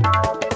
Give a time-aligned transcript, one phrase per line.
[0.00, 0.49] ಇಂದು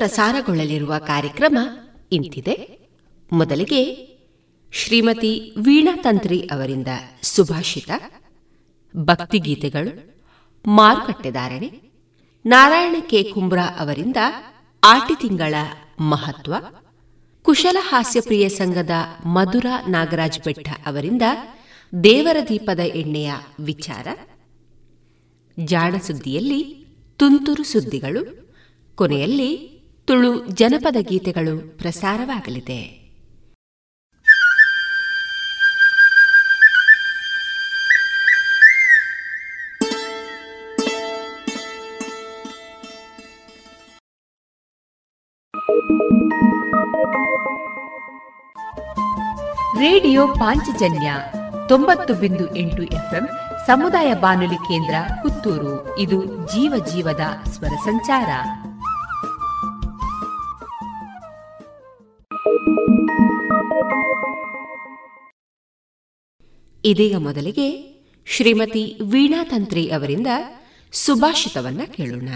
[0.00, 1.58] ಪ್ರಸಾರಗೊಳ್ಳಲಿರುವ ಕಾರ್ಯಕ್ರಮ
[2.12, 2.54] ಇಂತಿದೆ.
[3.32, 3.82] ಮೊದಲಿಗೆ
[4.72, 6.90] ಶ್ರೀಮತಿ ವೀಣಾ ತಂತ್ರಿ ಅವರಿಂದ
[7.22, 7.90] ಸುಭಾಷಿತ,
[8.94, 9.92] ಭಕ್ತಿಗೀತೆಗಳು
[10.64, 11.70] ಮಾರುಕಟ್ಟೆದಾರಣೆ
[12.44, 13.22] ನಾರಾಯಣ ಕೆ.
[13.22, 14.16] ಕುಂಬ್ರಾ ಅವರಿಂದ
[14.82, 15.54] ಆಟಿ ತಿಂಗಳ
[16.00, 16.54] ಮಹತ್ವ,
[17.44, 18.94] ಕುಶಲ ಹಾಸ್ಯಪ್ರಿಯ ಸಂಘದ
[19.26, 21.22] ಮಧುರ ನಾಗರಾಜ್ ಬೆಟ್ಟ ಅವರಿಂದ
[21.92, 24.06] ದೇವರ ದೀಪದ ಎಣ್ಣೆಯ ವಿಚಾರ
[25.58, 26.60] ಜಾಣ ಸುದ್ದಿಯಲ್ಲಿ
[27.18, 28.22] ತುಂತುರು ಸುದ್ದಿಗಳು,
[28.94, 29.50] ಕೊನೆಯಲ್ಲಿ
[30.10, 32.80] ತುಳು ಜನಪದ ಗೀತೆಗಳು ಪ್ರಸಾರವಾಗಲಿದೆ.
[49.78, 51.14] ರೇಡಿಯೋ ಪಾಂಚಜನ್ಯ
[51.68, 53.26] ತೊಂಬತ್ತು ಬಿಂದು ಎಂಟು ಎಫ್ಎಂ
[53.66, 55.98] ಸಮುದಾಯ ಬಾನುಲಿ ಕೇಂದ್ರ ಪುತ್ತೂರು.
[55.98, 58.28] ಇದು ಜೀವ ಜೀವದ ಸ್ವರ ಸಂಚಾರ.
[66.83, 67.67] ಇದೀಗ ಮೊದಲಿಗೆ
[68.27, 70.29] ಶ್ರೀಮತಿ ವೀಣಾ ತಂತ್ರಿ ಅವರಿಂದ
[70.93, 72.29] ಸುಭಾಷಿತವನ್ನ ಕೇಳೋಣ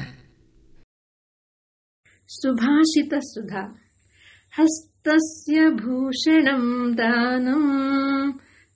[2.30, 3.64] ಸುಭಾಷಿತ ಸುಧಾ
[4.54, 6.66] ಹಸ್ತಸ್ಯ ಭೂಷಣಂ
[6.98, 7.66] ದಾನಂ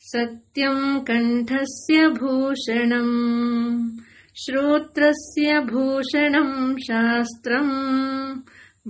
[0.04, 3.12] ಸತ್ಯಂ ಕಂಠಸ್ಯ ಭೂಷಣಂ
[4.38, 6.48] श्रोत्रस्य भूषणं
[6.78, 7.74] शास्त्रम्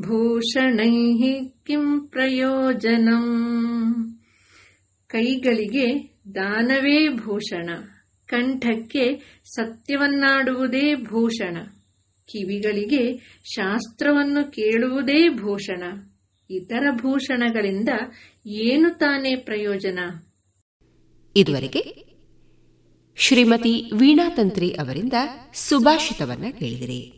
[0.01, 3.25] ಭೂಷಣೈಃ ಕಿಂ ಪ್ರಯೋಜನಂ.
[5.07, 7.71] ಕೈಗಳಿಗೆ ದಾನವೇ ಭೂಷಣ,
[8.27, 11.57] ಕಂಠಕ್ಕೆ ಸತ್ಯವನ್ನಾಡುವುದೇ ಭೂಷಣ,
[12.27, 15.83] ಕಿವಿಗಳಿಗೆ ಶಾಸ್ತ್ರವನ್ನು ಕೇಳುವುದೇ ಭೂಷಣ,
[16.51, 17.89] ಇತರ ಭೂಷಣಗಳಿಂದ
[18.47, 19.99] ಏನು ತಾನೇ ಪ್ರಯೋಜನ?
[21.37, 22.09] ಇದುವರೆಗೆ
[23.17, 25.13] ಶ್ರೀಮತಿ ವೀಣಾತಂತ್ರಿ ಅವರಿಂದ
[25.55, 27.18] ಸುಭಾಷಿತವನ್ನ ಕೇಳಿದಿರಿ.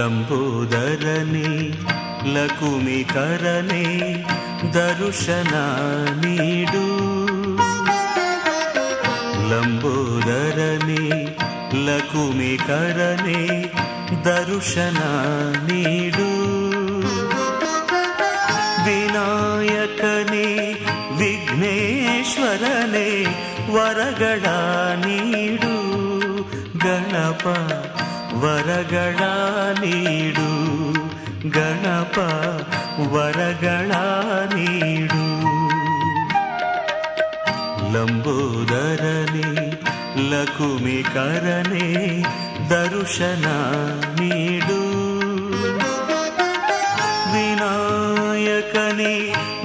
[0.00, 1.48] ಲಂಬೋದರನೆ
[2.34, 3.82] ಲಕುಮಿಕರನೆ
[4.74, 5.54] ದರುಶನ
[6.22, 6.84] ನೀಡು
[9.50, 11.04] ಲಂಬೋದರನೆ
[11.86, 13.40] ಲಕುಮಿಕರನೆ
[14.24, 15.00] ದರುಶನ
[15.68, 16.28] ನೀಡು
[18.86, 20.48] ವಿನಾಯಕನೇ
[21.20, 23.08] ವಿಘ್ನೇಶ್ವರನೇ
[23.74, 24.44] ವರಗಳ
[25.04, 25.74] ನೀಡು
[26.78, 27.44] ಗಣಪ
[28.40, 29.18] ವರಗಳ
[29.80, 30.50] ನೀಡು
[31.50, 32.16] ಗಣಪ
[33.12, 33.90] ವರಗಳ
[34.54, 35.26] ನೀಡು.
[37.92, 39.50] ಲಂಬೋದರನೆ
[40.30, 41.88] ಲಕುಮಿಕರನೆ
[42.70, 43.46] ದರುಶನ
[44.20, 44.80] ನೀಡು.
[47.32, 49.14] ವಿನಾಯಕನೇ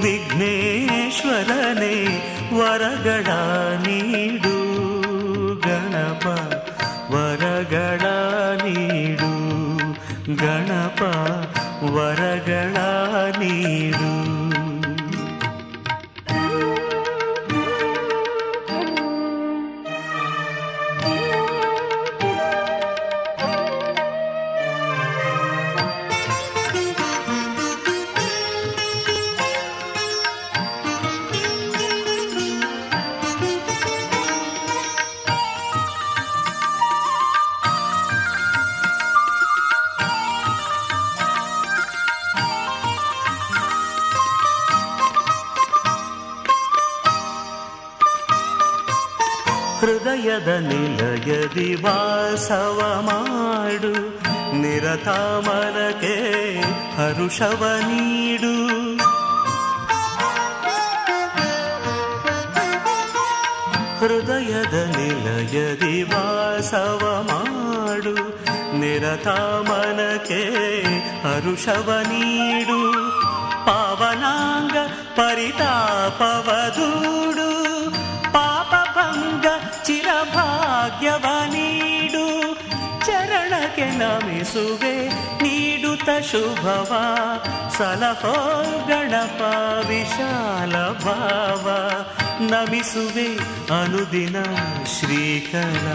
[0.02, 1.96] ವಿಘ್ನೇಶ್ವರನೇ
[2.52, 3.26] ವರಗಳ
[11.94, 12.76] ವರಗಳ
[13.38, 13.95] ನೀಡು
[50.36, 53.92] ಹೃದಯದ ನಿಲಯದಿ ವಾಸವ ಮಾಡು,
[54.56, 56.16] ನಿರತಾಮರಕ್ಕೆ
[56.96, 58.52] ಹರುಷವ ನೀಡು.
[64.00, 68.14] ಹೃದಯದ ನಿಲಯದಿ ವಾಸವ ಮಾಡು
[68.78, 70.42] ನಿರತಾಮನಕ್ಕೆ
[71.22, 72.92] ಹರುಷವ ನೀಡು.
[73.66, 74.76] ಪಾವನಾಂಗ
[75.16, 77.55] ಪರಿತಾಪವ ದೂಡು
[81.00, 82.54] ಚಿರಭಾಗ್ಯವ ನೀಡು,
[83.06, 85.08] ಚರಣಕ್ಕೆ ನಮಿಸುವೆ,
[85.42, 86.92] ನೀಡುತ್ತ ಶುಭವ.
[87.78, 89.40] ಸಲಹೋ ಗಣಪ
[89.88, 90.72] ವಿಶಾಲ
[91.04, 91.70] ಭಾವ,
[92.40, 93.28] ನಮಿಸುವೆ
[93.80, 94.42] ಅನುದಿನ
[94.84, 95.86] ಶ್ರೀಕರ.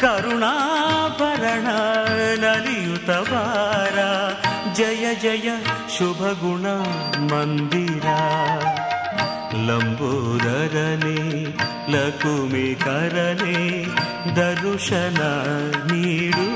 [0.00, 1.66] ಕರುಣಾಭರಣ
[2.44, 3.98] ನಲಿಯುತ ವಾರ
[4.72, 5.48] ಜಯ ಜಯ
[5.98, 6.66] ಶುಭ ಗುಣ
[7.32, 8.06] ಮಂದಿರ.
[9.66, 11.44] ಲಂಬೋದರನೆ
[11.92, 13.86] ಲಕುಮಿ ಕರನೆ
[14.36, 15.20] ದರುಶನ
[15.92, 16.48] ನೀಡು.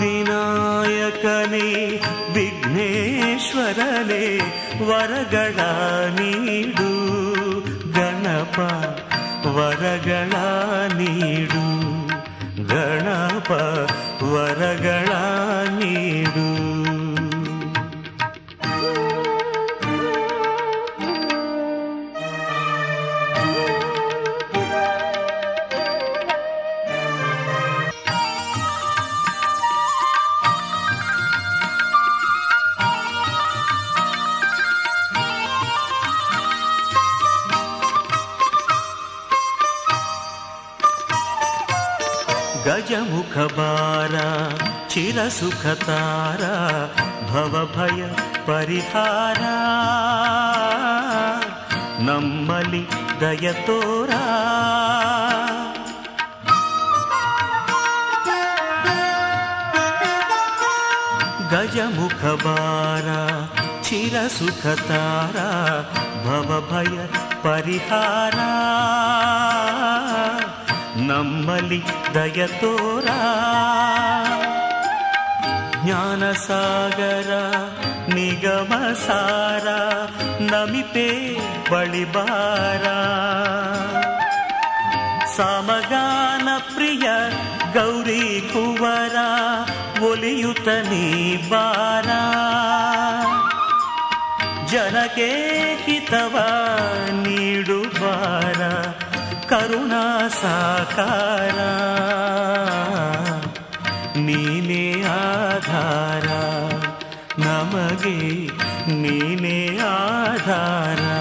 [0.00, 2.00] ವಿನಾಯಕನೇ
[2.34, 4.38] ವಿಘ್ನೇಶ್ವರನೇ
[4.86, 5.60] ವರಗಳ
[6.20, 6.92] ನೀಡು.
[7.92, 8.58] ಗಣಪ
[9.46, 10.32] ವರಗಳ
[10.96, 11.66] ನೀಡು.
[12.68, 13.50] ಗಣಪ
[14.22, 15.31] ವರಗಳ
[43.52, 44.16] ಗಜಮುಖ ಬಾರ
[44.88, 46.42] ಚಿರಸುಖ ತಾರ
[47.30, 48.00] ಭವಭಯ
[48.46, 49.42] ಪರಿಹಾರ
[52.00, 52.82] ನಮ್ಮಲಿ
[53.20, 54.10] ದಯ ತೋರ
[61.52, 63.08] ಗಜಮುಖ ಬಾರ
[63.82, 65.36] ಚಿರಸುಖ ತಾರ
[66.24, 66.96] ಭವಭಯ
[67.42, 68.38] ಪರಿಹಾರ
[71.06, 71.82] ನಮ್ಮಲಿ
[72.14, 73.04] ದಯ ತೋರ.
[75.84, 77.52] ಜ್ಞಾನ ಸಾಗರ
[78.14, 79.68] ನಿಗಮ ಸಾರ
[80.40, 81.38] ನಮಿಪೇ
[81.70, 82.84] ಬಳಿಬಾರ.
[85.36, 87.10] ಸಮಗಾನ ಪ್ರಿಯ
[87.72, 89.16] ಗೌರಿ ಕುವರ,
[90.02, 92.08] ಒಲಿಯುತ ನೀ ಬಾರ.
[94.66, 95.30] ಜನಕ್ಕೆ
[95.82, 96.38] ಹಿತವ
[97.10, 97.81] ನೀಡುವಾರ
[99.72, 101.72] करुणा साकारा
[104.16, 106.42] नीने आधारा
[107.38, 108.16] नमगे
[108.94, 111.20] नीने आधारा।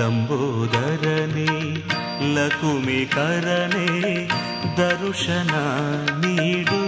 [0.00, 1.46] लम्बोदरी
[2.34, 3.86] लुमिकरणे
[4.80, 5.50] दर्शन
[6.24, 6.82] नीडु।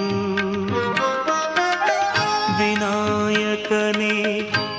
[2.61, 4.15] विनायकने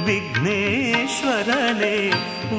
[0.06, 1.96] विघ्नेश्वरने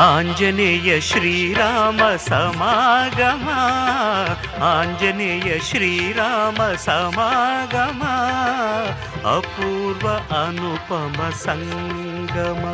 [0.00, 3.48] ಆಂಜನೇಯ ಶ್ರೀರಾಮ ಸಮಾಗಮ
[4.68, 8.02] ಆಂಜನೇಯ ಶ್ರೀರಾಮ ಸಮಾಗಮ
[9.34, 10.06] ಅಪೂರ್ವ
[10.40, 12.64] ಅನುಪಮ ಸಂಗಮ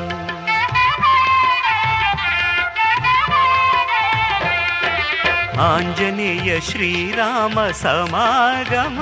[5.66, 8.98] ಆಂಜನೇಯ ಶ್ರೀರಾಮ ಸಮಾಗಮ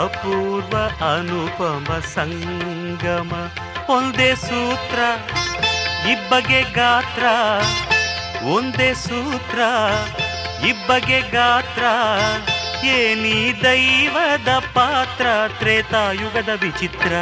[0.00, 0.74] ಅಪೂರ್ವ
[1.08, 3.32] ಅನುಪಮ ಸಂಗಮ
[3.88, 4.98] ಒಂದೇ ಸೂತ್ರ
[6.10, 7.24] ಇಬ್ಬಗೆ ಗಾತ್ರ,
[8.44, 9.58] ಒಂದೇ ಸೂತ್ರ.
[10.66, 11.82] ಇಬ್ಬಗೆ ಗಾತ್ರ
[12.86, 15.26] ಏನಿ ದೈವದ ಪಾತ್ರ.
[15.58, 17.12] ತ್ರೇತಾಯುಗದ ವಿಚಿತ್ರ.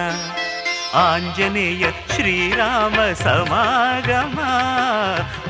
[0.94, 4.38] ಆಂಜನೇಯ ಶ್ರೀರಾಮ ಸಮಾಗಮ.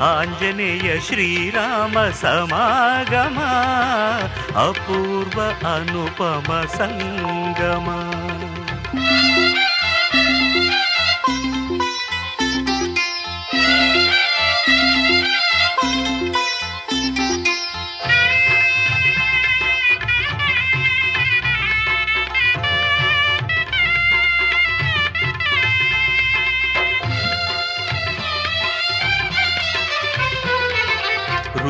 [0.03, 3.39] ಆಂಜನೇಯ ಶ್ರೀರಾಮ ಸಮಾಗಮ.
[4.59, 5.41] ಅಪೂರ್ವ
[5.75, 7.87] ಅನುಪಮ ಸಂಗಮ.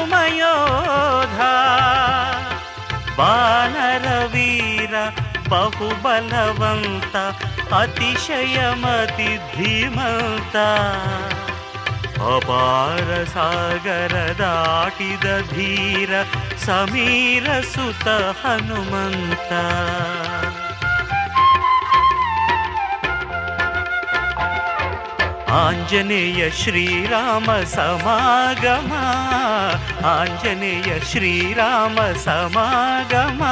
[3.19, 4.93] वारवीर
[5.47, 7.15] बहुबलवन्त
[7.73, 10.55] अतिशयमतिधिमन्त।
[12.19, 16.09] ಅಪಾರ ಸಾಗರ ದಾಟಿದ ಧೀರ
[16.65, 19.51] ಸಮೀರ ಸುತ ಹನುಮಂತ.
[25.51, 28.93] ಆಂಜನೇಯ ಶ್ರೀರಾಮ ಸಮಾಗಮ,
[30.05, 33.43] ಆಂಜನೇಯ ಶ್ರೀರಾಮ ಸಮಾಗಮ,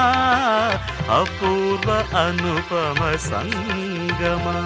[1.22, 4.64] ಅಪೂರ್ವ ಅನುಪಮ ಸಂಗಮ.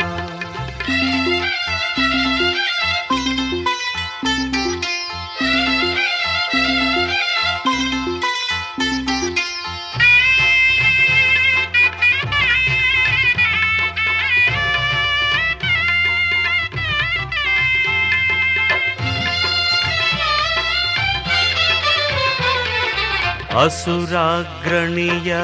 [23.58, 25.36] ಅಸುರಾಗ್ರಣಿಯ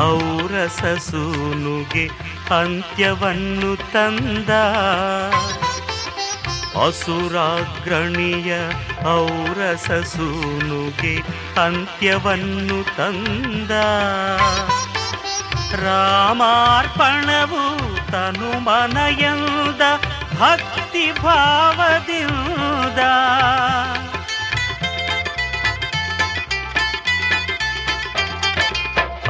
[0.00, 2.10] ಔರಸ ಸೂನುಗೆ
[2.60, 4.50] ಅಂತ್ಯವನ್ನು ತಂದ.
[6.86, 8.54] ಅಸುರಾಗ್ರಣಿಯ
[9.08, 11.16] ಔರಸ ಸೂನುಗೆ
[11.60, 13.70] ಅಂತ್ಯವನ್ನು ತಂದ.
[15.84, 17.76] ರಾಮಾರ್ಪಣವು
[18.12, 19.80] ತನು ಮನಯಂದ
[20.40, 22.98] ಭಕ್ತಿ ಭಾವದಿಂದ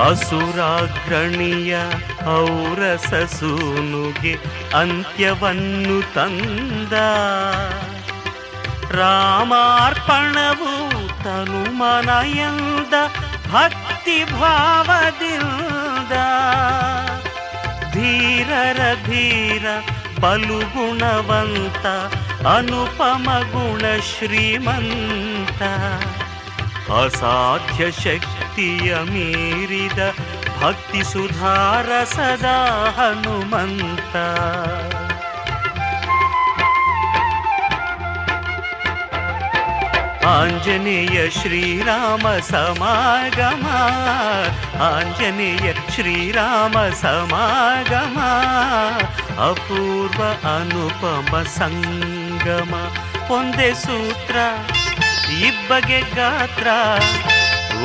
[0.03, 1.77] ಅಸುರಾಗ್ರಣಿಯ
[2.27, 4.37] ಔರಸೂನುಗೆ
[4.77, 6.93] ಅಂತ್ಯವನ್ನು ತಂದ.
[8.91, 12.95] ರಾಮಾರ್ಪಣವು ತನು ಮನಯಂದ
[13.53, 16.13] ಭಕ್ತಿ ಭಾವದಿಂದ.
[17.93, 19.67] ಧೀರರ ಧೀರ
[20.21, 21.87] ಬಲು ಗುಣವಂತ
[22.47, 25.63] ಅನುಪಮ ಗುಣ ಶ್ರೀಮಂತ.
[26.87, 29.99] असाध्यशक्ति अध
[30.61, 32.59] भक्तिसुधार सदा
[32.99, 34.15] हनुमन्त।
[40.27, 43.83] आञ्जनेय श्रीराम समागमा
[44.87, 46.73] आञ्जनीय श्रीराम
[47.03, 48.31] समागमा
[49.49, 50.19] अपूर्व
[50.55, 52.75] अनुपम सङ्गम
[53.31, 54.37] वन्दे सूत्र।
[55.41, 56.67] ಇಬ್ಬಗೆ ಗಾತ್ರ,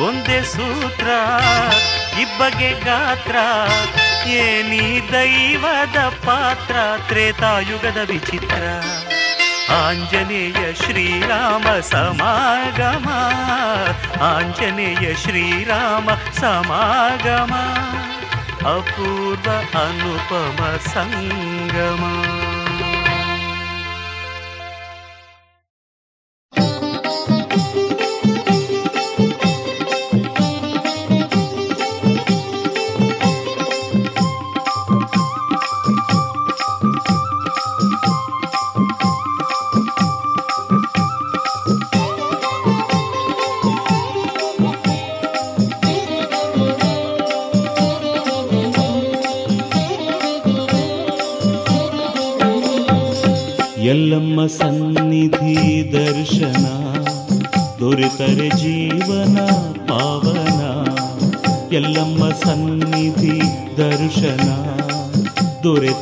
[0.00, 1.08] ಒಂದೇ ಸೂತ್ರ.
[2.20, 3.36] ಇಬ್ಬಗೆ ಗಾತ್ರ,
[4.28, 6.76] ಏನಿ ದೈವದ ಪಾತ್ರ?
[7.08, 8.62] ತ್ರೇತಾಯುಗದ ವಿಚಿತ್ರ.
[9.72, 13.08] ಆಂಜನೇಯ ಶ್ರೀರಾಮ ಸಮಾಗಮ.
[14.22, 17.54] ಆಂಜನೇಯ ಶ್ರೀರಾಮ ಸಮಾಗಮ.
[18.68, 22.51] ಅಪೂರ್ವ ಅನುಪಮ ಸಂಗಮ.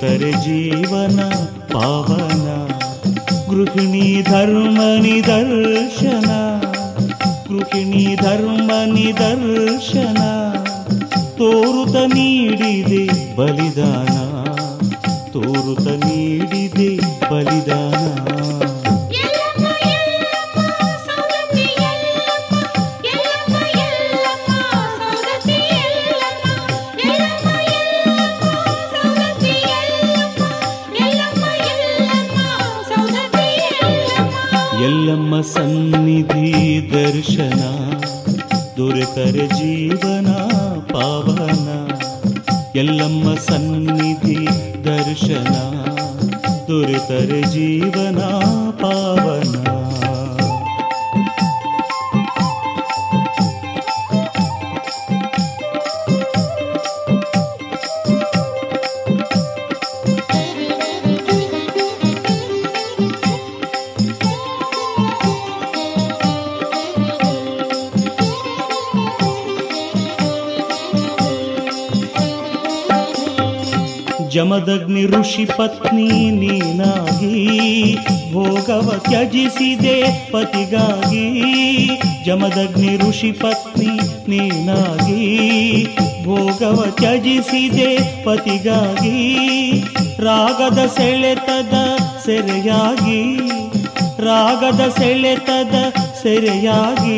[0.03, 0.31] ದೊರೆತರೆ
[90.87, 91.77] ಸೆಳೆತದ
[92.27, 93.21] ಸೆರೆಯಾಗಿ
[94.21, 95.77] ರಾಗದ ಸೆಳೆತದ
[96.23, 97.10] ಸೆರೆಯಾಗಿ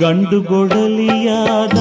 [0.00, 1.78] ಗಂಡು ಗೊಡಲಿಯಾದ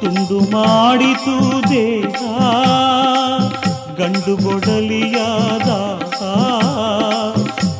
[0.00, 1.34] ತುಂಡು ಮಾಡಿತು
[1.70, 2.20] ದೇಹ.
[3.98, 5.68] ಗಂಡು ಗೊಡಲಿಯಾದ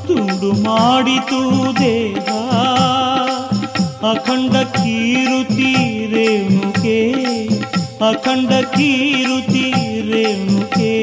[0.08, 1.40] ತುಂಡು ಮಾಡಿತು
[1.80, 2.28] ದೇಹ.
[4.10, 5.72] ಅಖಂಡ ಕೀರುತಿ
[6.14, 6.98] ರೇಣುಕೆ
[8.08, 9.66] ಅಖಂಡ ಕೀರುತಿ
[10.10, 10.94] ರೇಣುಕೆ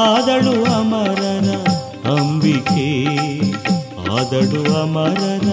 [0.00, 1.50] ಆದಳು ಅಮರನ
[2.14, 2.88] ಅಂಬಿಕೆ,
[4.16, 5.48] ಆದಳು ಅಮರನ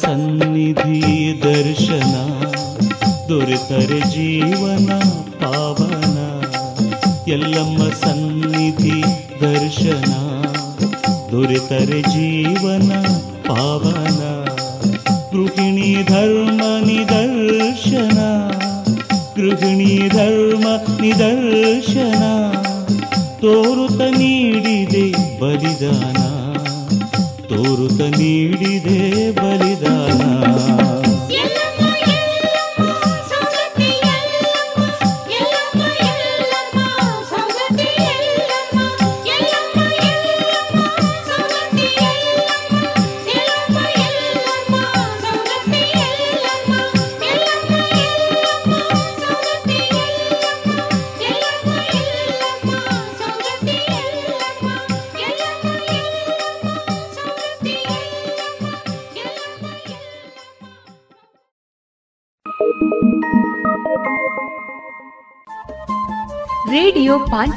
[0.00, 2.14] ಸನ್ನಿಧಿ ದರ್ಶನ,
[3.28, 4.92] ದೊರೆತರೆ ಜೀವನ
[5.40, 6.18] ಪಾವನ.
[7.28, 9.02] ಎಲ್ಲಮ್ಮ ಸನ್ನಿಧಿ
[9.40, 10.12] ದರ್ಶನ,
[11.30, 12.92] ದೊರೆತರೆ ಜೀವನ
[13.46, 14.44] ಪಾವನ.
[15.32, 18.18] ಗೃಹಿಣಿ ಧರ್ಮ ನಿದರ್ಶನ,
[19.36, 20.66] ಗೃಹಿಣಿ ಧರ್ಮ
[21.00, 22.22] ನಿದರ್ಶನ.
[23.40, 26.35] ತೋರುತ ನೀಡಿದೆ ಬಲಿದಾನ
[27.66, 28.98] ತೋರುತ ನೀಡಿದೆ
[29.32, 30.20] ಬಲಿದಾನ.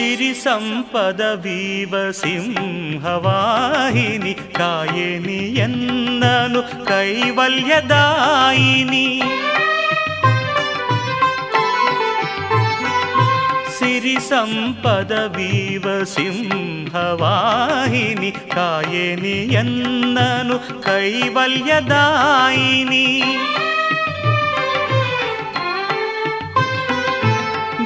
[0.00, 9.22] సిరి సంపద వీవ సింహవాహిని కాయని ఎన్నను కైవల్యదాయిని.
[13.78, 23.22] సిరి సంపద వీవ సింహవాహిని కాయని ఎన్నను కైవల్యదాయిని.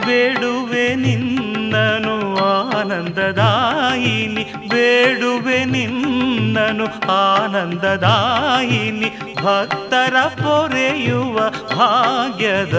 [0.07, 1.44] వేడువే నిన్న
[1.75, 2.17] ನಿನ್ನನು
[2.49, 9.09] ಆನಂದದಾಯಿನಿ ಬೇಡುವೆ ನಿನ್ನನು ಆನಂದದಾಯಿನಿ
[9.43, 11.37] ಭಕ್ತರ ಪೊರೆಯುವ
[11.77, 12.71] ಭಾಗ್ಯದಾಯಿನಿ.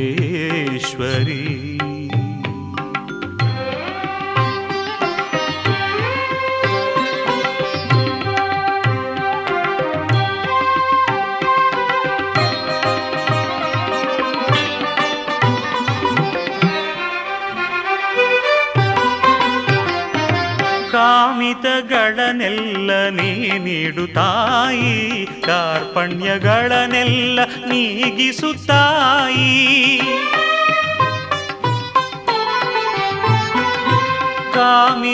[22.47, 24.93] ಕಾಮಿತಗಳನ್ನೆಲ್ಲ ನೀ ನೀಡುತ್ತಾಯಿ
[25.47, 27.39] ಕಾರ್ಪಣ್ಯಗಳನ್ನೆಲ್ಲ
[27.71, 29.51] ನೀಗಿಸುತ್ತಾಯಿ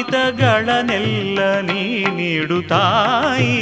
[0.05, 1.83] ಕಾಮಿತಗಳನ್ನೆಲ್ಲ ನೀ
[2.17, 3.57] ನೀಡುತ್ತಾಯಿ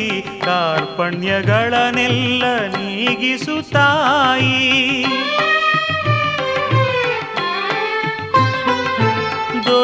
[0.45, 2.43] ಕಾರ್ಪಣ್ಯಗಳನ್ನೆಲ್ಲ
[2.75, 4.55] ನೀಗಿಸುತ್ತಾಯಿ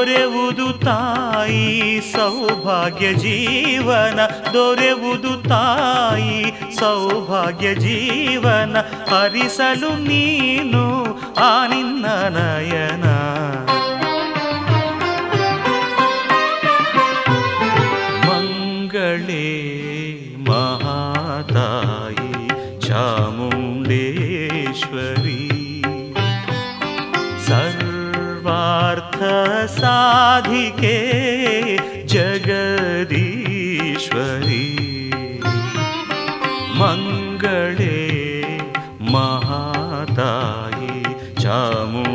[0.07, 1.62] ದೊರೆವುದು ತಾಯಿ
[2.01, 4.19] ಸೌಭಾಗ್ಯ ಜೀವನ
[4.53, 6.37] ದೊರೆವುದು ತಾಯಿ
[6.79, 8.77] ಸೌಭಾಗ್ಯ ಜೀವನ
[9.11, 10.85] ಹರಿಸಲು ನೀನು
[11.42, 13.05] ಆ ನಿನ್ನ ನಯನ.
[29.66, 30.98] साधिके
[32.14, 33.06] जगदीश्वरी।
[36.80, 38.02] मङ्गले
[41.42, 42.06] चामु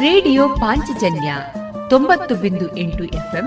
[0.00, 1.30] ರೇಡಿಯೋ ಪಾಂಚಜನ್ಯ
[1.88, 3.46] ತೊಂಬತ್ತು ಬಿಂದು ಎಂಟು ಎಫ್ಎಂ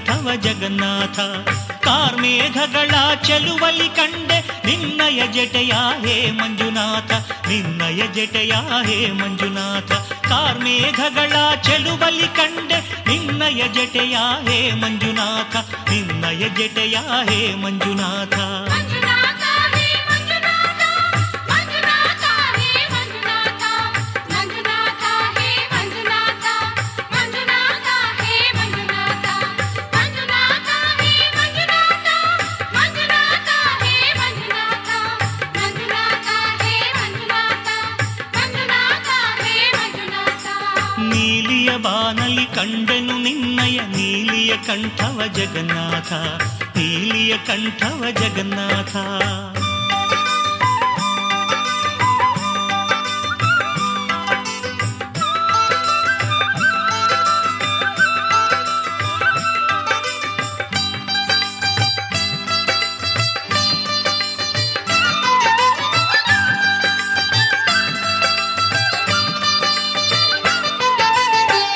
[0.00, 1.18] ಕಂಠವ ಜಗನ್ನಾಥ,
[1.86, 5.72] ಕಾರ್ಮೇಘಗಳ ಚೆಲುವಲಿ ಕಂಡೆ ನಿನ್ನಯ ಜಟೆಯ
[6.04, 7.10] ಹೇ ಮಂಜುನಾಥ,
[7.48, 8.52] ನಿನ್ನಯ ಜಟೆಯ
[8.86, 9.92] ಹೇ ಮಂಜುನಾಥ,
[10.28, 14.16] ಕಾರ್ಮೇಘಗಳ ಚೆಲುವಲಿ ಕಂಡೆ ನಿನ್ನಯ ಜಟೆಯ
[14.48, 15.56] ಹೇ ಮಂಜುನಾಥ,
[15.90, 16.96] ನಿನ್ನಯ ಜಟೆಯ
[17.30, 18.36] ಹೇ ಮಂಜುನಾಥ.
[44.70, 46.12] ಕಂಠವ ಜಗನ್ನಾಥ
[46.76, 48.96] ನೀಲಿಯ ಕಂಠವ ಜಗನ್ನಾಥ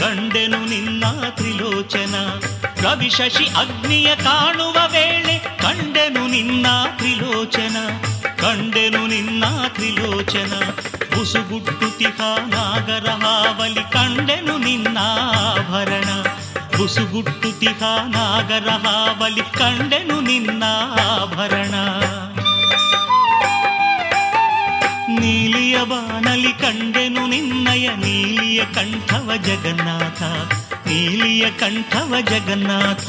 [0.01, 2.15] ಕಂಡೆನು ನಿನ್ನ ತ್ರಿಲೋಚನ
[2.83, 6.67] ರವಿ ಶಶಿ ಅಗ್ನಿಯ ಕಾಣುವ ವೇಳೆ ಕಂಡೆನು ನಿನ್ನ
[6.99, 7.77] ತ್ರಿಲೋಚನ
[8.37, 10.53] ಕಂಡೆನು ನಿನ್ನ ತ್ರಿಲೋಚನ
[11.15, 12.19] ಬುಸುಗುಟ್ಟುತಿಹ
[12.49, 14.99] ನಾಗರ ಹಾವಲಿ ಕಂಡೆನು ನಿನ್ನ
[15.43, 16.09] ಆಭರಣ
[16.79, 20.65] ಬುಸುಗುಟ್ಟುತಿಹ ನಾಗರ ಹಾವಲಿ ಕಂಡೆನು ನಿನ್ನ
[21.07, 21.75] ಆಭರಣ
[25.21, 27.12] ನೀಲಿಯ ಬಾನಲಿ ಕಂಡೆನು ನಿನ್ನಯ
[28.53, 30.23] ನೀಲಿಯ ಕಂಠವ ಜಗನ್ನಾಥ
[30.87, 33.09] ನೀಲಿಯ ಕಂಠವ ಜಗನ್ನಾಥ.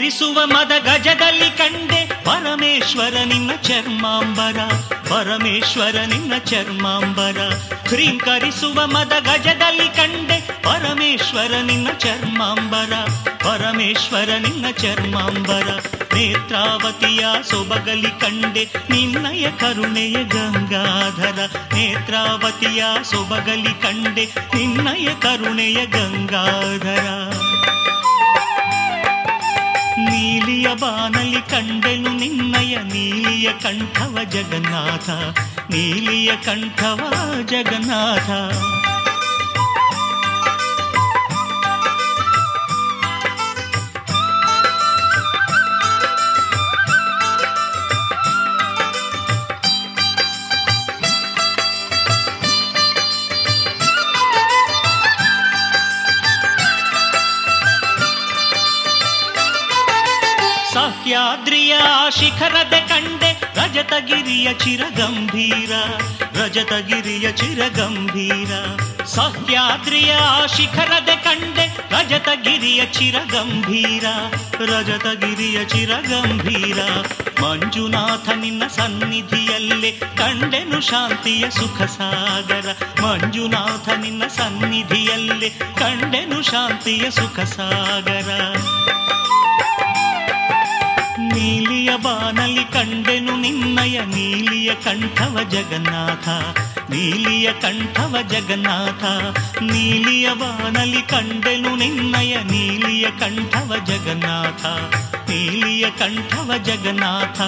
[0.00, 4.56] ಹ್ರೀಂಕರಿಸುವ ಮದ ಗಜದಲ್ಲಿ ಕಂಡೆ ಪರಮೇಶ್ವರ ನಿನ್ನ ಚರ್ಮಾಂಬರ,
[5.08, 7.52] ಪರಮೇಶ್ವರ ನಿನ್ನ ಚರ್ಮಾಂಬರ.
[7.88, 12.92] ಕ್ರೀಂಕರಿಸುವ ಮದ ಗಜದಲ್ಲಿ ಕಂಡೆ ಪರಮೇಶ್ವರ ನಿನ್ನ ಚರ್ಮಾಂಬರ,
[13.44, 15.68] ಪರಮೇಶ್ವರ ನಿನ್ನ ಚರ್ಮಾಂಬರ.
[16.14, 21.46] ನೇತ್ರಾವತಿಯ ಸೊಬಗಲಿ ಕಂಡೆ ನಿನ್ನಯ ಕರುಣೆಯ ಗಂಗಾಧರ.
[21.74, 24.24] ನೇತ್ರಾವತಿಯ ಸೊಬಗಲಿ ಕಂಡೆ
[24.54, 27.32] ನಿನ್ನಯ ಕರುಣೆಯ ಗಂಗಾಧರ.
[30.10, 35.10] ನೀಲಿಯ ಬಾನಲಿ ಕಂಡೆನು ನಿನ್ನಯ ನೀಲಿಯ ಕಂಠವ ಜಗನ್ನಾಥ
[35.70, 37.02] ನೀಲಿಯ ಕಂಠವ
[37.46, 38.30] ಜಗನ್ನಾಥ.
[61.70, 65.72] ಸಹ್ಯಾದ್ರಿಯ ಶಿಖರದೆ ಕಂಡೆ ರಜತಗಿರಿಯ ಚಿರಗಂಭೀರ
[66.42, 68.50] ರಜತಗಿರಿಯ ಚಿರಗಂಭೀರ.
[69.04, 70.16] ಸಹ್ಯಾದ್ರಿಯ
[70.56, 74.04] ಶಿಖರದ ಕಂಡೆ ರಜತಗಿರಿಯ ಚಿರಗಂಭೀರ
[74.64, 76.78] ರಜತಗಿರಿಯ ಚಿರಗಂಭೀರ.
[77.42, 82.68] ಮಂಜುನಾಥ ನಿನ್ನ ಸನ್ನಿಧಿಯಲ್ಲೇ ಕಂಡೆನು ಶಾಂತಿಯ ಸುಖ ಸಾಗರ
[83.02, 85.48] ಮಂಜುನಾಥ ನಿನ್ನ ಸನ್ನಿಧಿಯಲ್ಲೇ
[85.78, 88.56] ಕಂಡೆನು ಶಾಂತಿಯ ಸುಖ ಸಾಗರ
[91.34, 96.28] ನೀಲಿಯ ಬಾನಲಿ ಕಂಡೆನು ನಿನ್ನಯ ನೀಲಿಯ ಕಂಠವ ಜಗನ್ನಾಥ,
[96.90, 99.04] ನೀಲಿಯ ಕಂಠವ ಜಗನ್ನಾಥ,
[99.62, 104.66] ನೀಲಿಯ ಬಾನಲಿ ಕಂಡೆನು ನಿನ್ನಯ ನೀಲಿಯ ಕಂಠವ ಜಗನ್ನಾಥ,
[105.30, 107.40] ನೀಲಿಯ ಕಂಠವ ಜಗನ್ನಾಥ.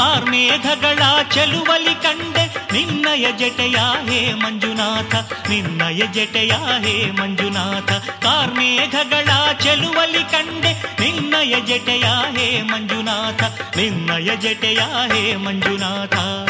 [0.00, 2.66] ಕಾರ್ಮೇಘಗಳ ಚೆಲುವಲಿ ಕಂಡೆ.
[2.72, 3.76] ನಿನ್ನಯ ಜಟೆಯ
[4.10, 5.14] ಹೇ ಮಂಜುನಾಥ,
[5.48, 7.92] ನಿನ್ನಯ ಜಟೆಯ ಹೇ ಮಂಜುನಾಥ.
[8.22, 10.72] ಕಾರ್ಮೇಘಗಳ ಚೆಲುವಲಿ ಕಂಡೆ.
[11.00, 12.04] ನಿನ್ನಯ ಜಟೆಯ
[12.36, 13.42] ಹೇ ಮಂಜುನಾಥ,
[13.76, 14.80] ನಿನ್ನಯ ಜಟೆಯ
[15.12, 16.49] ಹೇ ಮಂಜುನಾಥ.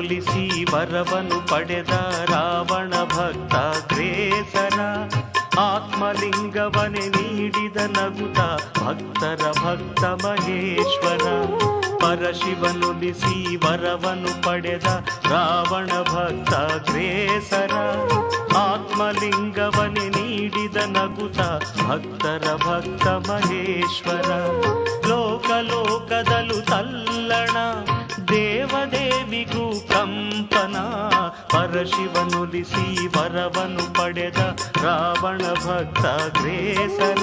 [0.00, 1.90] ಪರಶಿವನುಲಿಸಿ ವರವನು ಪಡೆದ
[2.30, 3.54] ರಾವಣ ಭಕ್ತ
[3.92, 4.80] ಗ್ರೇಸರ
[5.58, 8.38] ಆತ್ಮಲಿಂಗವನೆ ನೀಡಿದ ನಗುತ
[8.82, 11.24] ಭಕ್ತರ ಭಕ್ತ ಮಹೇಶ್ವರ.
[11.98, 14.86] ಪರಶಿವನುಲಿಸಿ ವರವನು ಪಡೆದ
[15.30, 16.54] ರಾವಣ ಭಕ್ತ
[16.90, 17.74] ಗ್ರೇಸರ
[18.56, 21.38] ಆತ್ಮಲಿಂಗವನೆ ನೀಡಿದ ನಗುತ
[21.86, 24.28] ಭಕ್ತರ ಭಕ್ತ ಮಹೇಶ್ವರ.
[25.08, 27.56] ಲೋಕ ಲೋಕದಲು ತಲ್ಲಣ
[28.30, 30.76] ದೇವದೇವಿಗೂ ಕಂಪನ
[31.52, 34.38] ಪರಶಿವನುಲಿಸಿ ವರವನು ಪಡೆದ
[34.82, 36.04] ರಾವಣ ಭಕ್ತ
[36.38, 37.22] ಗ್ರೇಸನ.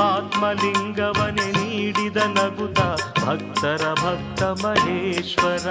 [0.00, 2.80] ಆತ್ಮಲಿಂಗವನೆ ನೀಡಿದ ನಗುತ
[3.24, 5.66] ಭಕ್ತರ ಭಕ್ತ ಮಹೇಶ್ವರ.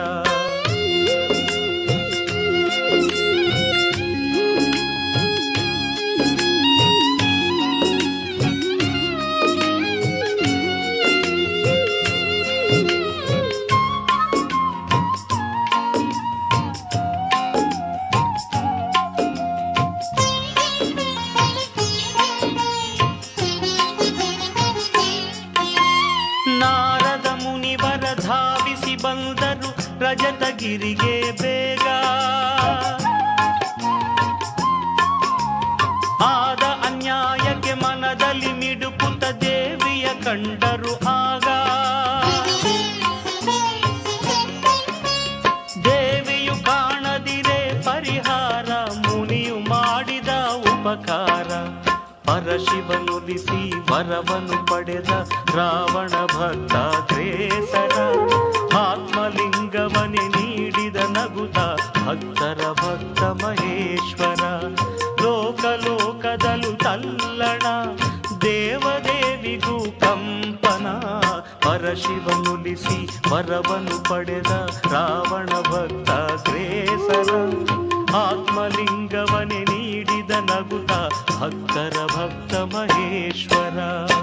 [29.05, 31.87] ಬಂದರು ರಜತಗಿರಿಗೆ ಬೇಗ.
[36.23, 41.47] ಆದ ಅನ್ಯಾಯಕ್ಕೆ ಮನದಲ್ಲಿ ಮಿಡುಕುತ್ತ ದೇವಿಯ ಕಂಡರು ಆಗ.
[45.83, 48.69] ದೇವಿಯು ಕಾಣದಿರೆ ಪರಿಹಾರ
[49.07, 50.27] ಮುನಿಯು ಮಾಡಿದ
[50.73, 51.24] ಉಪಕಾರ.
[52.65, 55.09] ಪರಶಿವನುಲಿಸಿ ವರವನು ಪಡೆದ
[55.55, 56.73] ರಾವಣ ಭಕ್ತ
[57.13, 58.19] ಗ್ರೇಸರ
[58.77, 61.57] ಆತ್ಮಲಿಂಗವನೆ ನೀಡಿದ ನಗುತ
[62.07, 64.43] ಭಕ್ತರ ಭಕ್ತ ಮಹೇಶ್ವರ.
[65.21, 67.61] ಲೋಕಲೋಕದಲು ತಲ್ಲಣ,
[68.41, 70.87] ದೇವದೇವಿಗೂ ಕಂಪನ.
[71.69, 74.51] ಪರಶಿವನುಲಿಸಿ ವರವನು ಪಡೆದ
[74.91, 76.11] ರಾವಣ ಭಕ್ತ
[76.41, 77.35] ತ್ರೇಸರ
[78.15, 79.74] ಆತ್ಮಲಿಂಗವನೆ
[81.13, 84.14] भक्तर भक्त महेश्वर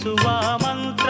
[0.00, 1.08] ಹಿಂತಿರುಗಿಸುವ ಮಂತ್ರ.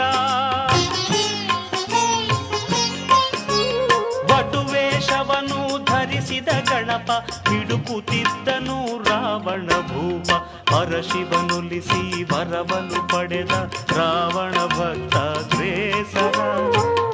[4.32, 7.10] ವಟುವೇಷವನ್ನು ಧರಿಸಿದ ಗಣಪ
[7.48, 10.30] ಹಿಡುಕುತ್ತಿದ್ದನು ರಾವಣ ಭೂಪ.
[10.74, 13.50] ಪರಶಿವನುಲಿಸಿ ವರವನು ಪಡೆದ
[13.96, 15.16] ರಾವಣ ಭಕ್ತ
[15.54, 16.38] ಗ್ರೇಸರ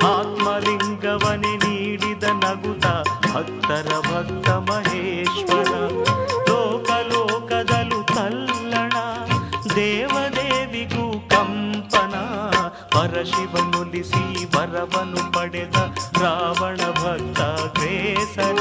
[0.07, 2.87] ಆತ್ಮಲಿಂಗವನೆ ನೀಡಿದ ನಗುತ
[3.33, 6.06] ಭಕ್ತರ ಭಕ್ತ ಮಹೇಶ್ವರ.
[13.25, 15.77] ತಲ್ಲಣ ವರವನು ಪಡೆದ
[16.23, 17.41] ರಾವಣ ಭಕ್ತ
[17.79, 18.61] ಗ್ರೇಸರ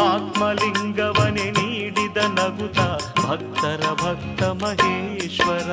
[0.00, 2.78] ಆತ್ಮಲಿಂಗವನೆ ನೀಡಿದ ನಗುತ
[3.26, 5.70] ಭಕ್ತರ ಭಕ್ತ ಮಹೇಶ್ವರ.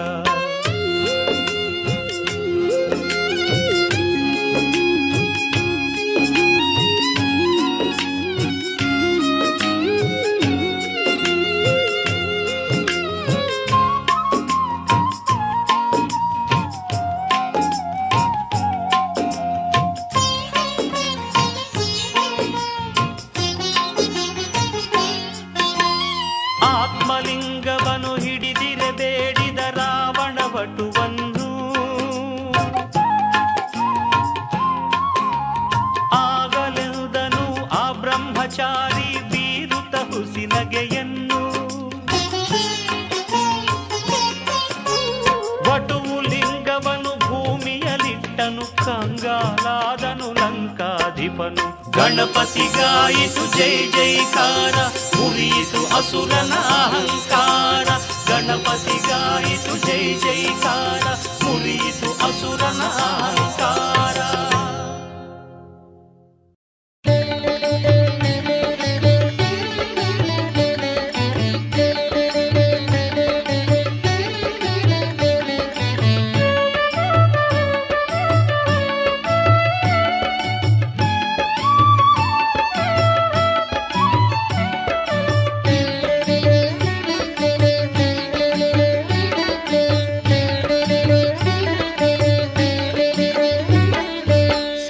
[49.79, 51.65] ಕಂಗಾಲಾದನು ಲಂಕಾಧಿಪನು
[51.97, 54.77] ಗಣಪತಿಗಾಯಿತು ಜೈ ಜೈಕಾರ
[55.17, 57.89] ಮುರಿಯಿತು ಅಸುರನ ಅಹಂಕಾರ
[58.31, 61.05] ಗಣಪತಿಗಾಯಿತು ಜೈ ಜೈಕಾರ
[61.45, 64.19] ಮುರಿಯಿತು ಅಸುರನ ಅಹಂಕಾರ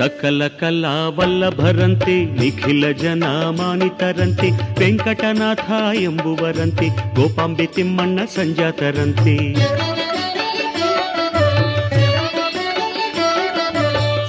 [0.10, 4.50] ಸಕಲ ಕಲಾ ವಲ್ಲಭರಂತೆ ನಿಖಿಲ ಜನ ಮಾನಿತರಂತೆ
[4.80, 9.36] ವೆಂಕಟನಾಥ ಎಂಬುವರಂತೆ ಗೋಪಾಂಬೆ ತಿಮ್ಮಣ್ಣ ಸಂಜಾತರಂತೆ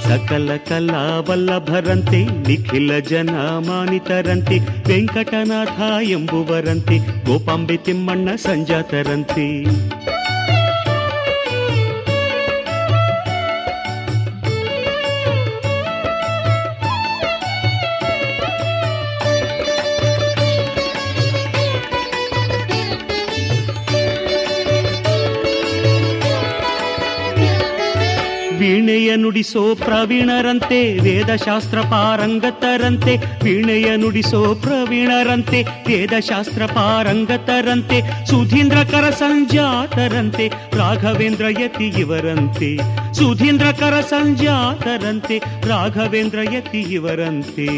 [0.03, 3.29] ಸಕಲ ಕಲಾ ವಲ್ಲಭರಂತೆ ನಿಖಿಲ ಜನ
[3.59, 4.57] ಮಾನಿತರಂತೆ
[4.87, 5.79] ವೆಂಕಟನಾಥ
[29.10, 40.46] ವೀಣೆಯ ನುಡಿಸೋ ಪ್ರವೀಣರಂತೆ ವೇದಶಾಸ್ತ್ರ ಪಾರಂಗತರಂತೆ ವೀಣೆಯ ನುಡಿಸೋ ಪ್ರವೀಣರಂತೆ ವೇದಶಾಸ್ತ್ರ ಪಾರಂಗತರಂತೆ ಸುಧೀಂದ್ರ ಕರ ಸಂಜಾತರಂತೆ
[40.78, 42.70] ರಾಘವೇಂದ್ರ ಯತಿ ಇವರಂತೆ
[43.14, 47.68] ಸುಧೀಂದ್ರ ಕರ ಸಂಜಾತರಂತೆ ರಾಘವೇಂದ್ರ ಯತಿ ಇವರಂತೆ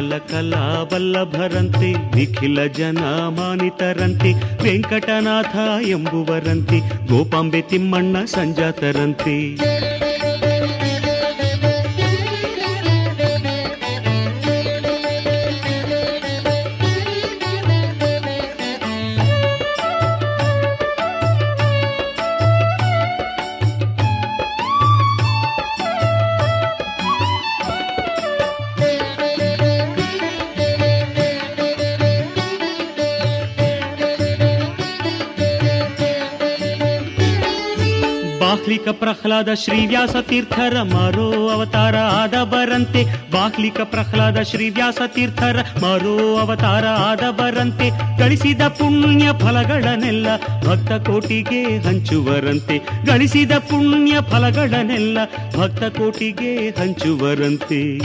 [0.00, 4.30] ಸಕಲ ಕಲಾ ವಲ್ಲಭರಂತೆ ನಿಖಿಲ ಜನ ಮಾನಿತರಂತೆ
[4.62, 5.56] ವೆಂಕಟನಾಥ
[5.88, 7.60] ಎಂಬುವರಂತೆ ಗೋಪಾಂಬೆ
[38.80, 43.04] ಬಾಹ್ಲಿಕ ಪ್ರಹ್ಲಾದ ಶ್ರೀವ್ಯಾಸ ತೀರ್ಥರ ಮರೋ ಅವತಾರ ಆದ ಬರಂತೆ.
[43.30, 48.18] ಬಾಹ್ಲಿಕ ಪ್ರಹ್ಲಾದ ಶ್ರೀವ್ಯಾಸ ತೀರ್ಥರ ಮರೋ ಅವತಾರ ಆದ ಬರಂತೆ.
[48.18, 52.78] ಗಳಿಸಿದ ಪುಣ್ಯ ಫಲಗಳನ್ನೆಲ್ಲ ಭಕ್ತ ಕೋಟಿಗೆ ಹಂಚುವರಂತೆ.
[53.06, 55.18] ಗಳಿಸಿದ ಪುಣ್ಯ ಫಲಗಳನ್ನೆಲ್ಲ
[55.58, 57.98] ಭಕ್ತ ಕೋಟಿಗೆ ಹಂಚುವರಂತೆ.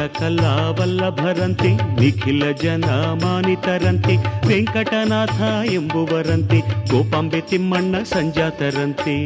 [0.00, 2.84] ಸಕಲ ಕಲಾ ವಲ್ಲಭರಂತೆ ನಿಖಿಲ ಜನ
[3.22, 4.16] ಮಾನಿತರಂತೆ
[4.48, 5.40] ವೆಂಕಟನಾಥ
[5.70, 9.16] ಎಂಬುವರಂತೆ ಗೋಪಾಂಬೆ ತಿಮ್ಮಣ್ಣ ಸಂಜಾತರಂತೆ.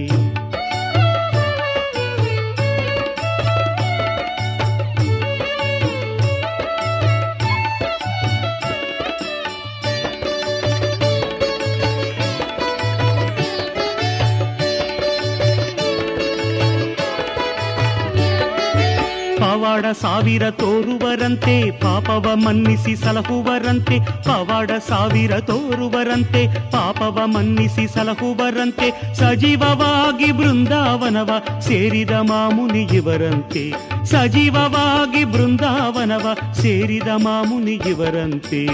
[19.75, 32.11] ಪವಾಡ ಸಾವಿರ ತೋರುವರಂತೆ, ಪಾಪವ ಮನ್ನಿಸಿ ಸಲಹುವರಂತೆ, ಪವಾಡ ಸಾವಿರ ತೋರುವರಂತೆ, ಪಾಪವ ಮನ್ನಿಸಿ ಸಲಹುವರಂತೆ, ಸಜೀವವಾಗಿ ಬೃಂದಾವನವ ಸೇರಿದ
[32.11, 33.73] ಮಾಮುನಿ ಇವರಂತೆ.
[34.05, 38.67] ಸಜೀವವಾಗಿ ಬೃಂದಾವನವ ಸೇರಿದ ಮಾಮುನಿ ಇವರಂತೆ.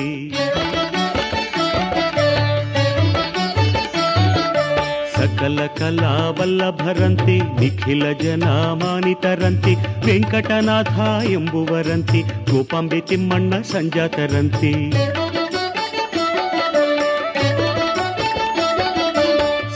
[5.40, 8.44] ಸಕಲ ಸಕಲ ಕಲಾ ವಲ್ಲಭರಂತೆ ನಿಖಿಲ ಜನ
[8.82, 9.74] ಮಾನಿತರಂತೆ
[10.06, 10.92] ವೆಂಕಟನಾಥ
[11.30, 12.20] ಎಂಬುವರಂತೆ
[12.52, 14.72] ಗೋಪಾಂಬೆ ತಿಮ್ಮಣ್ಣ ಸಂಜಾತರಂತೆ.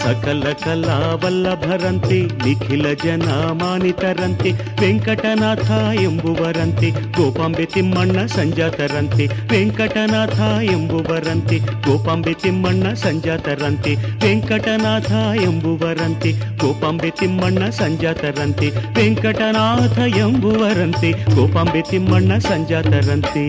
[0.05, 5.70] ಸಕಲ ಕಲಾವಲ್ಲಭರಂತೆ ನಿಖಿಲ ಜನ ಮಾನಿತರಂತೆ ವೆಂಕಟನಾಥ
[6.02, 15.11] ಎಂಬುವರಂತೆ ಗೋಪಾಂಬೆ ತಿಮ್ಮಣ್ಣ ಸಂಜಾತರಂತೆ ವೆಂಕಟನಾಥ ಎಂಬುವರಂತೆ ಗೋಪಾಂಬೆ ತಿಮ್ಮಣ್ಣ ಸಂಜಾತರಂತೆ ವೆಂಕಟನಾಥ
[15.42, 23.46] ಎಂಬುವರಂತೆ ಗೋಪಾಂಬೆ ತಿಮ್ಮಣ್ಣ ಸಂಜಾತರಂತೆ ವೆಂಕಟನಾಥ ಎಂಬುವರಂತೆ ಗೋಪಾಂಬೆ ತಿಮ್ಮಣ್ಣ ಸಂಜಾತರಂತೆ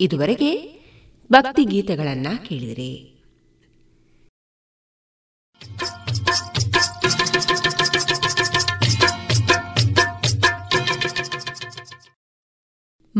[0.00, 0.78] ಇದುವರೆಗೆ
[1.32, 3.17] ಭಕ್ತಿ ಗೀತೆಗಳನ್ನ ಕೇಳಿದಿರಿ.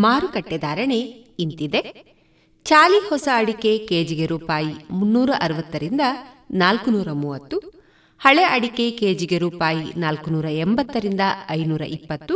[0.03, 1.01] ಮಾರುಕಟ್ಟೆ ಧಾರಣೆ
[1.38, 1.80] ಇಂತಿದೆ.
[2.66, 6.05] ಚಾಲಿ ಹೊಸ ಅಡಿಕೆ ಕೆಜಿಗೆ ರೂಪಾಯಿ ಮುನ್ನೂರ ಅರವತ್ತರಿಂದ
[6.55, 7.57] ನಾಲ್ಕುನೂರ ಮೂವತ್ತು
[8.20, 12.34] ಹಳೆ ಅಡಿಕೆ ಕೆಜಿಗೆ ರೂಪಾಯಿ ನಾಲ್ಕುನೂರ ಎಂಬತ್ತರಿಂದ ಐನೂರ ಇಪ್ಪತ್ತು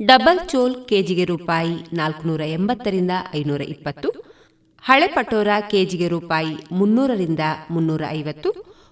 [0.00, 4.08] ಡಬಲ್ ಚೋಲ್ ಕೆಜಿಗೆ ರೂಪಾಯಿ ನಾಲ್ಕುನೂರ ಎಂಬತ್ತರಿಂದ ಐನೂರ ಇಪ್ಪತ್ತು
[4.84, 8.50] ಹಳೆ ಪಟೋರಾ ಕೆಜಿಗೆ ರೂಪಾಯಿ ಮುನ್ನೂರರಿಂದ ಮುನ್ನೂರ ಐವತ್ತು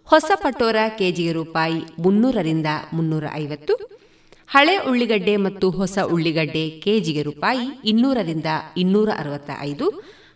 [0.08, 3.74] ಹೊಸ ಪಟೋರಾ ಕೆಜಿಗೆ ರೂಪಾಯಿ ಮುನ್ನೂರರಿಂದ ಮುನ್ನೂರ ಐವತ್ತು
[4.48, 9.86] ಹಳೆ ಉಳ್ಳಿಗಡ್ಡೆ ಮತ್ತು ಹೊಸ ಉಳ್ಳಿಗಡ್ಡೆ ಕೆಜಿಗೆ ರೂಪಾಯಿ ಇನ್ನೂರರಿಂದ ಇನ್ನೂರ ಅರವತ್ತ ಐದು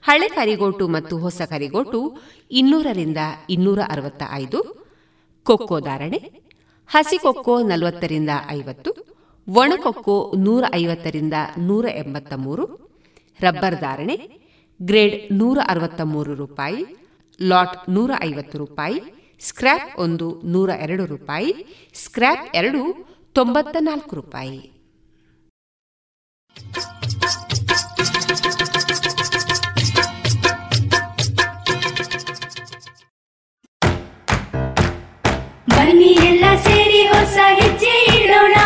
[0.02, 2.00] ಹಳೆ ಕರಿಗೋಟು ಮತ್ತು ಹೊಸ ಕರಿಗೋಟು
[2.50, 3.16] ಇನ್ನೂರರಿಂದ
[3.50, 4.61] ಇನ್ನೂರ ಅರವತ್ತ ಐದು
[5.46, 6.18] ಕೊಕ್ಕೋ ಧಾರಣೆ,
[6.86, 8.90] ಹಸಿ ಕೊಕ್ಕೋ ನಲವತ್ತರಿಂದ ಐವತ್ತು
[9.48, 12.64] ಒಣಕೊಕ್ಕೋ ನೂರ ಐವತ್ತರಿಂದ ನೂರ ಎಂಬತ್ತ ಮೂರು
[13.40, 14.16] ರಬ್ಬರ್ ಧಾರಣೆ,
[14.80, 16.84] ಗ್ರೇಡ್ ನೂರ ಅರವತ್ತ ಮೂರು ರೂಪಾಯಿ,
[17.40, 18.98] ಲಾಟ್ ನೂರ ಐವತ್ತು ರೂಪಾಯಿ,
[19.40, 21.52] ಸ್ಕ್ರ್ಯಾಪ್ ಒಂದು ನೂರ ಎರಡು ರೂಪಾಯಿ,
[21.94, 22.82] ಸ್ಕ್ರ್ಯಾಪ್ ಎರಡು
[23.39, 24.57] ತೊಂಬತ್ತ ನಾಲ್ಕು ರೂಪಾಯಿ.
[35.70, 38.57] ಬನ್ನಿ ಎಲ್ಲ ಸೇರಿ ಹೊಸ ಹೆಜ್ಜೆ ಇಡೋಣ.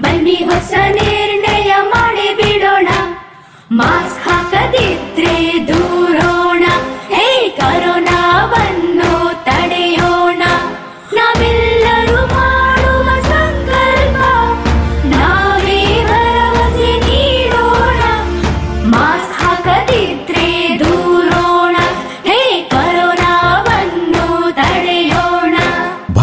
[0.00, 2.88] ಬನ್ನಿ ಹೊಸ ನಿರ್ಣಯ ಮಾಡಿ ಬಿಡೋಣ.
[3.72, 6.33] Mask ಹಾಕದಿದ್ರೆ ದೂರೋಣ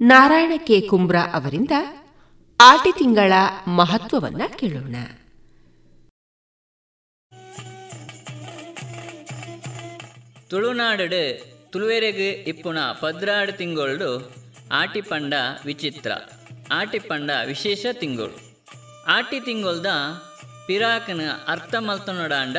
[0.00, 0.80] Narayana K.
[0.80, 1.70] ಕುಂಬ್ರಾ ಅವರಿಂದ
[2.60, 3.32] ಆಟಿ ತಿಂಗಳ
[3.66, 4.96] ಮಹತ್ವವನ್ನ ಕೇಳೋಣ.
[10.50, 11.08] ತುಳುನಾಡು
[11.70, 14.30] ತುಳುವೆರೆಗೆ ಇಪ್ಪುಣ ಪದ್ರಾಡು ತಿಂಗಳು
[14.72, 15.34] ಆಟಿ ಪಂಡ
[15.64, 16.10] ವಿಚಿತ್ರ.
[16.72, 18.40] ಆಟಿ ಪಂಡ ವಿಶೇಷ ತಿಂಗಳು.
[19.06, 19.86] ಆಟಿ ತಿಂಗೊಳ್ದ
[20.66, 22.56] ಪಿರಾಕನ ಅರ್ಥ ಮಲ್ತನೊಡಾಂಡ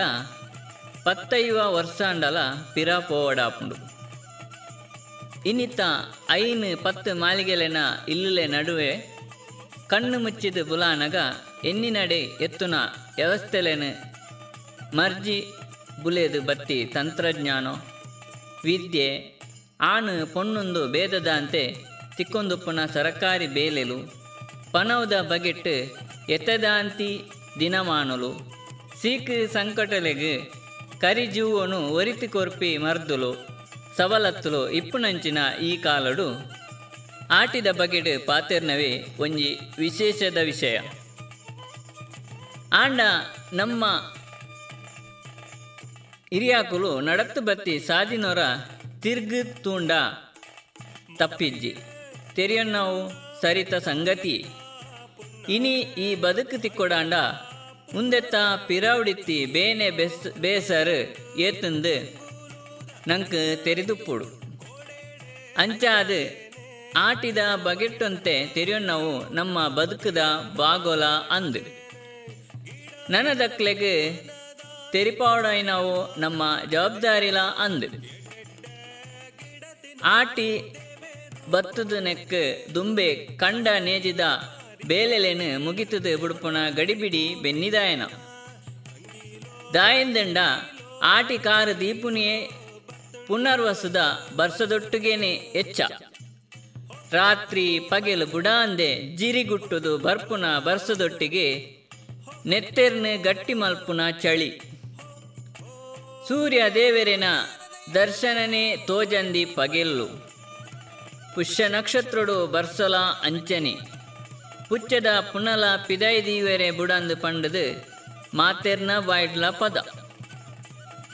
[1.03, 2.37] ಪತ್ತೈವ ವರ್ಷಾಂಡಲ
[2.73, 3.98] ಪಿರಾ ಪೋವಡಾಪುಂಡು
[5.45, 5.79] ಇನ್ನಿತ್ತ
[6.31, 7.77] ಐನು ಪತ್ತು ಮಾಲಿಗೆಲೆನ
[8.07, 9.19] ಇಲ್ಲುಲೆ ನಡುವೆ
[9.87, 11.15] ಕಣ್ಣು ಮುಚ್ಚಿದ ಬುಲಾನಗ
[11.65, 12.73] ಎನ್ನಿನಡೆ ಎತ್ತುನ
[13.15, 13.83] ವ್ಯವಸ್ಥೆಲೆನ
[14.93, 15.45] ಮರ್ಜಿ
[16.03, 17.67] ಬುಲೆದು ಬತ್ತಿ ತಂತ್ರಜ್ಞಾನ?
[18.63, 19.39] ವಿದ್ಯೆ,
[19.81, 21.75] ಆಣು ಪೊಣ್ಣೊಂದು ಭೇದದಂತೆ
[22.17, 23.97] ತಿಕ್ಕೊಂದುಪ್ಪುನ ಸರಕಾರಿ ಬೇಲೆಲು
[24.71, 25.67] ಪನವದ ಬಗೆಟ್
[26.29, 28.31] ಎತ್ತದಾಂತಿ ದಿನಮಾನಲು,
[29.01, 30.51] ಸೀಕ್ ಸಂಕಟಲೆಗ್
[31.01, 33.58] ಕರಿಜೀವನು ಒರಿತಿ ಕೊರ್ಪಿ ಮರ್ದುಲು.
[33.99, 36.51] ಸವಲತ್ತುಲು ಇಪ್ಪುನಂಚಿನ ಈ ಕಾಲಡು
[37.29, 40.79] ಆಟಿದ ಬಗೆಟ್ ಪಾತೆರ್ನವೇ ಒಂಜಿ ವಿಶೇಷದ ವಿಷಯ.
[42.73, 42.99] ಆಂಡ
[43.53, 43.85] ನಮ್ಮ
[46.33, 48.37] ಹಿರಿಯಾಕುಲು ನಡತ್ತು ಬತ್ತಿ ಸಾದಿನೊರ
[49.01, 49.91] ತಿರ್ಗು ತೂಂಡ
[51.17, 51.75] ತಪ್ಪಿಜ್ಜಿ.
[52.35, 54.45] ತೆರೆಯನ್ನವು ಸರಿತ ಸಂಗತಿ.
[55.49, 57.13] ಇನಿ ಈ ಬದುಕು ತಿಕ್ಕೊಡಾಂಡ
[57.93, 58.35] ಮುಂದೆತ್ತ
[58.67, 62.28] ಪಿರಾವುಡಿತ್ತಿ ಬೇನೆ ಬೆಸ್ ಬೇಸರ್ ಏತಂದು
[63.09, 64.25] ನಂಗೆ ತೆರೆದುಪ್ಪುಡು
[65.57, 66.09] ಅಂಚಾದ
[66.97, 70.17] ಆಟಿದ ಬಗೆಟ್ಟಂತೆ ತೆರಿಯಣ್ಣವು ನಮ್ಮ ಬದುಕದ
[70.55, 71.59] ಬಾಗೋಲ ಅಂದು.
[73.11, 74.29] ನನದಕ್ಲೆಗ್
[74.91, 77.87] ತೆರಿಪಾಡೋಯ್ನವು ನಮ್ಮ ಜವಾಬ್ದಾರಿಲ ಅಂದು.
[80.03, 80.75] ಆಟಿ
[81.51, 82.33] ಬತ್ತದ ನೆಕ್ಕ
[82.75, 84.19] ದುಂಬೆ ಕಂಡ ನೇಜಿದ
[84.87, 88.01] ಬೇಲೆಲೆನು ಮುಗಿತದ ಬುಡುಪುಣ ಗಡಿಬಿಡಿ ಬೆನ್ನಿದಾಯನ.
[89.73, 90.37] ದಾಯಂದಂಡ
[91.03, 92.58] ಆಟಿ ಕಾರು ದೀಪುನಿಯೇ
[93.29, 93.97] ಪುನರ್ವಸದ
[94.35, 95.81] ಬರ್ಸದೊಟ್ಟುಗೇನೆ ಎಚ್ಚ.
[97.11, 101.45] ರಾತ್ರಿ ಪಗೆಲು ಬುಡಾಂದೆ ಜಿರಿಗುಟ್ಟುದು ಬರ್ಪುನ ಬರ್ಸದೊಟ್ಟಿಗೆ
[102.45, 104.61] ನೆತ್ತೆರ್ನ ಗಟ್ಟಿ ಮಲ್ಪುನ ಚಳಿ.
[106.27, 107.23] ಸೂರ್ಯ ದೇವೆರೆನ
[107.93, 110.07] ದರ್ಶನನೇ ತೋಜಂದಿ ಪಗೆಲ್ಲು.
[111.35, 113.75] ಪುಷ್ಯ ನಕ್ಷತ್ರಡು ಬರ್ಸಲ ಅಂಚನೆ.
[114.69, 117.65] ಪುಚ್ಚದ ಪುನಲ ಪಿದೈ ದೀವರೆ ಬುಡಂದು ಪಂಡದು
[118.37, 119.77] ಮಾತೆರ್ನ ಬಾಯ್ಡ್ಲ ಪದ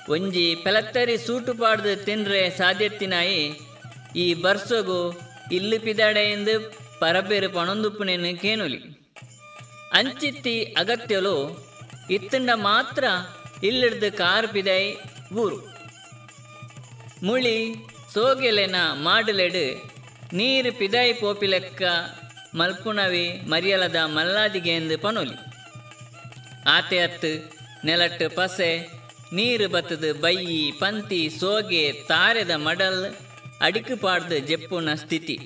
[0.09, 3.59] ಒಂಜಿ ಪೆಲತ್ತರಿ ಸೂಟು ಪಾಡ್ದು ತಿನ್ರೆ ಸಾಧ್ಯತ್ತಿನಾಯಿ.
[4.15, 5.19] ಈ ಬರ್ಸಗು
[5.51, 5.77] ಇಲ್ಲು
[6.17, 8.77] ಎಂದು ಪರಬೇರು ಪಣೊಂದುಪ್ಪುನೇನು ಕೇನುಲಿ.
[9.93, 11.65] ಅಂಚಿತ್ತಿ ಅಗತ್ಯಲು
[12.09, 13.03] ಇತ್ತಂಡ ಮಾತ್ರ
[13.63, 14.95] ಇಲ್ಲಿಡ್ದು ಕಾರ್ ಪಿದೈ
[15.33, 15.75] ಊರು.
[17.23, 17.75] ಮುಳಿ
[18.13, 19.95] ಸೋಗೆಲೆನ ಮಾಡಲೆಡು
[20.33, 21.81] ನೀರು ಪಿದೈ ಪೋಪಿಲೆಕ್ಕ
[22.55, 25.37] ಮಲ್ಪುಣವಿ ಮರಿಯಲದ ಮಲ್ಲಾದಿಗೆ ಎಂದು ಪನೊಲಿ.
[26.69, 27.53] ಆತೆ ಅತ್ತು
[27.85, 33.15] ನೆಲಟ್ಟು ಪಸೆ ನೀರು ಬತ್ತದು ಬೈ ಪಂತಿ, ಸೋಗೆ, ತಾರೆದ ಮಡಲ್,
[33.61, 35.38] ಅಡಿಕು ಪಾಡ್ದ ಜೆಪ್ಪುನ ಸ್ಥಿತಿ.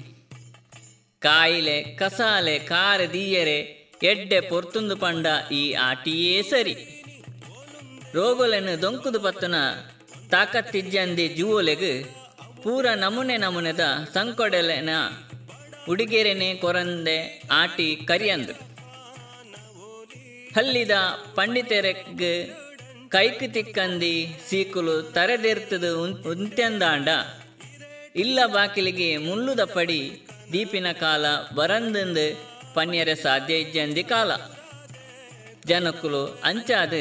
[1.20, 3.60] ಕಾಯಿಲೆ, ಕಸಾಲೆ, ಕಾರ ದೀಯರೆ,
[4.04, 7.04] ಎಡ್ಡೆ ಪೊರ್ತುಂದು ಪಂಡ ಈ ಆಟಿಯೇ ಸರಿ.
[8.14, 9.56] ರೋಗುಲೆನು ದೊಂಕುದು ಪತ್ತನ
[10.30, 12.20] ತಾಕತ್ತಿಜ್ಜಂದಿ ಜುವೋಲೆಗು,
[12.64, 13.80] ಪೂರ ನಮೂನೆ ನಮೂನೆದ
[14.14, 14.90] ಸಂಕೊಡೆಲೆನ
[15.90, 18.54] ಉಡುಗೆರೆನೆ ಕೊರಂದೆ ಆಟಿ ಕರಿಯಂದು.
[20.56, 20.92] ಹಲ್ಲಿದ
[21.36, 22.22] ಪಂಡಿತೆರೆಗ್
[23.12, 24.16] ಕೈಕು ತಿಕ್ಕಂದಿ
[24.50, 25.92] ಸೀಕುಲು ತರೆದಿರ್ತದು
[26.32, 27.10] ಉಂತೆಂದಾಂಡ.
[28.16, 32.26] ಇಲ್ಲ ಬಾಕಿಲಿಗೆ ಮುಳ್ಳುದ ಪಡಿ ದೀಪಿನ ಕಾಲ ಬರಂದಂದು
[32.74, 34.32] ಪನ್ಯರೆ ಸಾಧ್ಯ ಇಜ್ಜಂದಿ ಕಾಲ.
[35.66, 36.94] ಜನಕುಲು ಅಂಚಾದ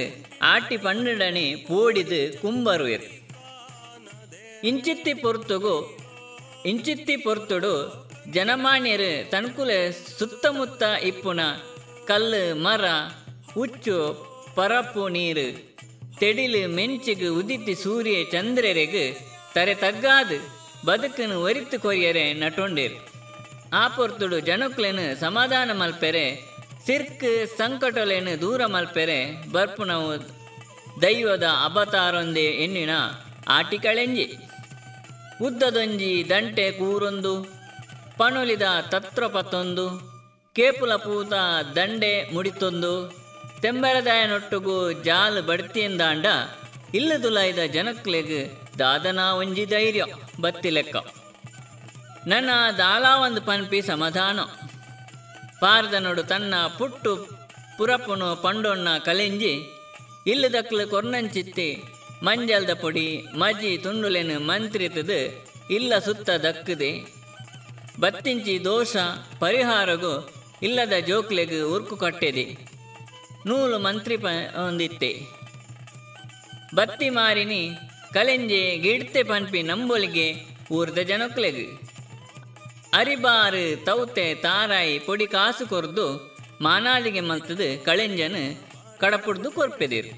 [0.43, 2.89] ಆಟಿ ಪಂಡನೆ ಪೋಡಿದು ಕುಂಬರು
[4.65, 5.77] ಇಂಚಿತ್ತಿ ಪೊರ್ತುಗು,
[6.67, 7.75] ಇಂಚಿತ್ತಿ ಪೊರ್ತುಡು
[8.33, 11.41] ಜನಮಾನ್ಯರು ತನ್ಕುಲೆ ಸುತ್ತಮುತ್ತ ಇಪ್ಪುನ
[12.07, 12.85] ಕಲ್ಲು, ಮರ,
[13.55, 13.99] ಹುಚ್ಚು,
[14.57, 15.78] ಪರಪು ನೀರು.
[16.21, 19.05] ತೆಡಿಲು ಮೆಂಚಿಗು ಉದಿತಿ ಸೂರ್ಯ ಚಂದ್ರರೆಗು
[19.55, 20.39] ತರೆ ತಗ್ಗಾದು,
[20.87, 22.99] ಬದುಕನ್ನು ಒರಿತು ಕೊರಿಯರೆ ನಟೊಂಡೇರು.
[23.97, 26.27] ಪೊರ್ತುಡು ಜನಕ್ಲೆನು ಸಮಾಧಾನ ಮಲ್ಪೆರೆ,
[26.87, 27.25] ಸಿರ್ಕ್
[27.59, 29.19] ಸಂಕಟಲೇನು ದೂರ ಮಲ್ಪೆರೆ,
[29.53, 30.13] ಬರ್ಪುನವು
[31.03, 32.95] ದೈವದ ಅಬತಾರೊಂದೆ ಎನ್ನಿನ
[33.49, 34.27] ಆಟಿಕಳೆಂಜಿ.
[35.47, 37.35] ಉದ್ದದೊಂಜಿ ದಂಟೆ ಕೂರೊಂದು,
[38.19, 39.87] ಪಣುಲಿದ ತತ್ರಪತ್ತೊಂದು,
[40.57, 41.35] ಕೇಪುಲ ಪೂತ
[41.77, 42.95] ದಂಡೆ ಮುಡಿತೊಂದು
[43.63, 46.27] ತೆಂಬರದಾಯನೊಟ್ಟುಗು ಜಾಲ್ ಬಡ್ತಿಯಿಂದಾಂಡ
[46.95, 50.05] ಇಲ್ಲದುಲಾಯ್ದ ಜನಕ್ಲೆಗ್ ದಾದನ ಒಂಜಿ ಧೈರ್ಯ,
[50.41, 50.97] ಬತ್ತಿ ಲೆಕ್ಕ.
[52.27, 54.41] ನನ್ನ ದಾಲಾ ಒಂದು ಪನ್ಪಿ ಸಮಾಧಾನ.
[55.61, 57.27] ಪಾರ್ದನೊಡು ತನ್ನ ಪುಟ್ಟು
[57.79, 59.83] ಪುರಪುನು ಪಂಡೊಣ್ಣ ಕಲೆಂಜಿ,
[60.27, 61.83] ಇಲ್ಲದಕ್ಲು ಕೊರ್ನಂಚಿತ್ತಿ
[62.23, 67.07] ಮಂಜಲ್ದ ಪೊಡಿ ಮಜ್ಜಿ ತುಂಡುಲೆನು ಮಂತ್ರಿತದು, ಇಲ್ಲ ಸುತ್ತ ದಕ್ಕದೆ.
[68.01, 68.97] ಬತ್ತಿಂಚಿ ದೋಷ
[69.41, 70.31] ಪರಿಹಾರಗು,
[70.63, 72.68] ಇಲ್ಲದ ಜೋಕ್ಲೆಗ್ ಉರ್ಕು ಕಟ್ಟೆದೆ.
[73.49, 75.11] ನೂಲು ಮಂತ್ರಿ ಪ ಹೊಂದಿತ್ತೆ.
[76.75, 77.71] ಬತ್ತಿ ಮಾರಿನಿ,
[78.15, 80.35] ಕಲೆಂಜೆ, ಗಿಡ್ತೆ ಪನ್ಪಿ ನಂಬೊಲಿಗೆ
[80.71, 81.67] ಊರ್ದ ಜನಕ್ಲೆಗು.
[82.95, 86.07] ಅರಿಬಾರು, ತೌತೆ, ತಾರಾಯಿ, ಪೊಡಿ ಕಾಸು ಕೊರ್ದು
[86.61, 88.57] ಮಾನಾಲಿಗೆ ಮಲ್ತದು ಕಳೆಂಜನ್
[88.99, 90.13] ಕಡಪುಡ್ದು ಕೊರ್ಪೆದಿರು.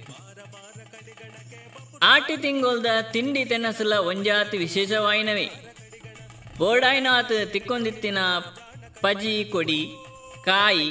[2.03, 5.49] ಆಟಿ ತಿಂಗೊಲ್ದ ತಿಂಡಿ ತೆನಸುಲ ಒಂಜಾತಿ ವಿಶೇಷವಾಯಿನವೇ.
[6.59, 8.19] ಬೋಡಾಯ್ನಾತ್ ತಿಕ್ಕೊಂದಿತ್ತಿನ
[9.01, 9.89] ಪಜಿ, ಕೊಡಿ,
[10.45, 10.89] ಕಾಯಿ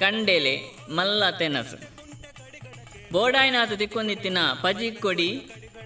[0.00, 0.54] ಕಂಡೆಲೆ
[0.90, 1.76] ಮಲ್ಲ ತೆನಸು
[3.12, 5.30] ಬೋಡಾಯಿನಾಥ ತಿಕ್ಕೊಂದಿತ್ತಿನ ಪಜಿ ಕೊಡಿ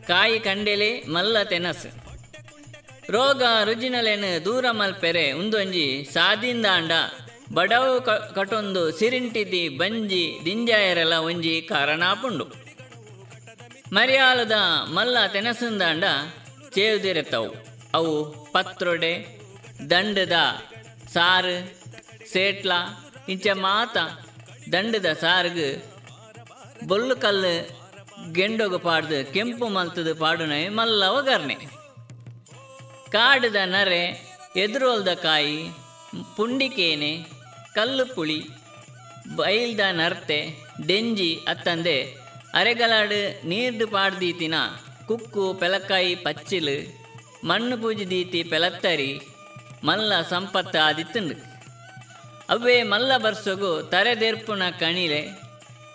[0.09, 1.91] ಕಾಯಿ ಕಂಡೆಲೆ ಮಲ್ಲ ತೆನಸು
[3.11, 6.93] ರೋಗ ರುಜಿನಲೆನು ದೂರ ಮಲ್ಪೆರೆ ಉಂದೊಂಜಿ ಸಾದಿಂದಾಂಡ.
[7.55, 8.03] ಬಡವು
[8.35, 12.45] ಕಟೊಂದು ಸಿರಿಂಟಿದಿ ಬಂಜಿ ದಿಂಜಾಯರೆಲ ಒಂಜಿ ಕಾರಣಾಪುಂಡು.
[13.93, 14.53] ಮರಿಯಾಲದ
[14.85, 16.05] ಮಲ್ಲ ತೆನಸಂದಾಂಡ
[16.75, 17.51] ಚೇವ್ದಿರೆತ್ತವು.
[17.95, 18.13] ಅವು
[18.53, 19.41] ಪತ್ರೊಡೆ,
[19.91, 20.37] ದಂಡದ,
[21.13, 21.57] ಸಾರು,
[22.33, 22.73] ಸೇಟ್ಲ
[23.33, 23.97] ಇಂಚ ಮಾತ,
[24.73, 25.69] ದಂಡದ ಸಾರ್ಗು,
[26.87, 27.55] ಬೊಲ್ಲು ಕಲ್ಲು,
[28.33, 31.57] ಗೆಂಡೊಗು ಪಾಡ್ದು, ಕೆಂಪು ಮಲ್ತದು ಪಾಡುನೆ ಮಲ್ಲ ಒಗರ್ನೆ
[33.11, 34.03] ಕಾಡದ ನರೆ,
[34.57, 35.59] ಎದುರೋಲ್ದ ಕಾಯಿ,
[36.37, 37.13] ಪುಂಡಿಕೇನೆ,
[37.75, 38.41] ಕಲ್ಲು ಪುಳಿ,
[39.37, 40.41] ಬೈಲ್ದ ನರ್ತೆ,
[40.87, 41.99] ಡೆಂಜಿ ಅತ್ತಂದೆ
[42.55, 44.55] ಅರೆಗಲಾಡು ನೀರ್ದು ಪಾಡ್ದೀತಿನ,
[45.07, 46.77] ಕುಕ್ಕು ಪೆಲಕಾಯಿ ಪಚ್ಚಿಲು,
[47.47, 49.13] ಮಣ್ಣು ಪೂಜಿ ದೀತಿ ಪೆಲತ್ತರಿ,
[49.85, 51.50] ಮಲ್ಲ ಸಂಪತ್ತ ಆದಿತ್ತುಂಡು
[52.51, 55.21] ಅವೇ ಮಲ್ಲ ಬರ್ಸಗು ತರೆದೆರ್ಪುನ ಕಣಿಲೆ,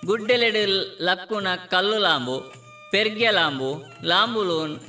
[0.05, 0.55] ಗುಡ್ಡೆಲೆಡ
[1.01, 2.53] ಲಕ್ಕುನ ಕಲ್ಲು ಲಾಂಬು
[2.91, 4.79] ಪೆರ್ಗೆ ಲಾಂಬು, ಲಾಂಬುಲೂನ್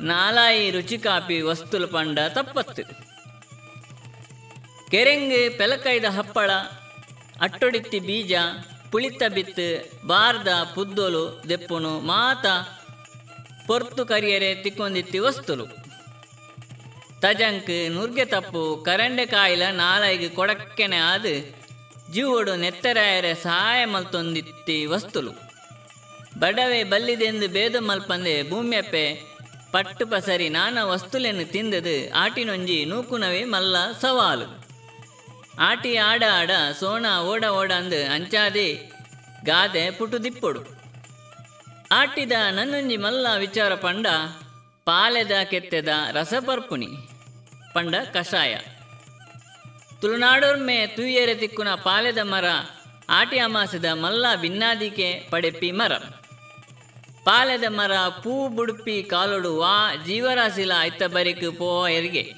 [0.00, 2.82] ನಾಲಾಯಿ ರುಚಿ ಕಾಪಿ ವಸ್ತುಲು ಪಂಡ ತಪ್ಪತ್ತು.
[4.90, 6.50] ಕೆರೆಂಗ್ ಪೆಲಕೈದ ಹಪ್ಪಳ,
[7.40, 8.32] ಅಟ್ಟೊಡಿತ್ತಿ ಬೀಜ,
[8.90, 9.68] ಪುಳಿತ ಬಿತ್ತು,
[10.06, 12.46] ಬಾರ್ದ ಪುದ್ದೊಲು ದೆಪ್ಪುನು ಮಾತ
[13.66, 15.83] ಪೊರ್ತು ಕರಿಯರೆ ತಿಕ್ಕೊಂದಿತ್ತಿ ವಸ್ತುಲು.
[17.24, 21.34] ತಜಂಕ್ ನುರ್ಗೆ ತಪ್ಪು, ಕರಂಡೆ ಕಾಯಿಲ ನಾಲೈಗೆ ಕೊಡಕ್ಕೆನೆ ಆದು,
[22.14, 25.32] ಜೀವಡು ನೆತ್ತರಾಯರೆ ಸಹಾಯ ಮಲ್ತೊಂದಿತ್ತಿ ವಸ್ತುಲು.
[26.42, 29.04] ಬಡವೆ ಬಲ್ಲಿದೆಂದು ಬೇದು ಮಲ್ಪಂದೆ ಭೂಮಿಯಪ್ಪೆ,
[29.74, 34.48] ಪಟ್ಟು ಪಸರಿ ನಾನಾ ವಸ್ತುಲೆನ್ನು ತಿಂದದು, ಆಟಿನೊಂಜಿ ನೂಕುನವೇ ಮಲ್ಲ ಸವಾಲು.
[35.68, 36.50] ಆಟಿ ಆಡ ಆಡ,
[36.80, 38.68] ಸೋಣ ಓಡ ಓಡ ಅಂದು ಅಂಚಾದೆ
[39.50, 40.62] ಗಾದೆ ಪುಟು ದಿಪ್ಪೊಡು
[42.00, 43.72] ಆಟಿದ ನನ್ನೊಂಜಿ ಮಲ್ಲ ವಿಚಾರ
[47.74, 48.58] ಪಂಡ ಕಷಾಯ.
[50.00, 52.44] ತುಳುನಾಡೋರ್ಮೆ ತೂಯೆರೆ ತಿಕ್ಕುನ ಪಾಲೆದ ಮರ,
[53.08, 55.92] ಆಟಿ ಅಮಾಸದ ಮಲ್ಲ ಭಿನ್ನಾದಿಕೆ ಪಡೆಪ್ಪಿ ಮರ.
[57.24, 62.34] ಪಾಲೆದ ಮರ ಪೂ ಬುಡುಪಿ ಕಾಲೊಡು ವಾ ಜೀವರಾಶಿಲ ಐತ್ತ ಬರಿಕು ಪೋ ಎರಿಗೆ.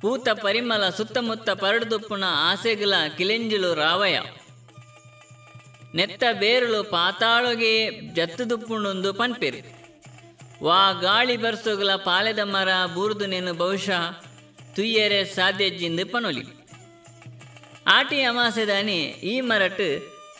[0.00, 4.18] ಪೂತ ಪರಿಮಲ ಸುತ್ತಮುತ್ತ ಪರಡುದುಪ್ಪುನ ಆಸೆಗಳ ಕಿಲೆಂಜಿಲು ರಾವಯ.
[5.94, 9.79] ನೆತ್ತ ಬೇರುಳು ಪಾತಾಳೊಗೆ ಜತ್ತುದುಪ್ಪುಂಡೊಂದು ಪನ್ಪೆರು.
[10.62, 14.02] ವಾ ಗಾಳಿ ಬರ್ಸೋಗಲ ಪಾಲೆದ ಮರ ಬೂರ್ದು ನೆನು ಬಹುಶಃ
[14.76, 16.44] ತುಯ್ಯರೆ ಸಾಧ್ಯಜ್ಜಿಂದು ಪನೊಲಿ.
[17.86, 18.98] ಆಟಿ ಅಮಾಸೆದಾನಿ
[19.32, 19.86] ಈ ಮರಟ್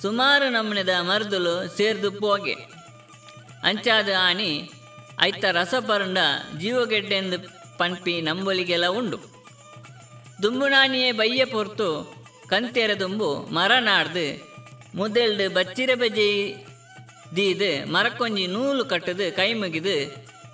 [0.02, 2.54] ಸುಮಾರು ನಮನೆದ ಮರದುಲು ಸೇರ್ದು ಪೋಗೆ
[3.62, 4.52] ಅಂಚಾದ ಆನಿ
[5.22, 6.18] ಐತ ರಸ ಪರಂಡ
[6.58, 7.38] ಜೀವಗೆಡ್ಡೆಂದು
[7.78, 9.18] ಪಂಪಿ ನಂಬೊಲಿಗೆಲ್ಲ ಉಂಡು.
[10.42, 11.88] ದುಂಬುನಾನಿಯೇ ಬಯ್ಯ ಪೊರ್ತು
[12.48, 14.26] ಕಂತೆರೆ ದುಂಬು ಮರ ನಾಡ್ದು
[14.98, 16.28] ಮುದೆಲ್ಡು ಬಚ್ಚಿರ ಬಜೆ
[17.94, 19.96] ಮರಕ್ಕೊಂಜಿ ನೂಲು ಕಟ್ಟದು, ಕೈ ಮುಗಿದು,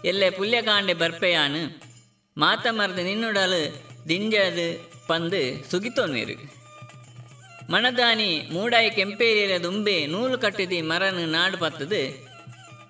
[0.04, 1.62] ಎಲ್ಲೆ ಪುಲ್ಯಕಾಂಡೆ ಬರ್ಪೆಯಾನು.
[2.36, 3.62] ಮಾತ மருந்து ನಿನ್ನುಡಲು
[4.08, 4.66] ದಿಂಜದು
[5.06, 6.36] ಪಂದು ಸುಗಿತೋನ್ವೇರು.
[7.72, 12.02] ಮಣದಾನಿ ಮೂಡಾಯಿ ಕೆಂಪೇರಿಯ ದುಂಬೆ ನೂಲು ಕಟ್ಟಿದಿ ಮರನು ನಾಡು ಪತ್ತದು,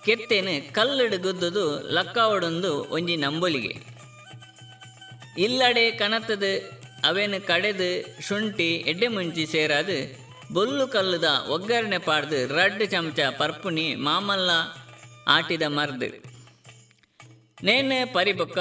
[0.07, 1.65] ಕೆತ್ತೇನು ಕಲ್ಲಡು ಗುದ್ದುದು
[1.95, 3.75] ಲಕ್ಕಾವಡೊಂದು ಒಂಜಿ ನಂಬೊಲಿಗೆ.
[5.39, 6.53] ಇಲ್ಲಡೆ ಕನತದು
[7.09, 7.89] ಅವೇನು ಕಡೆದು
[8.27, 14.51] ಶುಂಠಿ ಎಡ್ಡೆ ಮುಂಚಿ ಸೇರಾದು ಬೊಲ್ಲು ಕಲ್ಲುದ ಒಗ್ಗರಣೆ ಪಾಡ್ದು ರಡ್ ಚಮಚ ಪರ್ಪುಣಿ ಮಾಮಲ್ಲ
[15.29, 16.23] ಆಟಿದ ಮರ್ದು.
[17.63, 18.59] ನೇನೆ ಪರಿಬೊಕ್ಕ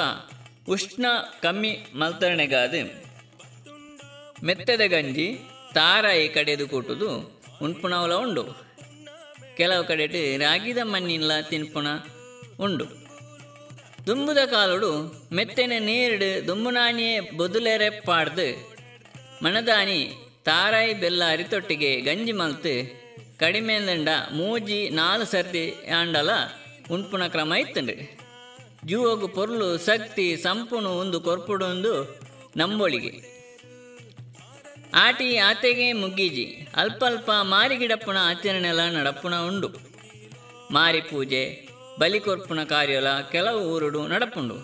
[0.69, 1.05] ಉಷ್ಣ
[1.41, 3.05] ಕಮ್ಮಿ ಮಲ್ತರಣೆಗಾದು.
[4.45, 5.39] ಮೆತ್ತದ ಗಂಜಿ
[5.73, 8.43] ತಾರಾಯಿ ಕಡೆದು ಕೂಟುದು ಉಣ್ಪುಣವಲ ಉಂಡು.
[9.57, 11.88] ಕೆಲವು ಕಡೆಟ್ ರಾಗಿದ ಮಣ್ಣಿಲ್ಲ ತಿನ್ಪುಣ
[12.59, 12.86] ಉಂಡು.
[14.07, 14.91] ದುಂಬುದ ಕಾಲುಡು
[15.33, 18.75] ಮೆತ್ತನೆ ನೀರಿಡು ದುಂಬುನಾಣಿಯೇ ಬೊದುಲೆರೆ ಪಾಡ್ದು.
[19.43, 22.73] ಮಣದಾನಿ ತಾರಾಯಿ ಬೆಲ್ಲ ಅರಿತೊಟ್ಟಿಗೆ ಗಂಜಿ ಮಲ್ತು
[23.39, 25.63] ಕಡಿಮೆಂದಂಡ ಮೂಜಿ ನಾಲ್ಕು ಸರ್ತಿ
[25.99, 26.29] ಆಂಡಲ
[26.91, 27.95] ಉಣ್ಪುನ ಕ್ರಮ ಇತ್ತುಂಡು.
[28.87, 31.93] ಜೂವಗು ಪೊರ್ಲು ಶಕ್ತಿ ಸಂಪುಣು ಒಂದು ಕೊರ್ಪುಡೊಂದು
[32.57, 33.13] ನಂಬೊಳಿಗೆ.
[34.95, 39.69] ಆಟಿ ಆತೆಗೆ ಮುಗ್ಗಿಜಿ ಅಲ್ಪ ಅಲ್ಪ ಮಾರಿಗಿಡಪ್ಪುಣ ಆಚರಣೆಲ ನಡಪುನ ಉಂಡು.
[40.71, 41.43] ಮಾರಿ ಪೂಜೆ,
[41.99, 44.55] ಬಲಿ ಕೊರ್ಪುನ ಕಾರ್ಯಲ ಕೆಲವು ಊರುಡು ನಡಪುಂಡು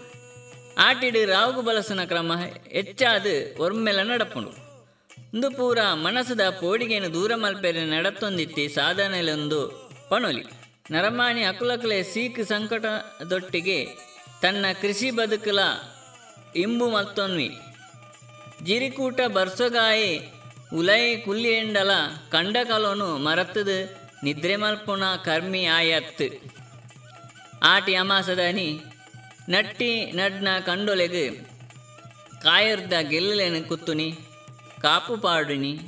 [0.78, 2.32] ಆಟಿಡು ರಾವುಗು ಬಲಸನ ಕ್ರಮ
[2.72, 3.26] ಹೆಚ್ಚಾದ
[3.60, 4.71] ಒರ್ಮೆಲ ನಡಪುಂಡು
[5.34, 9.60] ಇಂದು ಪೂರ ಮನಸದ ಪೋಡಿಗೆಯನ್ನು ದೂರ ಮಲ್ಪೆರೆ ನಡತ್ತೊಂದಿತ್ತಿ ಸಾಧನೆಲೊಂದು
[10.10, 10.44] ಪಣೊಲಿ.
[10.92, 13.78] ನರಮಾಣಿ ಅಕುಲಕಲೆ ಸೀಕ್ ಸಂಕಟದೊಟ್ಟಿಗೆ
[14.42, 15.60] ತನ್ನ ಕೃಷಿ ಬದುಕಲ
[16.56, 17.50] ಇಂಬು ಮತ್ತೊನ್ವಿ.
[18.66, 20.12] ಜಿರಿಕೂಟ ಬರ್ಸೊಗಾಯಿ
[20.76, 21.92] ಉಲೈ ಕುಲ್ಲಿಯೆಂಡಲ
[22.32, 23.78] ಕಂಡ ಕಲೋನು ಮರತ್ತದು
[24.24, 26.26] ನಿದ್ರೆ ಮಲ್ಪುಣ ಕರ್ಮಿ ಆಯತ್
[27.64, 28.70] ಆಟಿ ಅಮಾಸದನಿ
[29.50, 31.26] ನಟ್ಟಿ ನಡ್ನ ಕಂಡೊಲೆಗೆ
[32.44, 34.10] ಕಾಯರ್ದ ಗೆಲ್ಲಲೇನು ಕುತ್ತುನಿ.
[34.82, 35.80] ಕಾಪು ಪಾಡುನಿ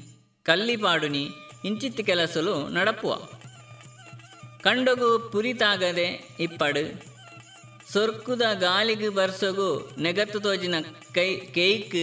[0.44, 1.30] ಕಲ್ಲಿ ಪಾಡುನಿ
[1.66, 3.16] ಇಂಚಿತ್ ಕೆಲಸಲು ನಡಪುವ.
[4.62, 6.84] ಕಂಡಗು ಪುರಿತಾಗದೆ ಇಪ್ಪಡು.
[7.94, 10.76] ಸೊರ್ಕುದ ಗಾಳಿಗೆ ಬರ್ಸಗು ನೆಗತ್ತು ತೋಜಿನ
[11.14, 11.96] ಕೈ ಕೇಕ್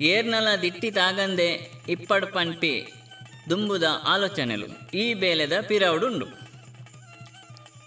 [0.00, 1.48] ಏರ್ನಲ ದಿಟ್ಟಿ ತಾಗಂದೆ
[1.88, 2.92] ಇಪ್ಪಡು ಪಂಪಿ
[3.50, 4.90] ದುಂಬುದ ಆಲೋಚನೆಲು.
[4.90, 6.26] ಈ ಬೇಲೆದ ಪಿರವುಡುಂಡು.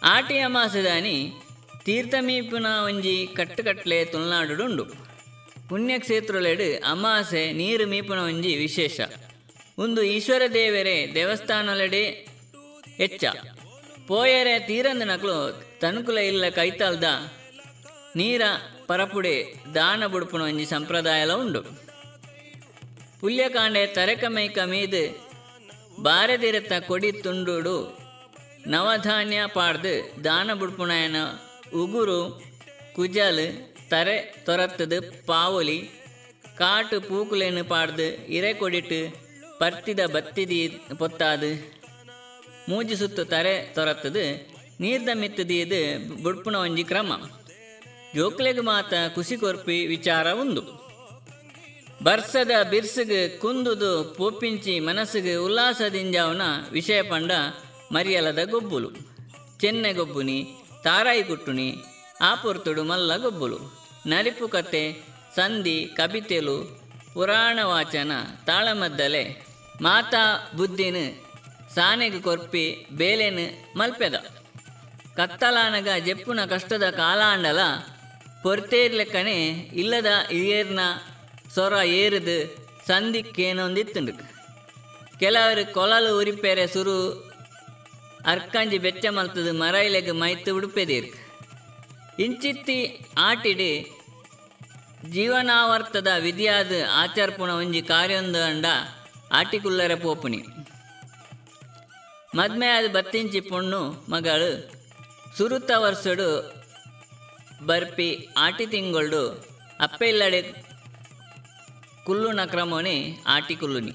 [0.03, 1.33] ಆಟಿಯ ಮಾಸದಾನಿ
[1.85, 4.83] ತೀರ್ಥಮೀಪುನ ಒಂಜಿ ಕಟ್ಟುಕಟ್ಲೆ ತುಳುನಾಡುಡುಂಡು
[5.71, 8.99] ಪುಣ್ಯಕ್ಷೇತ್ರಲೆಡು ಅಮಾಸೆ, ನೀರು ಮೀಪುನ ಒಂಜಿ ವಿಶೇಷ.
[9.77, 12.27] ಒಂದು ಈಶ್ವರ ದೇವರೇ ದೇವಸ್ಥಾನಲೆಡೆ
[12.97, 13.25] ಹೆಚ್ಚ.
[14.07, 17.03] ಪೋಯರೆ ತೀರಂದ ನಕಲು ತನುಕುಲ ಇಲ್ಲ ಕೈತಲ್ದ.
[18.15, 18.41] ನೀರ,
[18.87, 21.63] ಪರಪುಡೆ, ದಾನ ಬುಡುಪುನ ಒಂಜಿ ಸಂಪ್ರದಾಯಲ ಉಂಡು.
[23.21, 25.27] ಪುಲ್ಯಕಾಂಡೆ ತರಕ ಮೈಕ ಮೀದು
[26.01, 27.97] ಬಾರದಿರತ್ತ ಕೊಡಿ ತುಂಡುಡು.
[28.67, 31.15] ನವಧಾನ್ಯ ಪಾಡ್ದು ದಾನ ಬುಡ್ಪುಣಯನ
[31.75, 32.43] ಉಗುರು,
[32.95, 34.15] ಕುಜಲ್ ತರೆ
[34.45, 35.79] ತೊರತ್ತದು ಪಾವೊಲಿ
[36.59, 38.99] ಕಾಟು ಪೂಕುಲೇನು ಪಾಡ್ದು ಇರೆ ಕೊಡಿಟ್ಟು
[39.59, 40.59] ಪರ್ತಿದ ಬತ್ತಿದಿ
[40.97, 41.51] ಪೊತ್ತಾದು
[42.69, 44.25] ಮೂಜಿ ಸುತ್ತು ತರೆ ತೊರತ್ತದು
[44.81, 45.81] ನೀರ್ದ ಮಿತ್ತದೀದು
[46.23, 47.11] ಬುಡ್ಪುನ ಒಂಜಿ ಕ್ರಮ
[48.15, 50.63] ಜೋಕ್ಲೆಗ್ ಮಾತ ಕುಸಿ ಕೊರ್ಪಿ ವಿಚಾರ ಉಂದು
[52.03, 57.31] ಬರ್ಸದ ಬಿರ್ಸಗ್ ಕುಂದುದು ಪೋಪಿಂಚಿ ಮನಸ್ಸಿಗೆ ಉಲ್ಲಾಸದಿಂಜಾವನ ವಿಷಯ ಪಂಡ
[57.91, 58.89] ಮರಿಯಲದ ಗೊಬ್ಬುಲು
[59.61, 60.37] ಚೆನ್ನೆ ಗೊಬ್ಬುನಿ
[60.83, 61.69] ತಾರಾಯಿ ಕುಟ್ಟುನಿ
[62.21, 63.59] ಆಪುರ್ತುಡು ಮಲ್ಲ ಗೊಬ್ಬುಲು
[64.05, 65.03] ನರಿಪು ಕತೆ
[65.35, 66.55] ಸಂಧಿ ಕವಿತೆಲು
[67.13, 68.11] ಪುರಾಣ ವಾಚನ
[68.47, 69.45] ತಾಳಮದ್ದಲೆ,
[69.81, 70.95] ಮಾತಾ ಬುದ್ಧಿನ,
[71.75, 74.15] ಸಾನೆಗೆ ಕೊರ್ಪಿ, ಬೇಲೆನು, ಮಲ್ಪೆದ.
[75.15, 77.59] ಕತ್ತಲಾನಗ ಜೆಪ್ಪುನ ಕಷ್ಟದ ಕಾಲಾಂಡಲ,
[78.43, 79.37] ಪೊರ್ತೇರ್ಲೆಕ್ಕನೆ
[79.81, 80.79] ಇಲ್ಲದ ಇಯರ್ನ
[81.55, 82.37] ಸೊರ ಏರುದು
[82.87, 84.13] ಸಂಧಿಕ್ಕೇನೊಂದಿತ್ತುಂಡು
[85.19, 86.97] ಕೆಲವರು ಕೊಲಲು ಉರಿಪೆರೆ ಸುರು,
[88.25, 91.20] ಅರ್ಕಂಜಿ ಬೆಚ್ಚ ಮಲ್ತದು ಮರೈಲೆಗೆ ಮೈತು ಉಡುಪೆದೀರ್ಕ್.
[92.21, 92.79] ಇಂಚಿತ್ತಿ
[93.27, 93.73] ಆಟಿಡಿ
[95.13, 98.65] ಜೀವನಾವರ್ತದ ವಿಧಿಯಾದ ಆಚಾರ್ಪುಣ ಒಂಜಿ ಕಾರ್ಯೊಂದು ಅಂಡ
[99.39, 100.41] ಆಟಿಕುಲ್ಲರ ಪೋಪುನಿ.
[102.39, 103.79] ಮದ್ಮೆ ಅದು ಬತ್ತಿಂಚಿ ಪೊಣ್ಣು
[104.13, 104.51] ಮಗಳು
[105.37, 106.27] ಸುರುತ ವರ್ಷಡು
[107.69, 108.09] ಬರ್ಪಿ
[108.45, 109.23] ಆಟಿ ತಿಂಗೊಳ್ಡು
[109.85, 110.41] ಅಪ್ಪೆ ಇಲ್ಲಡೆ
[112.05, 112.97] ಕುಲ್ಲುನ ಕ್ರಮೋನಿ
[113.35, 113.93] ಆಟಿ ಕುಲ್ಲುನಿ.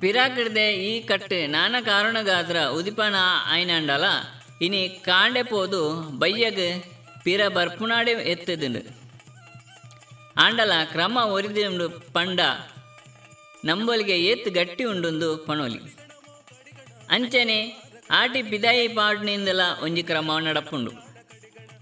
[0.00, 3.16] ಪಿರಾಕಿಡ್ದೆ ಈ ಕಟ್ಟೆ ನಾನ ಕಾರಣಗಾದ್ರ ಉದಿಪನ
[3.54, 4.04] ಆಯ್ನಂಡಲ,
[4.66, 5.82] ಇನಿ ಕಾಂಡೆ ಪೋದು
[6.22, 6.66] ಬಯ್ಯಗ್
[7.24, 8.82] ಪಿರ ಬರ್ಪುನಾಡೆ ಎತ್ತದಿಂಡು
[10.36, 12.40] ಆಂಡಲ ಕ್ರಮ ಒರಿದಿಂಡು ಪಂಡ
[13.66, 15.80] ನಂಬಲಿಗೆ ಏತ್ ಗಟ್ಟಿ ಉಂಡುಂದು ಪಣೋಲಿ
[17.10, 17.58] ಅಂಚನೆ
[18.10, 20.92] ಆಟಿ ಪಿದಾಯಿ ಪಾಡ್ನಿಂದಲ ಒಂಜಿ ಕ್ರಮ ನಡಪುಂಡು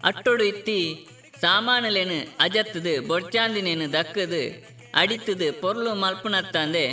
[0.04, 0.78] ಅಟ್ಟೊಡು ಇತ್ತಿ
[1.42, 4.42] ಸಾಮಾನುಲೇನು ಅಜತ್ತದು ಬೊಡ್ಚಾಂದಿನೇನು ದಕ್ಕದು
[4.94, 6.86] ಅಡಿತದು ಪೊರ್ಲು ಮಲ್ಪುನತ್ತಂದೆ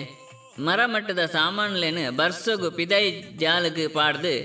[0.59, 4.35] ಮರಮಟ್ಟದ ಸಾಮಾನುಲೇನು ಬರ್ಸಗು ಪಿದಾಯಿ ಜಾಲಗು ಪಾಡ್ದು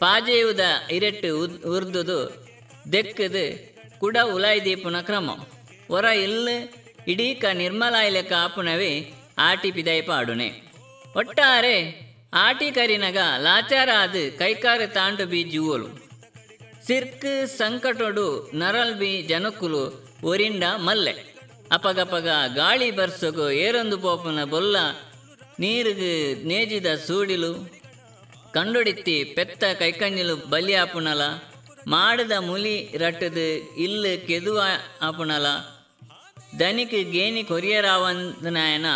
[0.00, 1.30] ಪಾಜೆಯುದ ಇರೆಟ್ಟು
[1.70, 2.20] ಉರ್ದುದು
[2.92, 3.44] ದೆಕ್ಕದು.
[4.00, 5.30] ಕುಡ ಉಲಾಯಿ ದೀಪುನ ಕ್ರಮ
[5.90, 6.56] ಒರ ಇಲ್ಲು
[7.08, 8.92] ಇಡೀಕ ನಿರ್ಮಲಾಯಿಲೆ ಆಪುನವೆ
[9.38, 10.48] ಆಟಿ ಪಿದಾಯಿ ಪಾಡುನೆ.
[11.16, 11.76] ಒಟ್ಟಾರೆ
[12.32, 15.88] ಆಟಿ ಕರಿನಗ ಲಾಚಾರಾದು ಕೈಕಾರ ತಾಂಡು ಬಿ ಜುವೋಲು.
[16.86, 19.82] ಸಿರ್ಕ್ ಸಂಕಟೊಡು ನರಲ್ ಬಿ ಜನಕ್ಕುಲು
[20.24, 21.14] ಒರಿಂಡ ಮಲ್ಲೆ.
[21.72, 24.76] ಅಪಗಪಗ ಗಾಳಿ ಬರ್ಸಗು ಏರೊಂದು ಪೋಪುನ ಬೊಲ್ಲ
[25.58, 27.52] ನೀರಿಗೆ ನೇಜಿದ ಸೂಡಿಲು.
[28.52, 30.74] ಕಂಡುಡಿತ್ತಿ ಪೆತ್ತ ಕೈಕಂಜಿಲು ಬಲಿ
[31.88, 34.62] ಮಾಡದ ಮುಲಿ ರಟ್ಟದು ಇಲ್ಲು ಕೆದುವ
[35.02, 35.46] ಆಪುನಲ
[36.58, 38.86] ದನಿಕ್ ಗೇನಿ ಕೊರಿಯರಾವಂದನಾಯನ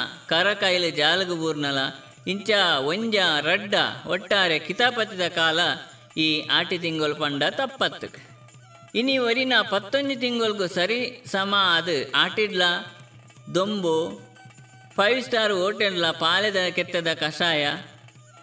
[0.91, 1.79] ಜಾಲಗು ಬೂರ್ನಲ.
[2.27, 2.51] ಇಂಚ
[2.85, 3.75] ಒಂಜ ರಡ್ಡ
[4.07, 5.61] ಒಟ್ಟಾರೆ ಕಿತಾಪತಿದ ಕಾಲ
[6.17, 8.07] ಈ ಆಟಿ ತಿಂಗಳು ಪಂಡ ತಪ್ಪತ್ತು.
[8.95, 12.63] ಇನಿ ವರಿನ ಪತ್ತೊಂಜಿ ತಿಂಗೊಲ್ಗು ಸರಿ ಸಮ ಅದು ಆಟಿಡ್ಲ.
[13.55, 14.27] ದೊಂಬು
[14.97, 17.67] ಫೈವ್ ಸ್ಟಾರ್ ಹೋಟೆಲ್ಲ ಪಾಲೆದ ಕೆತ್ತದ ಕಷಾಯ.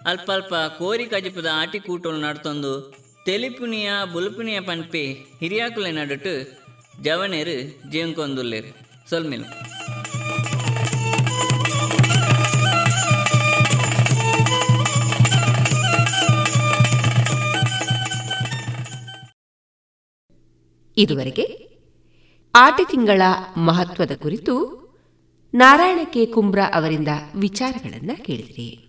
[0.05, 3.02] ಅಲ್ಪ ಅಲ್ಪ ಕೋರಿ ಕಜಿಪದ ಆಟಿ ಕೂಟಲು ನಡ್ತೊಂದು.
[3.25, 6.33] ತೆಲಿಪುನಿಯ ಬುಲ್ಪುನಿಯ ಪನ್ಪಿ ಹಿರಿಯಾಕುಲೆ ನಡುಟು
[7.03, 8.71] ಜವನೇರು ಜೀವಂಕೊಂದುಲ್ಲೇರು
[9.09, 9.45] ಸೊಲ್ಮಿಲು
[20.97, 21.45] ಇದುವರೆಗೆ
[22.55, 23.21] ಆಟಿ ತಿಂಗಳ
[23.57, 24.83] ಮಹತ್ವದ ಕುರಿತು
[25.53, 28.82] ನಾರಾಯಣ ಕೆ ಕುಂಬ್ರಾ ಅವರಿಂದ ವಿಚಾರಗಳನ್ನು ಕೇಳಿದಿರಿ.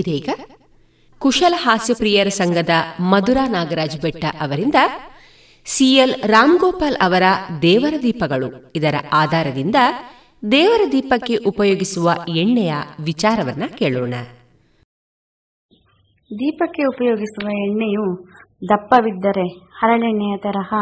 [0.00, 0.28] ಇದೀಗ
[1.18, 2.68] ಕುಶಲ ಹಾಸ್ಯಪ್ರಿಯರ ಸಂಘದ
[3.00, 4.74] ಮಧುರಾ ನಾಗರಾಜ್ ಬೆಟ್ಟ ಅವರಿಂದ
[5.64, 7.22] ಸಿಎಲ್ ರಾಮ್ಗೋಪಾಲ್ ಅವರ
[7.62, 8.72] ದೇವರ ದೀಪಗಳು.
[8.76, 9.76] ಇದರ ಆಧಾರದಿಂದ
[10.52, 12.74] ದೇವರ ದೀಪಕ್ಕೆ ಉಪಯೋಗಿಸುವ ಎಣ್ಣೆಯ
[13.04, 14.14] ವಿಚಾರವನ್ನ ಕೇಳೋಣ.
[16.30, 18.28] ದೀಪಕ್ಕೆ ಉಪಯೋಗಿಸುವ ಎಣ್ಣೆಯು
[18.68, 20.74] ದಪ್ಪವಿದ್ದರೆ ಹರಳೆಣ್ಣೆಯ ತರಹ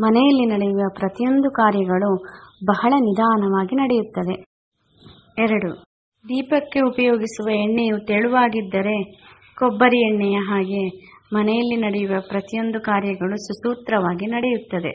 [0.00, 2.24] ಮನೆಯಲ್ಲಿ ನಡೆಯುವ ಪ್ರತಿಯೊಂದು ಕಾರ್ಯಗಳು
[2.66, 4.44] ಬಹಳ ನಿಧಾನವಾಗಿ ನಡೆಯುತ್ತವೆ.
[5.38, 5.95] ಎರಡು.
[6.28, 8.96] ದೀಪಕ್ಕೆ ಉಪಯೋಗಿಸುವ ಎಣ್ಣೆಯು ತೆಳುವಾಗಿದ್ದರೆ
[9.58, 10.82] ಕೊಬ್ಬರಿ ಎಣ್ಣೆಯ ಹಾಗೆ
[11.32, 14.92] ಮನೆಯಲ್ಲಿ ನಡೆಯುವ ಪ್ರತಿಯೊಂದು ಕಾರ್ಯಗಳು ಸುಸೂತ್ರವಾಗಿ ನಡೆಯುತ್ತದೆ.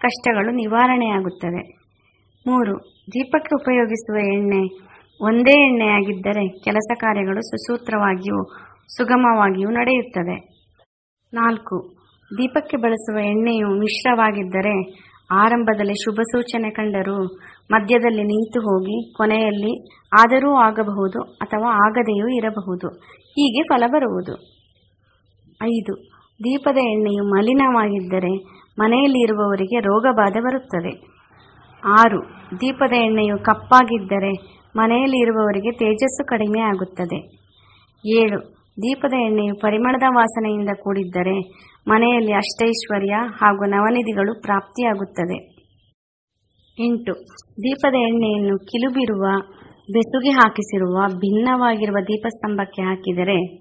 [0.00, 1.62] ಕಷ್ಟಗಳು ನಿವಾರಣೆಯಾಗುತ್ತದೆ
[2.46, 2.74] ಮೂರು,
[3.06, 4.62] ದೀಪಕ್ಕೆ ಉಪಯೋಗಿಸುವ ಎಣ್ಣೆ
[5.20, 8.40] ಒಂದೇ ಎಣ್ಣೆಯಾಗಿದ್ದರೆ ಕೆಲಸ ಕಾರ್ಯಗಳು ಸುಸೂತ್ರವಾಗಿಯೂ
[8.96, 10.36] ಸುಗಮವಾಗಿಯೂ ನಡೆಯುತ್ತದೆ
[11.32, 11.76] ನಾಲ್ಕು,
[12.30, 14.74] ದೀಪಕ್ಕೆ ಬಳಸುವ ಎಣ್ಣೆಯು ಮಿಶ್ರವಾಗಿದ್ದರೆ
[15.34, 17.18] ಆರಂಭದಲ್ಲಿ ಶುಭ ಸೂಚನೆ ಕಂಡರೂ
[17.70, 19.88] ಮಧ್ಯದಲ್ಲಿ ನಿಂತು ಹೋಗಿ ಕೊನೆಯಲ್ಲಿ
[20.20, 22.88] ಆದರೂ ಆಗಬಹುದು ಅಥವಾ ಆಗದೆಯೂ ಇರಬಹುದು.
[23.20, 24.32] ಹೀಗೆ ಫಲ ಬರುವುದು.
[25.62, 25.94] ಐದು.
[26.44, 28.36] ದೀಪದ ಎಣ್ಣೆಯು ಮಲಿನವಾಗಿದ್ದರೆ
[28.78, 31.06] ಮನೆಯಲ್ಲಿ ಇರುವವರಿಗೆ ರೋಗ ಬಾಧೆ ಬರುತ್ತದೆ.
[31.84, 32.22] ಆರು.
[32.60, 37.38] ದೀಪದ ಎಣ್ಣೆಯು ಕಪ್ಪಾಗಿದ್ದರೆ ಮನೆಯಲ್ಲಿ ಇರುವವರಿಗೆ ತೇಜಸ್ಸು ಕಡಿಮೆ ಆಗುತ್ತದೆ.
[38.08, 38.38] ಏಳು.
[38.54, 41.38] ದೀಪದ ಎಣ್ಣೆಯು ಪರಿಮಳದ ವಾಸನೆಯಿಂದ ಕೂಡಿದ್ದರೆ
[41.88, 45.57] ಮನೆಯಲ್ಲಿ ಅಷ್ಟೈಶ್ವರ್ಯ ಹಾಗೂ ನವನಿಧಿಗಳು ಪ್ರಾಪ್ತಿಯಾಗುತ್ತದೆ.
[46.80, 47.12] ಎಂಟು.
[47.58, 49.26] ದೀಪದ ಎಣ್ಣೆಯನ್ನು ಕಿಲುಬಿರುವ,
[49.92, 53.56] ಬೆಸುಗೆ ಹಾಕಿಸಿರುವ, ಭಿನ್ನವಾಗಿರುವ ದೀಪಸ್ತಂಭಕ್ಕೆ ಹಾಕಿದರೆ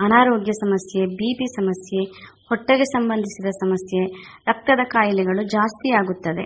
[0.00, 2.04] ಅನಾರೋಗ್ಯ ಸಮಸ್ಯೆ ಬಿಪಿ ಸಮಸ್ಯೆ,
[2.48, 4.04] ಹೊಟ್ಟೆಗೆ ಸಂಬಂಧಿಸಿದ ಸಮಸ್ಯೆ,
[4.46, 6.44] ರಕ್ತದ ಕಾಯಿಲೆಗಳು ಜಾಸ್ತಿಯಾಗುತ್ತದೆ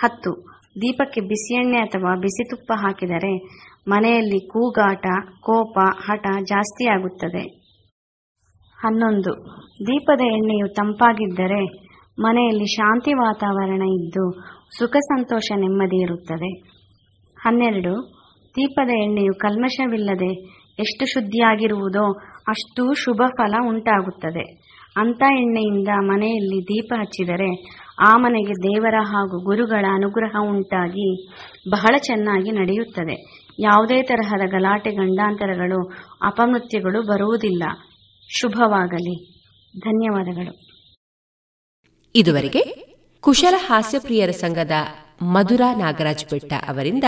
[0.00, 0.32] ಹತ್ತು.
[0.80, 3.32] ದೀಪಕ್ಕೆ ಬಿಸಿ ಎಣ್ಣೆ ಅಥವಾ ಬಿಸಿ ತುಪ್ಪ ಹಾಕಿದರೆ
[3.88, 5.06] ಮನೆಯಲ್ಲಿ ಕೂಗಾಟ,
[5.40, 7.42] ಕೋಪ, ಹಠ ಜಾಸ್ತಿಯಾಗುತ್ತದೆ
[8.78, 9.32] ಹನ್ನೊಂದು.
[9.86, 16.58] ದೀಪದ ಎಣ್ಣೆಯು ತಂಪಾಗಿದ್ದರೆ ಮನೆಯಲ್ಲಿ ಶಾಂತಿ ವಾತಾವರಣ ಇದ್ದು ಸುಖ ಸಂತೋಷ ನೆಮ್ಮದಿ ಇರುತ್ತದೆ.
[17.36, 22.12] ಹನ್ನೆರಡು, ದೀಪದ ಎಣ್ಣೆಯು ಕಲ್ಮಶವಿಲ್ಲದೆ ಎಷ್ಟು ಶುದ್ಧಿಯಾಗಿರುವುದೋ
[22.48, 24.60] ಅಷ್ಟು ಶುಭ ಫಲ ಉಂಟಾಗುತ್ತದೆ.
[24.96, 27.64] ಅಂಥ ಎಣ್ಣೆಯಿಂದ ಮನೆಯಲ್ಲಿ ದೀಪ ಹಚ್ಚಿದರೆ
[28.08, 31.28] ಆ ಮನೆಗೆ ದೇವರ ಹಾಗೂ ಗುರುಗಳ ಅನುಗ್ರಹ ಉಂಟಾಗಿ
[31.70, 33.46] ಬಹಳ ಚೆನ್ನಾಗಿ ನಡೆಯುತ್ತದೆ.
[33.58, 35.92] ಯಾವುದೇ ತರಹದ ಗಲಾಟೆ, ಗಂಡಾಂತರಗಳು,
[36.22, 37.62] ಅಪಮೃತ್ಯಗಳು ಬರುವುದಿಲ್ಲ.
[38.40, 39.42] ಶುಭವಾಗಲಿ.
[39.78, 40.60] ಧನ್ಯವಾದಗಳು.
[42.14, 42.89] ಇದುವರೆಗೆ
[43.20, 44.70] ಕುಶಲ ಹಾಸ್ಯಪ್ರಿಯರ ಸಂಘದ
[45.22, 47.04] ಮಧುರಾ ನಾಗರಾಜ್ ಬೆಟ್ಟ ಅವರಿಂದ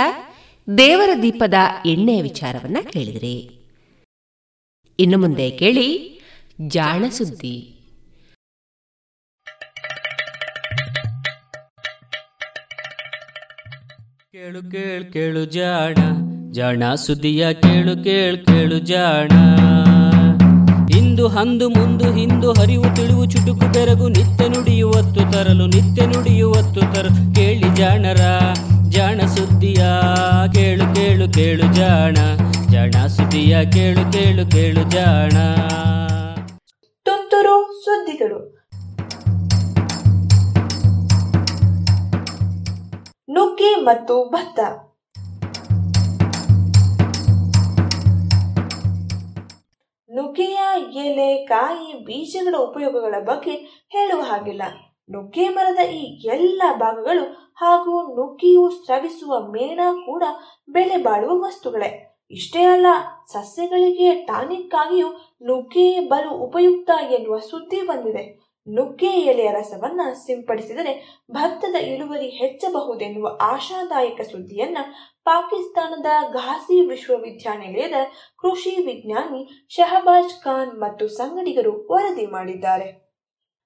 [0.78, 1.54] ದೇವರ ದೀಪದ
[1.86, 3.58] ಎಣ್ಣೆಯ ವಿಚಾರವನ್ನ ಕೇಳಿದ್ರಿ.
[4.98, 6.20] ಇನ್ನು ಮುಂದೆ ಕೇಳಿ
[6.66, 7.78] ಜಾಣ ಸುದ್ದಿ.
[14.32, 15.94] ಕೇಳು ಕೇಳು ಕೇಳು ಜಾಣ
[16.50, 19.28] ಜಾಣ ಸುದ್ದಿಯ ಕೇಳು ಕೇಳು ಕೇಳು ಜಾಣ.
[21.12, 27.76] ಇಂದು ಹಂದು ಮುಂದು ಹಿಂದು ಹರಿವು ತಿಳಿವು ಚುಟುಕು ಬೆರಗು ನಿತ್ಯ ನುಡಿಯುವತ್ತು ತರಲು ನಿತ್ಯ ನುಡಿಯುವತ್ತು ತರಲು ಕೇಳಿ
[27.76, 28.20] ಜಾಣರ
[28.88, 29.84] ಜಾಣ ಸುದ್ದಿಯ
[30.54, 32.16] ಕೇಳು ಕೇಳು ಕೇಳು ಜಾಣ
[32.70, 35.32] ಜಾಣ ಸುದ್ದಿಯ ಕೇಳು ಕೇಳು ಕೇಳು ಜಾಣ.
[37.04, 38.68] ತುಂತುರು ಸುದ್ದಿಗಳು.
[43.30, 44.60] ನುಗ್ಗೆ ಮತ್ತು ಭತ್ತ.
[50.14, 50.58] ನುಗ್ಗೆಯ
[50.94, 53.50] ಎಲೆ, ಕಾಯಿ, ಬೀಜಗಳ ಉಪಯೋಗಗಳ ಬಗ್ಗೆ
[53.92, 54.62] ಹೇಳುವ ಹಾಗಿಲ್ಲ.
[55.10, 60.22] ನುಗ್ಗೆ ಮರದ ಈ ಎಲ್ಲ ಭಾಗಗಳು ಹಾಗೂ ನುಗ್ಗೆಯು ಸ್ರವಿಸುವ ಮೇಣ ಕೂಡ
[60.68, 62.18] ಬೆಲೆ ಬಾಳುವ ವಸ್ತುಗಳೇ.
[62.30, 62.86] ಇಷ್ಟೇ ಅಲ್ಲ,
[63.32, 65.08] ಸಸ್ಯಗಳಿಗೆ ಟಾನಿಕ್ ಆಗಿಯೂ
[65.42, 68.52] ನುಗ್ಗೆ ಬಲು ಉಪಯುಕ್ತ ಎನ್ನುವ ಸುದ್ದಿ ಬಂದಿದೆ.
[68.68, 74.78] ನುಗ್ಗೆ ಎಲೆಯ ರಸವನ್ನ ಸಿಂಪಡಿಸಿದರೆ ಭತ್ತದ ಇಳುವರಿ ಹೆಚ್ಚಬಹುದೆನ್ನುವ ಆಶಾದಾಯಕ ಸುದ್ದಿಯನ್ನ
[75.24, 77.94] ಪಾಕಿಸ್ತಾನದ ಘಾಸಿ ವಿಶ್ವವಿದ್ಯಾನಿಲಯದ
[78.38, 83.12] ಕೃಷಿ ವಿಜ್ಞಾನಿ ಶಹಬಾಜ್ ಖಾನ್ ಮತ್ತು ಸಂಗಡಿಗರು ವರದಿ ಮಾಡಿದ್ದಾರೆ.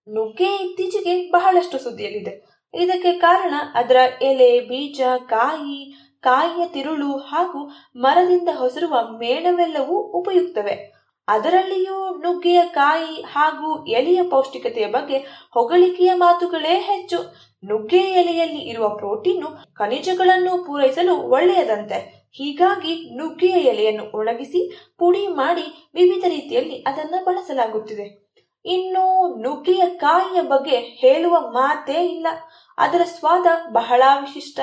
[0.09, 2.57] ನುಗ್ಗೆ ಇತ್ತೀಚೆಗೆ ಬಹಳಷ್ಟು ಸುದ್ದಿಯಲ್ಲಿದೆ.
[2.75, 10.97] ಇದಕ್ಕೆ ಕಾರಣ ಅದರ ಎಲೆ, ಬೀಜ, ಕಾಯಿ, ಕಾಯಿಯ ತಿರುಳು ಹಾಗೂ ಮರದಿಂದ ಹೊಸರುವ ಮೇಣವೆಲ್ಲವೂ ಉಪಯುಕ್ತವೆ.
[11.29, 15.19] ಅದರಲ್ಲಿಯೂ ನುಗ್ಗೆಯ ಕಾಯಿ ಹಾಗೂ ಎಲೆಯ ಪೌಷ್ಟಿಕತೆಯ ಬಗ್ಗೆ
[15.53, 17.19] ಹೊಗಳಿಕೆಯ ಮಾತುಗಳೇ ಹೆಚ್ಚು.
[17.67, 22.29] ನುಗ್ಗೆ ಎಲೆಯಲ್ಲಿ ಇರುವ ಪ್ರೋಟೀನು ಖನಿಜಗಳನ್ನು ಪೂರೈಸಲು ಒಳ್ಳೆಯದಂತೆ.
[22.33, 28.27] ಹೀಗಾಗಿ ನುಗ್ಗೆಯ ಎಲೆಯನ್ನು ಒಣಗಿಸಿ ಪುಡಿ ಮಾಡಿ ವಿವಿಧ ರೀತಿಯಲ್ಲಿ ಅದನ್ನು ಬಳಸಲಾಗುತ್ತಿದೆ.
[28.65, 32.27] ಇನ್ನು ನುಗ್ಗೆಯ ಕಾಯಿಯ ಬಗ್ಗೆ ಹೇಳುವ ಮಾತೇ ಇಲ್ಲ.
[32.79, 34.61] ಅದರ ಸ್ವಾದ ಬಹಳ ವಿಶಿಷ್ಟ.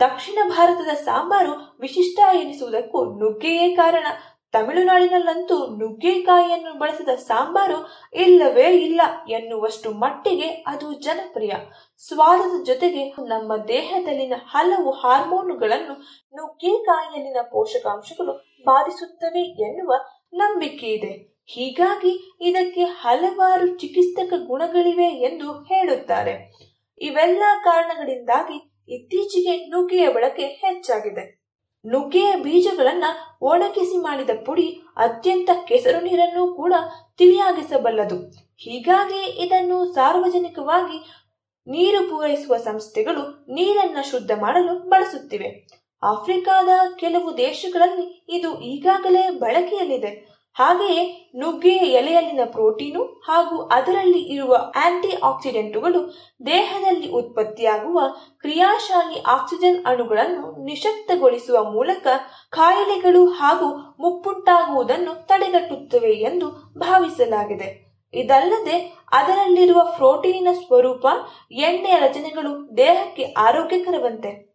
[0.00, 4.06] ದಕ್ಷಿಣ ಭಾರತದ ಸಾಂಬಾರು ವಿಶಿಷ್ಟ ಎನಿಸುವುದಕ್ಕೂ ನುಗ್ಗೆಯೇ ಕಾರಣ.
[4.52, 11.52] ತಮಿಳುನಾಡಿನಲ್ಲಂತೂ ನುಗ್ಗೆಕಾಯಿಯನ್ನು ಬಳಸಿದ ಸಾಂಬಾರು ಇಲ್ಲವೇ ಇಲ್ಲ ಎನ್ನುವಷ್ಟು ಮಟ್ಟಿಗೆ ಅದು ಜನಪ್ರಿಯ.
[11.98, 15.92] ಸ್ವಾದದ ಜೊತೆಗೆ ನಮ್ಮ ದೇಹದಲ್ಲಿನ ಹಲವು ಹಾರ್ಮೋನುಗಳನ್ನು
[16.36, 18.32] ನುಗ್ಗೆಕಾಯಿಯಲ್ಲಿನ ಪೋಷಕಾಂಶಗಳು
[18.66, 19.94] ಬಾಧಿಸುತ್ತವೆ ಎನ್ನುವ
[20.34, 21.44] ನಂಬಿಕೆ ಇದೆ.
[21.46, 26.52] ಹೀಗಾಗಿ ಇದಕ್ಕೆ ಹಲವಾರು ಚಿಕಿತ್ಸಕ ಗುಣಗಳಿವೆ ಎಂದು ಹೇಳುತ್ತಾರೆ.
[26.98, 31.37] ಇವೆಲ್ಲ ಕಾರಣಗಳಿಂದಾಗಿ ಇತ್ತೀಚೆಗೆ ನುಗ್ಗೆಯ ಬಳಕೆ ಹೆಚ್ಚಾಗಿದೆ.
[31.86, 33.04] ನುಗ್ಗೆಯ ಬೀಜಗಳನ್ನ
[33.42, 36.74] ಒಣಗಿಸಿ ಮಾಡಿದ ಪುಡಿ ಅತ್ಯಂತ ಕೆಸರು ನೀರನ್ನು ಕೂಡ
[37.16, 38.16] ತಿಳಿಯಾಗಿಸಬಲ್ಲದು.
[38.56, 41.28] ಹೀಗಾಗಿ ಇದನ್ನು ಸಾರ್ವಜನಿಕವಾಗಿ
[41.70, 45.68] ನೀರು ಪೂರೈಸುವ ಸಂಸ್ಥೆಗಳು ನೀರನ್ನ ಶುದ್ಧ ಮಾಡಲು ಬಳಸುತ್ತಿವೆ.
[46.02, 50.37] ಆಫ್ರಿಕಾದ ಕೆಲವು ದೇಶಗಳಲ್ಲಿ ಇದು ಈಗಾಗಲೇ ಬಳಕೆಯಲ್ಲಿದೆ.
[50.54, 56.14] ಹಾಗೆಯೇ ನುಗ್ಗೆಯ ಎಲೆಯಲ್ಲಿನ ಪ್ರೋಟೀನು ಹಾಗೂ ಅದರಲ್ಲಿ ಇರುವ ಆಂಟಿ ಆಕ್ಸಿಡೆಂಟುಗಳು
[56.46, 58.00] ದೇಹದಲ್ಲಿ ಉತ್ಪತ್ತಿಯಾಗುವ
[58.40, 62.06] ಕ್ರಿಯಾಶಾಲಿ ಆಕ್ಸಿಜನ್ ಅಣುಗಳನ್ನು ನಿಶಕ್ತಗೊಳಿಸುವ ಮೂಲಕ
[62.48, 66.48] ಕಾಯಿಲೆಗಳು ಹಾಗೂ ಮುಪ್ಪುಂಟಾಗುವುದನ್ನು ತಡೆಗಟ್ಟುತ್ತವೆ ಎಂದು
[66.78, 67.88] ಭಾವಿಸಲಾಗಿದೆ.
[68.14, 71.06] ಇದಲ್ಲದೆ, ಅದರಲ್ಲಿರುವ ಪ್ರೋಟೀನಿನ ಸ್ವರೂಪ,
[71.50, 74.47] ಎಣ್ಣೆಯ ರಚನೆಗಳು ದೇಹಕ್ಕೆ ಆರೋಗ್ಯಕರವಂತೆ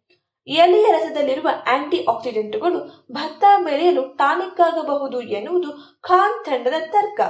[0.46, 7.20] ಎಲೆಯ ರಸದಲ್ಲಿರುವ ಆಂಟಿ ಆಕ್ಸಿಡೆಂಟ್ಗಳು ಭತ್ತ ಬೆಳೆಯಲು ಟಾನಿಕ್ ಆಗಬಹುದು ಎನ್ನುವುದು ಖಾನ್ ತಂಡದ ತರ್ಕ.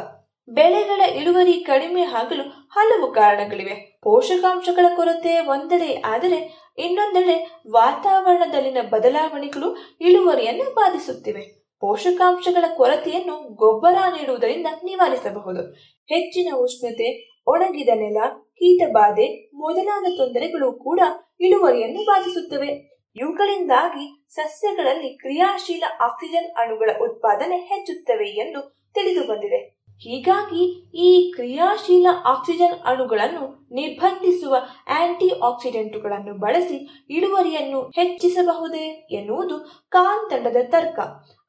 [0.49, 3.99] ಬೆಳೆಗಳ ಇಳುವರಿ ಕಡಿಮೆ ಆಗಲು ಹಲವು ಕಾರಣಗಳಿವೆ.
[4.03, 11.65] ಪೋಷಕಾಂಶಗಳ ಕೊರತೆ ಒಂದೆಡೆ ಆದರೆ ಇನ್ನೊಂದೆಡೆ ವಾತಾವರಣದಲ್ಲಿನ ಬದಲಾವಣೆಗಳು ಇಳುವರಿಯನ್ನು ಬಾಧಿಸುತ್ತಿವೆ.
[11.81, 15.73] ಪೋಷಕಾಂಶಗಳ ಕೊರತೆಯನ್ನು ಗೊಬ್ಬರ ನೀಡುವುದರಿಂದ ನಿವಾರಿಸಬಹುದು.
[16.07, 21.01] ಹೆಚ್ಚಿನ ಉಷ್ಣತೆ, ಒಣಗಿದ ನೆಲ, ಕೀಟಬಾಧೆ ಮೊದಲಾದ ತೊಂದರೆಗಳು ಕೂಡ
[21.41, 22.94] ಇಳುವರಿಯನ್ನು ಬಾಧಿಸುತ್ತವೆ.
[23.17, 28.61] ಇವುಗಳಿಂದಾಗಿ ಸಸ್ಯಗಳಲ್ಲಿ ಕ್ರಿಯಾಶೀಲ ಆಕ್ಸಿಜನ್ ಅಣುಗಳ ಉತ್ಪಾದನೆ ಹೆಚ್ಚುತ್ತವೆ ಎಂದು
[28.95, 29.85] ತಿಳಿದು ಬಂದಿದೆ.
[30.03, 30.63] ಹೀಗಾಗಿ
[30.95, 34.55] ಈ ಕ್ರಿಯಾಶೀಲ ಆಕ್ಸಿಜನ್ ಅಣುಗಳನ್ನು ನಿರ್ಬಂಧಿಸುವ
[34.89, 39.59] ಆಂಟಿ ಆಕ್ಸಿಡೆಂಟುಗಳನ್ನು ಬಳಸಿ ಇಳುವರಿಯನ್ನು ಹೆಚ್ಚಿಸಬಹುದೇ ಎನ್ನುವುದು
[39.89, 40.99] ಕಾನ್ ತಂಡದ ತರ್ಕ.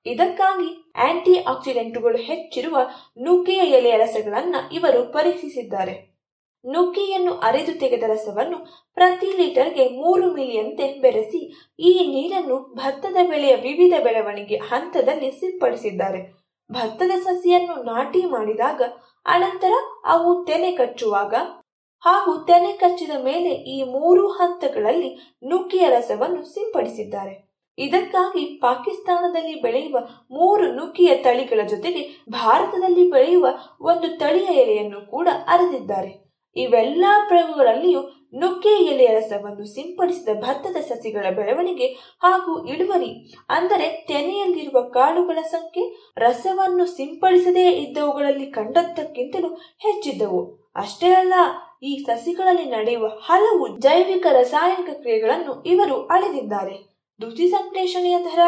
[0.06, 2.78] ಇದಕ್ಕಾಗಿ ಆಂಟಿ ಆಕ್ಸಿಡೆಂಟುಗಳು ಹೆಚ್ಚಿರುವ
[3.22, 6.15] ನುಗ್ಗೆಯ ಎಲೆಯ ರಸಗಳನ್ನು ಇವರು ಪರೀಕ್ಷಿಸಿದ್ದಾರೆ.
[6.66, 8.58] ನುಗ್ಗೆಯನ್ನು ಅರೆದು ತೆಗೆದ ರಸವನ್ನು
[8.94, 11.42] ಪ್ರತಿ ಲೀಟರ್ಗೆ ಮೂರು ಮಿಲಿಯಂತೆ ಬೆರೆಸಿ,
[11.80, 16.22] ಈ ನೀರನ್ನು ಭತ್ತದ ಬೆಳೆಯ ವಿವಿಧ ಬೆಳವಣಿಗೆ ಹಂತದಲ್ಲಿ ಸಿಂಪಡಿಸಿದ್ದಾರೆ.
[16.72, 18.82] ಭತ್ತದ ಸಸಿಯನ್ನು ನಾಟಿ ಮಾಡಿದಾಗ,
[19.26, 19.74] ಅನಂತರ
[20.06, 21.34] ಅವು ತೆನೆ ಕಚ್ಚುವಾಗ
[22.04, 25.10] ಹಾಗೂ ತೆನೆ ಕಚ್ಚಿದ ಮೇಲೆ ಈ ಮೂರು ಹಂತಗಳಲ್ಲಿ
[25.44, 27.34] ನುಗ್ಗೆಯ ರಸವನ್ನು ಸಿಂಪಡಿಸಿದ್ದಾರೆ.
[27.78, 30.00] ಇದಕ್ಕಾಗಿ ಪಾಕಿಸ್ತಾನದಲ್ಲಿ ಬೆಳೆಯುವ
[30.32, 33.48] ಮೂರು ನುಗ್ಗಿಯ ತಳಿಗಳ ಜೊತೆಗೆ ಭಾರತದಲ್ಲಿ ಬೆಳೆಯುವ
[33.82, 36.25] ಒಂದು ತಳಿಯ ಎಲೆಯನ್ನು ಕೂಡ ಅರೆದಿದ್ದಾರೆ.
[36.56, 38.02] ಇವೆಲ್ಲಾ ಪ್ರಯೋಗಗಳಲ್ಲಿಯೂ
[38.36, 41.88] ನುಗ್ಗೆ ಎಲೆಯ ರಸವನ್ನು ಸಿಂಪಡಿಸಿದ ಭತ್ತದ ಸಸಿಗಳ ಬೆಳವಣಿಗೆ
[42.20, 43.12] ಹಾಗೂ ಇಳುವರಿ,
[43.50, 50.42] ಅಂದರೆ ತೆನೆಯಲ್ಲಿರುವ ಕಾಳುಗಳ ಸಂಖ್ಯೆ, ರಸವನ್ನು ಸಿಂಪಡಿಸದೇ ಇದ್ದವುಗಳಲ್ಲಿ ಕಂಡದ್ದಕ್ಕಿಂತಲೂ ಹೆಚ್ಚಿದ್ದವು.
[50.76, 51.34] ಅಷ್ಟೇ ಅಲ್ಲ,
[51.84, 56.76] ಈ ಸಸಿಗಳಲ್ಲಿ ನಡೆಯುವ ಹಲವು ಜೈವಿಕ ರಾಸಾಯನಿಕ ಕ್ರಿಯೆಗಳನ್ನು ಇವರು ಅಳೆದಿದ್ದಾರೆ.
[57.22, 58.40] ದುಸಿ ಸಂಶ್ಲೇಷಣೆಯ ದರ,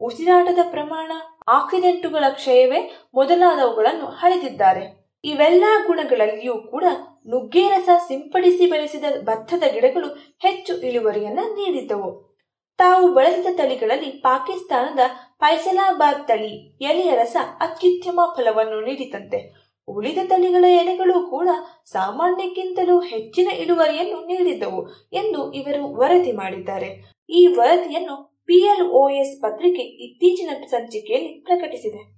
[0.00, 1.12] ಉಸಿರಾಟದ ಪ್ರಮಾಣ,
[1.48, 2.80] ಆಕ್ಸಿಡೆಂಟುಗಳ ಕ್ಷಯವೇ
[3.14, 5.06] ಮೊದಲಾದವುಗಳನ್ನು ಅಳೆದಿದ್ದಾರೆ.
[5.24, 6.84] ಇವೆಲ್ಲ ಗುಣಗಳಲ್ಲಿಯೂ ಕೂಡ
[7.28, 10.08] ನುಗ್ಗೆ ರಸ ಸಿಂಪಡಿಸಿ ಬೆಳೆಸಿದ ಭತ್ತದ ಗಿಡಗಳು
[10.38, 12.36] ಹೆಚ್ಚು ಇಳುವರಿಯನ್ನ ನೀಡಿದ್ದವು.
[12.78, 14.98] ತಾವು ಬಳಸಿದ ತಳಿಗಳಲ್ಲಿ ಪಾಕಿಸ್ತಾನದ
[15.38, 21.48] ಫೈಸಲಾಬಾದ್ ತಳಿ ಎಲೆಯ ರಸ ಅತ್ಯುತ್ತಮ ಫಲವನ್ನು ನೀಡಿತಂತೆ ಉಳಿದ ತಳಿಗಳ ಎಲೆಗಳು ಕೂಡ
[21.84, 27.04] ಸಾಮಾನ್ಯಕ್ಕಿಂತಲೂ ಹೆಚ್ಚಿನ ಇಳುವರಿಯನ್ನು ನೀಡಿದ್ದವು ಎಂದು ಇವರು ವರದಿ ಮಾಡಿದ್ದಾರೆ.
[27.30, 32.15] ಈ ವರದಿಯನ್ನು ಪಿಎಲ್ಒಎಸ್ ಪತ್ರಿಕೆ ಇತ್ತೀಚಿನ ಸಂಚಿಕೆಯಲ್ಲಿ ಪ್ರಕಟಿಸಿದೆ.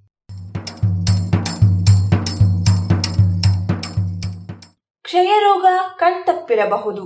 [5.08, 5.66] ಕ್ಷಯರೋಗ
[5.96, 7.02] ಕಣ್ತಪ್ಪಿರಬಹುದು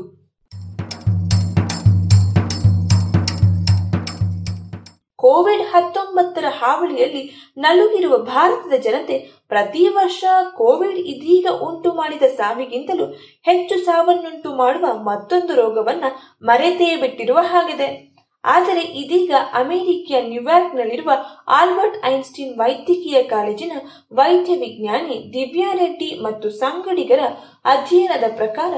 [5.19, 7.23] ಕೋವಿಡ್ ಹತ್ತೊಂಬತ್ತರ ಹಾವಳಿಯಲ್ಲಿ
[7.57, 9.19] ನಲುಗಿರುವ ಭಾರತದ ಜನತೆ
[9.49, 10.25] ಪ್ರತಿ ವರ್ಷ
[10.55, 13.07] ಕೋವಿಡ್ ಇದೀಗ ಉಂಟು ಮಾಡಿದ ಸಾವಿಗಿಂತಲೂ
[13.43, 16.05] ಹೆಚ್ಚು ಸಾವನ್ನುಂಟು ಮಾಡುವ ಮತ್ತೊಂದು ರೋಗವನ್ನ
[16.43, 18.12] ಮರೆತೇ ಬಿಟ್ಟಿರುವ ಹಾಗಿದೆ.
[18.45, 21.11] ಆದರೆ ಇದೀಗ ಅಮೆರಿಕೆಯ ನ್ಯೂಯಾರ್ಕ್ನಲ್ಲಿರುವ
[21.49, 23.73] ಆಲ್ಬರ್ಟ್ ಐನ್ಸ್ಟೀನ್ ವೈದ್ಯಕೀಯ ಕಾಲೇಜಿನ
[24.13, 27.21] ವೈದ್ಯ ವಿಜ್ಞಾನಿ ದಿವ್ಯಾ ರೆಡ್ಡಿ ಮತ್ತು ಸಂಗಡಿಗರ
[27.65, 28.75] ಅಧ್ಯಯನದ ಪ್ರಕಾರ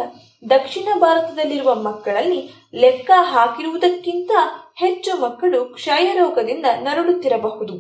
[0.51, 2.41] ದಕ್ಷಿಣ ಭಾರತದಲ್ಲಿರುವ ಮಕ್ಕಳಲ್ಲಿ
[2.75, 4.31] ಲೆಕ್ಕ ಹಾಕಿರುವುದಕ್ಕಿಂತ
[4.77, 7.75] ಹೆಚ್ಚು ಮಕ್ಕಳು ಕ್ಷಯರೋಗದಿಂದ ನರಳುತ್ತಿರಬಹುದು.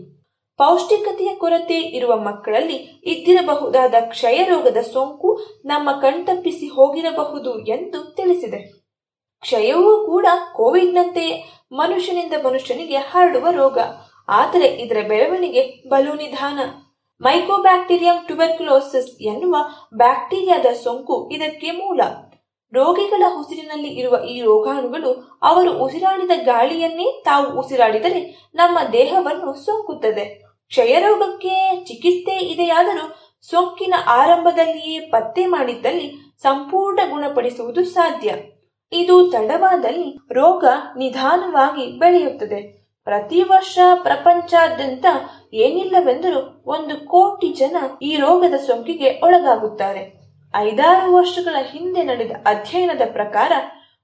[0.58, 5.30] ಪೌಷ್ಟಿಕತೆಯ ಕೊರತೆ ಇರುವ ಮಕ್ಕಳಲ್ಲಿ ಇದ್ದಿರಬಹುದಾದ ಕ್ಷಯರೋಗದ ಸೋಂಕು
[5.64, 8.83] ನಮ್ಮ ಕಣ್ತಪ್ಪಿಸಿ ಹೋಗಿರಬಹುದು ಎಂದು ತಿಳಿಸಿದೆ.
[9.44, 11.24] ಕ್ಷಯವೂ ಕೂಡ ಕೋವಿಡ್ನಂತೆ
[11.72, 13.78] ಮನುಷ್ಯನಿಂದ ಮನುಷ್ಯನಿಗೆ ಹರಡುವ ರೋಗ.
[14.28, 16.58] ಆದರೆ ಇದರ ಬೆಳವಣಿಗೆ ಬಲು ನಿಧಾನ.
[17.20, 19.56] ಮೈಕೋಬ್ಯಾಕ್ಟೀರಿಯಂ ಟ್ಯುಬರ್ಕ್ಯುಲೋಸಿಸ್ ಎನ್ನುವ
[19.94, 22.00] ಬ್ಯಾಕ್ಟೀರಿಯಾದ ಸೋಂಕು ಇದಕ್ಕೆ ಮೂಲ.
[22.74, 30.24] ರೋಗಿಗಳ ಉಸಿರಿನಲ್ಲಿ ಇರುವ ಈ ರೋಗಾಣುಗಳು ಅವರು ಉಸಿರಾಡಿದ ಗಾಳಿಯನ್ನೇ ತಾವು ಉಸಿರಾಡಿದರೆ ನಮ್ಮ ದೇಹವನ್ನು ಸೋಂಕುತ್ತದೆ.
[30.68, 33.14] ಕ್ಷಯರೋಗಕ್ಕೆ ಚಿಕಿತ್ಸೆ ಇದೆಯಾದರೂ
[33.50, 38.34] ಸೋಂಕಿನ ಆರಂಭದಲ್ಲಿಯೇ ಪತ್ತೆ ಮಾಡಿದ್ದಲ್ಲಿ ಸಂಪೂರ್ಣ ಗುಣಪಡಿಸುವುದು ಸಾಧ್ಯ.
[38.94, 40.64] ಇದು ತಡವಾದಲ್ಲಿ ರೋಗ
[40.98, 42.60] ನಿಧಾನವಾಗಿ ಬೆಳೆಯುತ್ತದೆ.
[43.06, 45.06] ಪ್ರತಿ ವರ್ಷ ಪ್ರಪಂಚಾದ್ಯಂತ
[45.52, 50.02] ಏನಿಲ್ಲವೆಂದರೂ ಒಂದು ಕೋಟಿ ಜನ ಈ ರೋಗದ ಸೋಂಕಿಗೆ ಒಳಗಾಗುತ್ತಾರೆ.
[50.56, 53.52] ಐದಾರು ವರ್ಷಗಳ ಹಿಂದೆ ನಡೆದ ಅಧ್ಯಯನದ ಪ್ರಕಾರ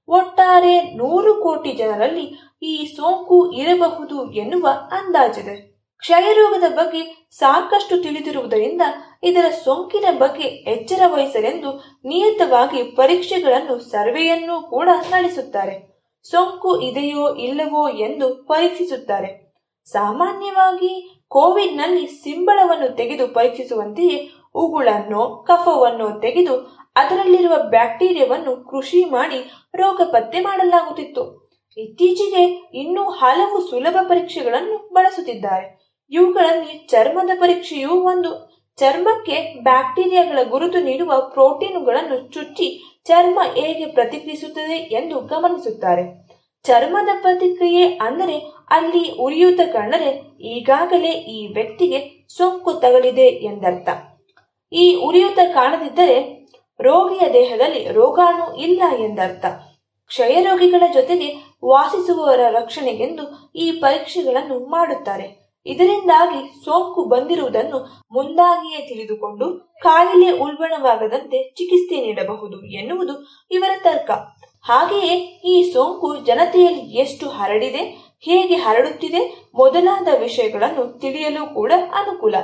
[0.08, 2.26] ಒಟ್ಟಾರೆ ನೂರು ಕೋಟಿ ಜನರಲ್ಲಿ
[2.62, 5.56] ಈ ಸೋಂಕು ಇರಬಹುದು ಎನ್ನುವ ಅಂದಾಜಿದೆ.
[6.02, 8.82] ಕ್ಷಯರೋಗದ ಬಗ್ಗೆ ಸಾಕಷ್ಟು ತಿಳಿದಿರುವುದರಿಂದ
[9.22, 15.90] ಇದರ ಸೋಂಕಿನ ಬಗ್ಗೆ ಎಚ್ಚರ ವಹಿಸಲೆಂದು ನಿಯತವಾಗಿ ಪರೀಕ್ಷೆಗಳನ್ನು ಸರ್ವೆಯನ್ನೂ ಕೂಡ ನಡೆಸುತ್ತಾರೆ.
[16.22, 19.54] ಸೋಂಕು ಇದೆಯೋ ಇಲ್ಲವೋ ಎಂದು ಪರೀಕ್ಷಿಸುತ್ತಾರೆ.
[19.84, 26.56] ಸಾಮಾನ್ಯವಾಗಿ ಕೋವಿಡ್ನಲ್ಲಿ ಸಿಂಬಳವನ್ನು ತೆಗೆದು ಪರೀಕ್ಷಿಸುವಂತೆಯೇ ಉಗುಳನ್ನು ಕಫವನ್ನು ತೆಗೆದು
[26.96, 31.50] ಅದರಲ್ಲಿರುವ ಬ್ಯಾಕ್ಟೀರಿಯಾವನ್ನು ಕೃಷಿ ಮಾಡಿ ರೋಗ ಪತ್ತೆ ಮಾಡಲಾಗುತ್ತಿತ್ತು.
[31.76, 35.80] ಇತ್ತೀಚೆಗೆ ಇನ್ನೂ ಹಲವು ಸುಲಭ ಪರೀಕ್ಷೆಗಳನ್ನು ಬಳಸುತ್ತಿದ್ದಾರೆ.
[36.10, 38.49] ಇವುಗಳಲ್ಲಿ ಚರ್ಮದ ಪರೀಕ್ಷೆಯೂ ಒಂದು
[38.80, 46.26] ಚರ್ಮಕ್ಕೆ ಬ್ಯಾಕ್ಟೀರಿಯಾಗಳ ಗುರುತು ನೀಡುವ ಪ್ರೋಟೀನುಗಳನ್ನು ಚುಚ್ಚಿ ಚರ್ಮ ಹೇಗೆ ಪ್ರತಿಕ್ರಿಯಿಸುತ್ತದೆ ಎಂದು ಗಮನಿಸುತ್ತಾರೆ.
[46.62, 48.38] ಚರ್ಮದ ಪ್ರತಿಕ್ರಿಯೆ ಅಂದರೆ
[48.70, 53.88] ಅಲ್ಲಿ ಉರಿಯೂತ ಕಂಡರೆ ಈಗಾಗಲೇ ಈ ವ್ಯಕ್ತಿಗೆ ಸೋಂಕು ತಗಲಿದೆ ಎಂದರ್ಥ.
[54.72, 56.48] ಈ ಉರಿಯೂತ ಕಾಣದಿದ್ದರೆ
[56.80, 59.46] ರೋಗಿಯ ದೇಹದಲ್ಲಿ ರೋಗಾಣು ಇಲ್ಲ ಎಂದರ್ಥ.
[60.06, 61.28] ಕ್ಷಯರೋಗಿಗಳ ಜೊತೆಗೆ
[61.64, 65.39] ವಾಸಿಸುವವರ ರಕ್ಷಣೆಗೆಂದು ಈ ಪರೀಕ್ಷೆಗಳನ್ನು ಮಾಡುತ್ತಾರೆ.
[65.66, 67.78] ಇದರಿಂದಾಗಿ ಸೋಂಕು ಬಂದಿರುವುದನ್ನು
[68.12, 73.12] ಮುಂದಾಗಿಯೇ ತಿಳಿದುಕೊಂಡು ಕಾಯಿಲೆ ಉಲ್ಬಣವಾಗದಂತೆ ಚಿಕಿತ್ಸೆ ನೀಡಬಹುದು ಎನ್ನುವುದು
[73.50, 74.10] ಇವರ ತರ್ಕ.
[74.62, 75.14] ಹಾಗೆಯೇ
[75.44, 77.78] ಈ ಸೋಂಕು ಜನತೆಯಲ್ಲಿ ಎಷ್ಟು ಹರಡಿದೆ,
[78.20, 82.34] ಹೇಗೆ ಹರಡುತ್ತಿದೆ ಮೊದಲಾದ ವಿಷಯಗಳನ್ನು ತಿಳಿಯಲು ಕೂಡ ಅನುಕೂಲ.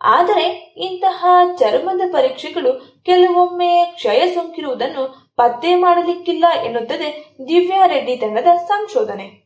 [0.00, 1.26] ಆದರೆ ಇಂತಹ
[1.58, 9.41] ಚರ್ಮದ ಪರೀಕ್ಷೆಗಳು ಕೆಲವೊಮ್ಮೆ ಕ್ಷಯ ಸೋಂಕಿರುವುದನ್ನು ಪತ್ತೆ ಮಾಡಲಿಕ್ಕಿಲ್ಲ ಎನ್ನುತ್ತದೆ ದಿವ್ಯಾ ರೆಡ್ಡಿ ತಂಡದ ಸಂಶೋಧನೆ.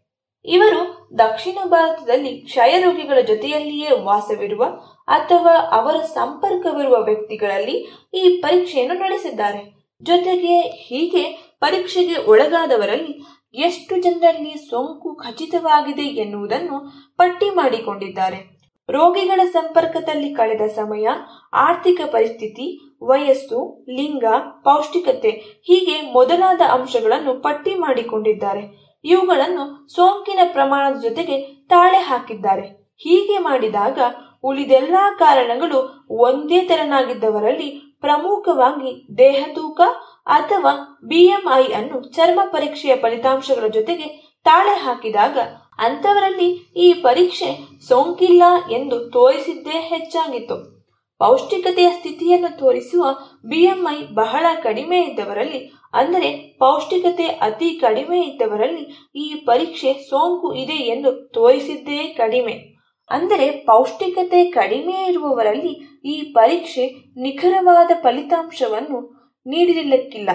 [0.46, 0.80] ಇವರು
[1.18, 4.64] ದಕ್ಷಿಣ ಭಾರತದಲ್ಲಿ ಕ್ಷಯ ರೋಗಿಗಳ ಜೊತೆಯಲ್ಲಿಯೇ ವಾಸವಿರುವ
[5.08, 7.76] ಅಥವಾ ಅವರ ಸಂಪರ್ಕವಿರುವ ವ್ಯಕ್ತಿಗಳಲ್ಲಿ
[8.14, 9.62] ಈ ಪರೀಕ್ಷೆಯನ್ನು ನಡೆಸಿದ್ದಾರೆ.
[10.02, 11.24] ಜೊತೆಗೆ ಹೀಗೆ
[11.60, 13.14] ಪರೀಕ್ಷೆಗೆ ಒಳಗಾದವರಲ್ಲಿ
[13.54, 16.78] ಎಷ್ಟು ಜನರಲ್ಲಿ ಸೋಂಕು ಖಚಿತವಾಗಿದೆ ಎನ್ನುವುದನ್ನು
[17.16, 18.56] ಪಟ್ಟಿ ಮಾಡಿಕೊಂಡಿದ್ದಾರೆ.
[18.88, 21.06] ರೋಗಿಗಳ ಸಂಪರ್ಕದಲ್ಲಿ ಕಳೆದ ಸಮಯ
[21.52, 22.66] ಆರ್ಥಿಕ ಪರಿಸ್ಥಿತಿ,
[23.02, 24.24] ವಯಸ್ಸು, ಲಿಂಗ,
[24.64, 25.30] ಪೌಷ್ಟಿಕತೆ
[25.62, 28.85] ಹೀಗೆ ಮೊದಲಾದ ಅಂಶಗಳನ್ನು ಪಟ್ಟಿ ಮಾಡಿಕೊಂಡಿದ್ದಾರೆ.
[29.06, 32.94] ಇವುಗಳನ್ನು ಸೋಂಕಿನ ಪ್ರಮಾಣದ ಜೊತೆಗೆ ತಾಳೆ ಹಾಕಿದ್ದಾರೆ.
[32.98, 33.98] ಹೀಗೆ ಮಾಡಿದಾಗ
[34.42, 39.80] ಉಳಿದೆಲ್ಲಾ ಕಾರಣಗಳು ಒಂದೇ ತೆರನಾಗಿದ್ದವರಲ್ಲಿ ಪ್ರಮುಖವಾಗಿ ದೇಹ ತೂಕ
[40.26, 45.38] ಅಥವಾ ಬಿಎಂಐ ಅನ್ನು ಚರ್ಮ ಪರೀಕ್ಷೆಯ ಫಲಿತಾಂಶಗಳ ಜೊತೆಗೆ ತಾಳೆ ಹಾಕಿದಾಗ
[45.78, 50.76] ಅಂತವರಲ್ಲಿ ಈ ಪರೀಕ್ಷೆ ಸೋಂಕಿಲ್ಲ ಎಂದು ತೋರಿಸಿದ್ದೇ ಹೆಚ್ಚಾಗಿತ್ತು.
[51.18, 53.06] ಪೌಷ್ಟಿಕತೆಯ ಸ್ಥಿತಿಯನ್ನು ತೋರಿಸುವ
[53.44, 62.04] ಬಿಎಂಐ ಬಹಳ ಕಡಿಮೆ ಇದ್ದವರಲ್ಲಿ ಅಂದರೆ ಪೌಷ್ಟಿಕತೆ ಅತಿ ಕಡಿಮೆ ಇದ್ದವರಲ್ಲಿ ಈ ಪರೀಕ್ಷೆ ಸೋಂಕು ಇದೆ ಎಂದು ತೋರಿಸಿದ್ದೇ
[62.04, 62.76] ಕಡಿಮೆ.
[63.10, 65.72] ಅಂದರೆ ಪೌಷ್ಟಿಕತೆ ಕಡಿಮೆ ಇರುವವರಲ್ಲಿ
[66.04, 66.86] ಈ ಪರೀಕ್ಷೆ
[67.16, 69.00] ನಿಖರವಾದ ಫಲಿತಾಂಶವನ್ನು
[69.46, 70.30] ನೀಡಿರಲಿಕ್ಕಿಲ್ಲ.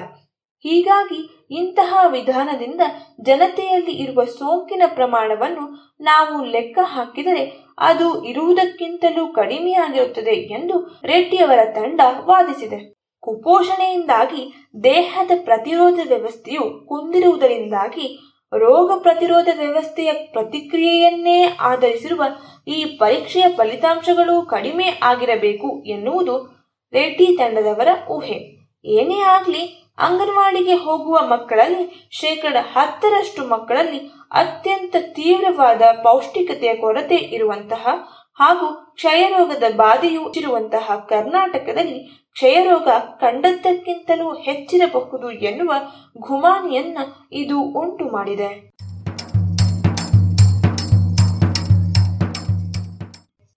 [0.65, 2.81] ಹೀಗಾಗಿ ಇಂತಹ ವಿಧಾನದಿಂದ
[3.21, 7.43] ಜನತೆಯಲ್ಲಿ ಇರುವ ಸೋಂಕಿನ ಪ್ರಮಾಣವನ್ನು ನಾವು ಲೆಕ್ಕ ಹಾಕಿದರೆ
[7.77, 13.01] ಅದು ಇರುವುದಕ್ಕಿಂತಲೂ ಕಡಿಮೆಯಾಗಿರುತ್ತದೆ ಎಂದು ರೆಡ್ಡಿಯವರ ತಂಡ ವಾದಿಸಿದೆ.
[13.19, 18.07] ಕುಪೋಷಣೆಯಿಂದಾಗಿ ದೇಹದ ಪ್ರತಿರೋಧ ವ್ಯವಸ್ಥೆಯು ಕುಂದಿರುವುದರಿಂದಾಗಿ
[18.53, 22.23] ರೋಗ ಪ್ರತಿರೋಧ ವ್ಯವಸ್ಥೆಯ ಪ್ರತಿಕ್ರಿಯೆಯನ್ನೇ ಆಧರಿಸಿರುವ
[22.67, 26.61] ಈ ಪರೀಕ್ಷೆಯ ಫಲಿತಾಂಶಗಳು ಕಡಿಮೆ ಆಗಿರಬೇಕು ಎನ್ನುವುದು
[26.93, 28.37] ರೆಡ್ಡಿ ತಂಡದವರ ಊಹೆ.
[28.85, 29.63] ಏನೇ ಆಗಲಿ,
[29.97, 33.99] ಅಂಗನವಾಡಿಗೆ ಹೋಗುವ ಮಕ್ಕಳಲ್ಲಿ ಶೇಕಡ ಹತ್ತರಷ್ಟು ಮಕ್ಕಳಲ್ಲಿ
[34.31, 37.87] ಅತ್ಯಂತ ತೀವ್ರವಾದ ಪೌಷ್ಟಿಕತೆಯ ಕೊರತೆ ಇರುವಂತಹ
[38.35, 42.87] ಹಾಗೂ ಕ್ಷಯರೋಗದ ಬಾಧೆಯು ಇರುವಂತಹ ಕರ್ನಾಟಕದಲ್ಲಿ ಕ್ಷಯರೋಗ
[43.19, 45.73] ಕಂಡದ್ದಕ್ಕಿಂತಲೂ ಹೆಚ್ಚಿರಬಹುದು ಎನ್ನುವ
[46.17, 46.97] ಗುಮಾನಿಯನ್ನ
[47.31, 48.71] ಇದು ಉಂಟು ಮಾಡಿದೆ.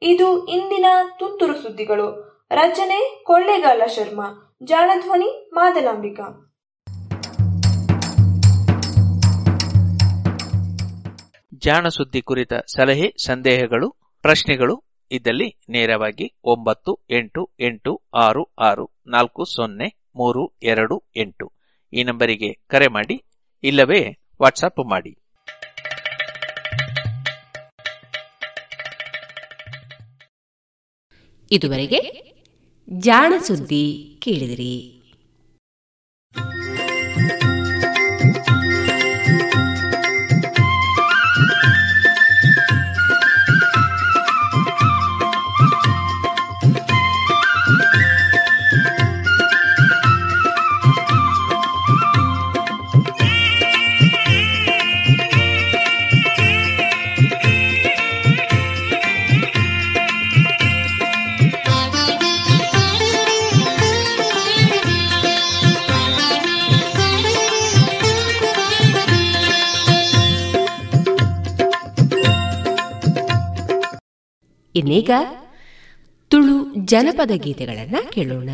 [0.02, 0.84] ಇದು ಇಂದಿನ
[1.18, 2.34] ತುಂತುರು ಸುದ್ದಿಗಳು.
[2.50, 6.50] ರಚನೆ ಕೊಳ್ಳೇಗಾಲ ಶರ್ಮಾ, ಜಾಣಧ್ವನಿ ಮಾದಲಾಂಬಿಕಾ.
[11.58, 13.90] ಜಾಣ ಸುದ್ದಿ ಕುರಿತ ಸಲಹೆ, ಸಂದೇಹಗಳು,
[14.22, 21.52] ಪ್ರಶ್ನೆಗಳು ಇದ್ದಲ್ಲಿ ನೇರವಾಗಿ ಒಂಬತ್ತು, ಎಂಟು ಎಂಟು, ಆರು ಆರು, ನಾಲ್ಕು, ಸೊನ್ನೆ, ಮೂರು, ಎರಡು, ಎಂಟು.
[21.92, 23.24] ಈ ನಂಬರಿಗೆ ಕರೆ ಮಾಡಿ,
[23.62, 25.18] ಇಲ್ಲವೇ ವಾಟ್ಸಪ್ ಮಾಡಿ.
[31.50, 32.24] ಇದುವರೆಗೆ
[32.98, 34.93] ಜಾಣ ಸುದ್ದಿ ಕೇಳಿದಿರಿ.
[74.74, 75.10] ಇನ್ನೀಗ
[76.28, 78.50] ತುಳು ಜನಪದ ಗೀತೆಗಳನ್ನ ಕೇಳೋಣ.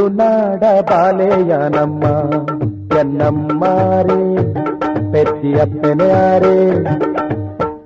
[0.00, 2.02] ತುಳುನಾಡ ಬಾಲೆಯ ನಮ್ಮ
[2.98, 4.20] ಎನ್ನಮ್ಮಾರೇ
[5.12, 6.54] ಪೆತ್ತಿಯಪ್ಪನೆಯಾರೇ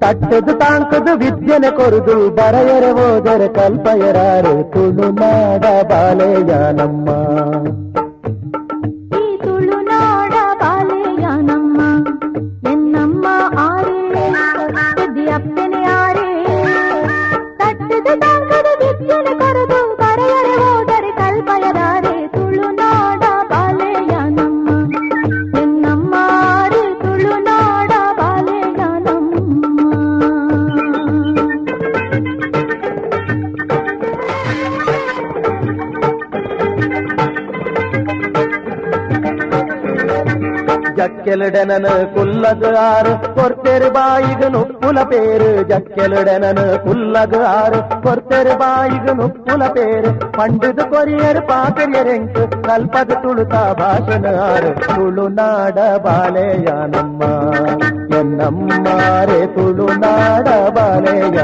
[0.02, 7.09] ತಟ್ಟದು ತಾಂಕದು ವಿದ್ಯೆನೆ ಕೊರುದು ಬರೆಯರೆ ಹೋದರೆ ಕಲ್ಪಯರಾರೆ ತುಳುನಾಡ ಬಾಲೆಯ ನಮ್ಮ
[41.38, 50.86] ಜಕ್ಕೆಲುಡೆನನು ಕುಲ್ಲದು ಆರು ಕೊರ್ತೆರು ಬಾಯಿಗೆ ನುಪ್ಪುಲ ಪೇರು ಜಕ್ಕೆಲುಡೆನನು ಕುಲ್ಲದು ಆರು ಕೊರ್ತೆರು ಬಾಯಿಗೆ ನುಪ್ಪುಲ ಪೇರು ಪಂಡಿದು
[50.91, 57.22] ಕೊರಿಯರು ಪಾಕರಿಯರೆಂಕು ಕಲ್ಪದ ತುಳುತ ಭಾಷಣ ಆರು ತುಳುನಾಡ ಬಾಲೆಯ ನಮ್ಮ
[58.20, 61.38] ಎನ್ನಮ್ಮಾರೆ ತುಳುನಾಡ ಬಾಲೆಯ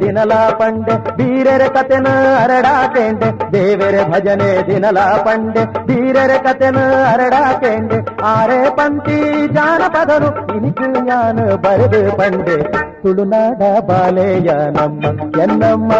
[0.00, 2.08] ದಿನಲಾ ಪಂಡೆ ಬೀರರ ಕತೆನ
[2.42, 6.78] ಅರಡಾಕೆಂಡೆ ದೇವರ ಭಜನೆ ದಿನಲಾ ಪಂಡೆ ಬೀರರ ಕತೆನ
[7.12, 7.98] ಅರಡಾಕೆಂಡೆ
[8.32, 9.18] ಆರೆ ಪಂತಿ
[9.56, 12.58] ಜಾನಪದರು ಇನಿಕು ಜ್ಞಾನ ಬರೆದು ಪಂಡೆ
[13.02, 15.02] ತುಳುನಾಡ ಬಾಲೆಯ ನಮ್ಮ
[15.40, 15.90] ಎನ್ನಮ್ಮ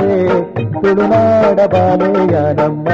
[0.00, 0.16] ರೇ
[0.80, 2.86] ತುಳುನಾಡ ಬಾಲೆಯ ನಮ್ಮ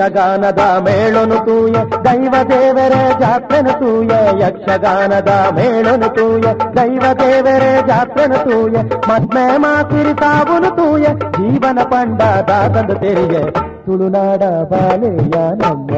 [0.00, 6.46] ಯಕ್ಷಗಾನದ ಮೇಳನು ತೂಯ ದೈವ ದೇವರ ಜಾತ್ರೆನು ತೂಯ ಯಕ್ಷಗಾನದ ಮೇಳನು ತೂಯ
[6.76, 8.76] ದೈವ ದೇವರ ಜಾತ್ರೆನು ತೂಯ
[9.08, 11.04] ಮದ್ಮೆ ಮಾಸಿರಿ ತಾವುನು ತೂಯ
[11.36, 13.36] ಜೀವನ ಪಂಡ ದಾದಂದು ತೆರಿಯ
[13.84, 15.92] ತುಳುನಾಡ ಬಾಲೆಯ ನಮ್ಮ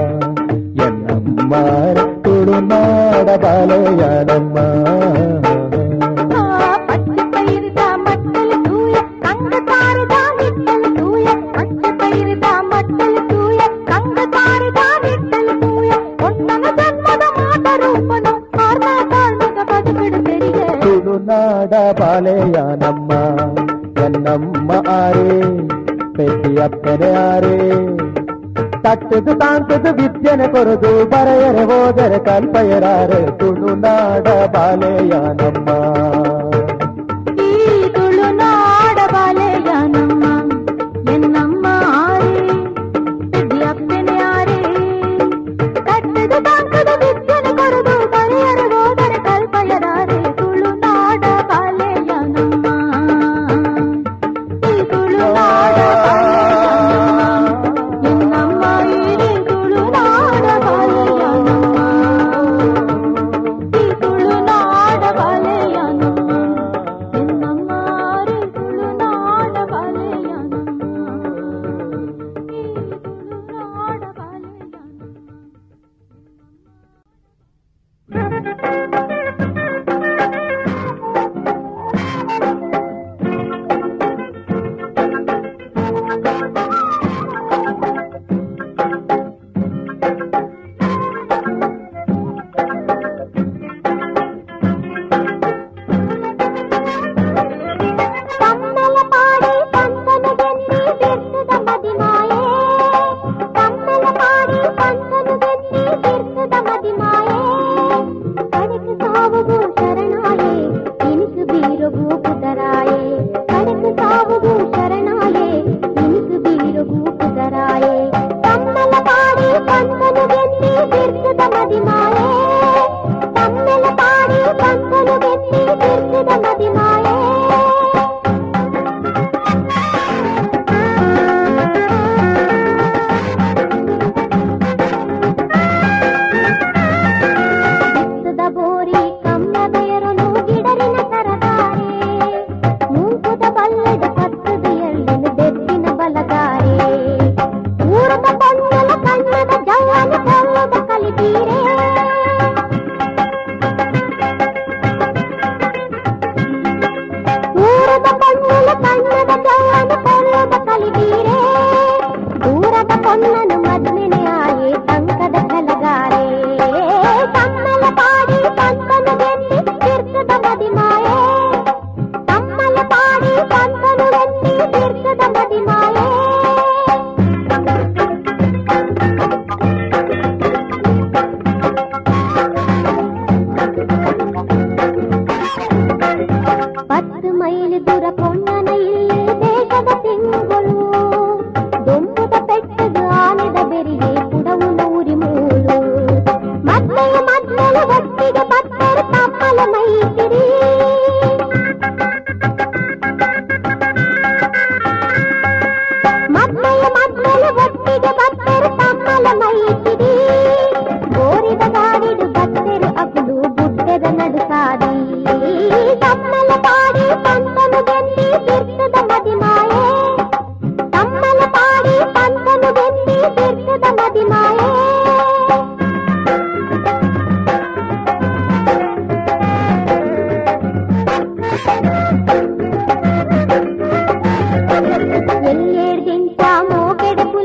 [0.83, 1.53] ಎನ್ನಮ್ಮ
[2.25, 4.57] ತುಳುನಾಡ ಬಾಲೆಯ ನಮ್ಮ
[28.93, 35.69] ಕಟ್ಟದು ತಾಂತದು ವಿದ್ಯನೆ ಕೊರದು ಬರೆಯರೆ ಹೋದರೆ ಕಲ್ಪಯರಾರೆ ತುಳುನಾಡ ಬಾಲೆಯ ನಮ್ಮ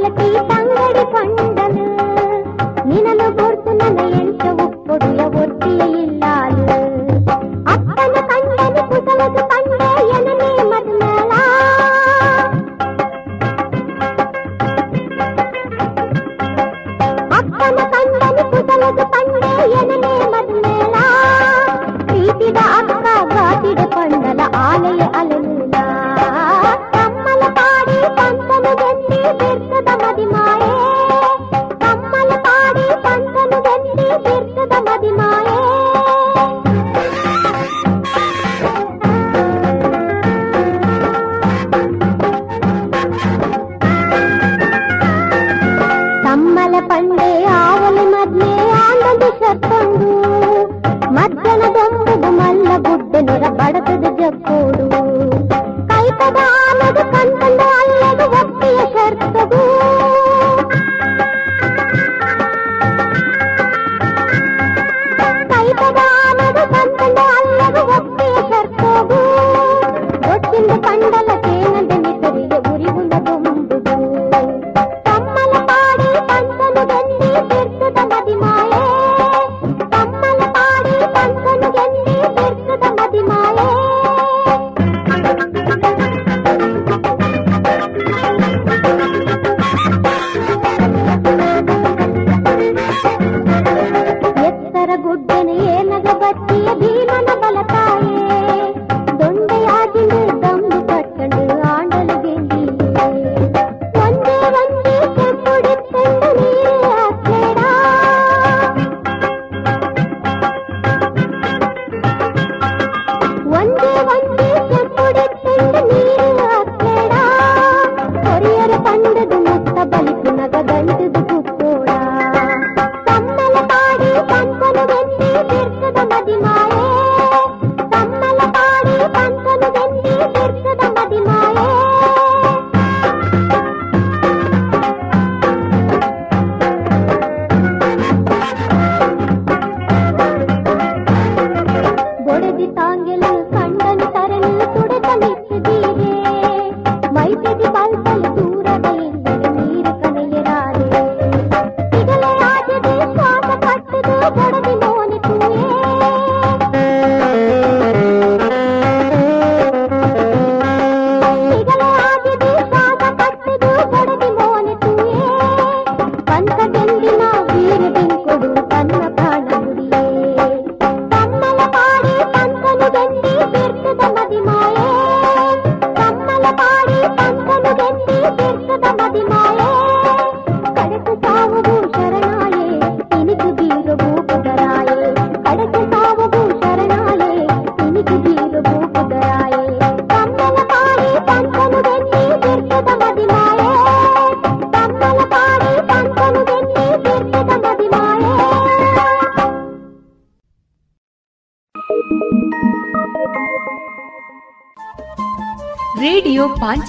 [0.07, 0.56] கட்டி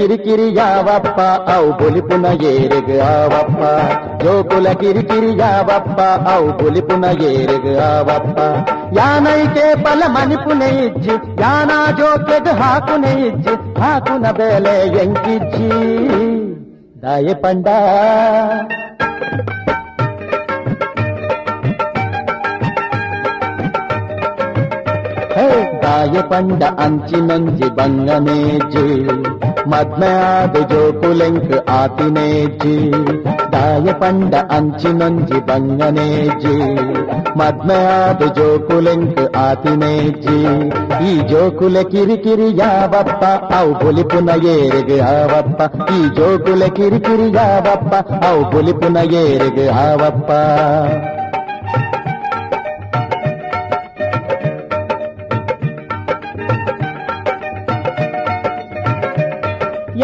[0.00, 1.18] ಕಿರಿಕಿರಿ ಯಾವಪ್ಪ
[1.54, 3.60] ಅವು ಬೊಲಿಪುನ ಏರೆಗ ಆವಪ್ಪ
[4.22, 5.98] ಜೋಕುಲ ಕಿರಿಕಿರಿ ಯಾವಪ್ಪ
[6.32, 8.38] ಅವು ಬೊಲಿಪುನ ಏರೆಗ ಆವಪ್ಪ
[8.98, 15.70] ಯಾನೈಕೆ ಬಲ ಮಣಿಪುನ ಇಜ್ಜಿ ಯಾನ ಜೋಕೆಗ ಹಾಕುನ ಇಜ್ಜಿ ಹಾಕುನ ಬೆಲೆ ಎಂಕಿಜ್ಜಿ
[17.04, 17.34] ದಾಯ
[25.90, 28.84] ಪಂಡ ಹೇ ದಾಯ ಪಂಡ ಅಂಚಿನೊಂಜಿ ಬಂಗನೇಜಿ
[29.70, 32.74] ಮದ್ಮೆಯಾದ ಜೋಕುಲೆಂಕ್ ಆತಿನೇಜಿ
[33.54, 36.54] ದಾಯ ಪಂಡ ಅಂಚಿನೊಂಜಿ ಬಂಗನೇಜಿ
[37.36, 40.38] ಮದ್ಮೆಯಾದ ಜೋಕುಲೆಂಕ್ ಆತಿನೇಜಿ
[41.04, 47.94] ಈ ಜೋಕುಲ ಕಿರಿಕಿರಿ ಯಾವಪ್ಪ ಅವು ಬೊಲಿಪುನ ಏರೆಗೆ ಆವಪ್ಪ ಈ ಜೋಕುಲ ಕಿರಿಕಿರಿ ಯಾವಪ್ಪ
[48.26, 50.30] ಅವು ಬೊಲಿಪುನ ಏರೆಗೆ ಆವಪ್ಪ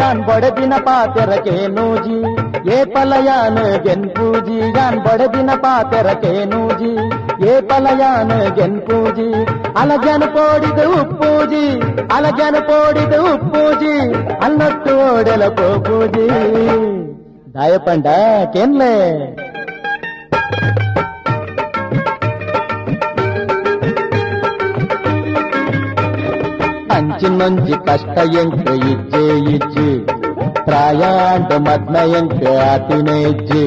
[0.08, 2.18] ಯಾನ್ ಬಡದಿನ ಪಾತೆರಕೆ ನೂಜಿ
[2.74, 6.92] ಏ ಪಲಯಾನ ಗೆನ್ಪೂಜಿ ಯಾನ್ ಬಡದಿನ ಪಾತೆರಕೆ ನೂಜಿ
[7.48, 9.26] ಏ ಪಲಯಾನ ಗೆನ್ಪೂಜಿ
[9.80, 11.64] ಅಲಜನ ಪೋಡಿದ ಉಪ್ಪೂಜಿ
[12.16, 13.94] ಅಲಜನ ಪೋಡಿದ ಉಪ್ಪೂಜಿ
[14.46, 16.26] ಅಲ್ಲೊಟ್ಟು ಓಡೆಲ ಪೋಪೂಜಿ
[17.56, 18.06] ದಾಯಪಂಡ
[18.56, 18.94] ಕೆನ್ಲೆ?
[27.07, 29.23] ಅಂಚಿನೊಂಜಿ ಕಷ್ಟ ಎಂಕ ಇಜ್ಜೆ
[29.53, 29.89] ಇಜ್ಜಿ
[30.67, 33.63] ಪ್ರಾಯಾಂಡ ಮದ್ನ ಎಂಕ ಆತಿನ ಇಜ್ಜಿ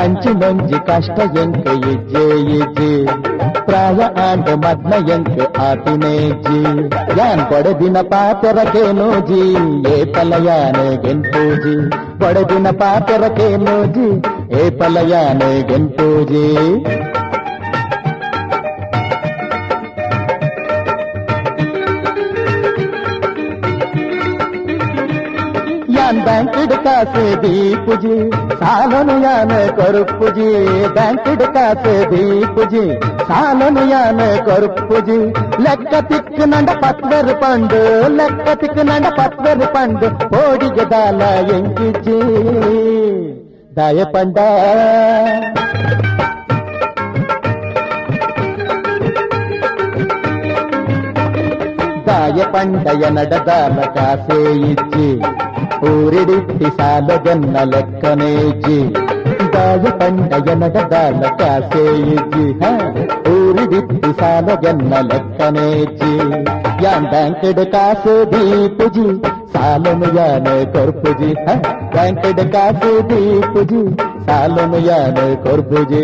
[0.00, 2.24] ಅಂಚಿನೊಂಜಿ ಕಷ್ಟ ಎಂಕ ಇಜ್ಜೆ
[2.58, 2.92] ಇಜ್ಜಿ
[3.68, 6.60] ಪ್ರಾಯ ಆಂಡ ಮದ್ನ ಎಂಕ ಆತಿನ ಇಜ್ಜಿ
[7.18, 9.42] ಯಾನ್ ಕೊಡದಿನ ಪಾತೆರಕೆ ನೋಜಿ
[9.92, 11.76] ಏ ಪಲಯಾನ ಗೆಂಪೂಜಿ
[12.22, 14.08] ಕೊಡದಿನ ಪಾತೆರಕೆ ನೋಜಿ
[14.56, 15.42] ಏ ಪಲಯಾನ
[26.29, 28.15] ಬ್ಯಾಂಕಿಡ್ ಕಾಸೆ ದೀಪುಜಿ
[28.59, 30.47] ಸಾಲನು ಯಾನ ಕೊರುಪುಜಿ
[30.95, 32.83] ಬ್ಯಾಂಕಿಡ್ ಕಾಸೆ ದೀಪುಜಿ
[33.29, 35.17] ಸಾಲನು ಯಾನ ಕೊರುಪುಜಿ
[35.65, 37.81] ಲೆಕ್ಕ ತಿಕ್ಕು ನಂಡ ಪತ್ವರ್ ಪಂಡು
[38.17, 40.09] ಲೆಕ್ಕ ತಿಕ್ಕು ನಂಡ ಪತ್ವರ್ ಪಂಡು
[40.41, 41.21] ಓಡಿಗೆ ದಾಲ
[41.57, 42.19] ಎಂಕಿಜಿ
[43.77, 44.37] ದಾಯ ಪಂಡ
[52.07, 55.09] ದಾಯ ಪಂಡಯ ನಡದಾಲ ಕಾಸೆ ಇಜ್ಜಿ
[55.87, 58.77] ఊరిడిట్టి సాలగన్న లెక్కనేజి
[59.53, 62.45] దాయ పంట ఎనగ దాల కాసేయిజి
[63.33, 66.11] ఊరిడిట్టి సాలగన్న లెక్కనేజి.
[66.83, 69.07] యాండాంకెడు కాసే దీపుజి
[69.53, 71.31] సాలను యానే కొర్పుజి
[71.93, 73.81] బ్యాంకెడు కాసే దీపుజి
[74.27, 76.03] సాలను యానే కొర్పుజీ.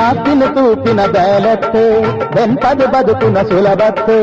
[0.00, 1.84] ಆಸ್ತಿನ ತೂಪಿನ ಬೇಲತ್ತೆ
[2.34, 4.18] ಬೆಂಪದು ಬದುಕುನ ಸುಲಭತ್ತೆ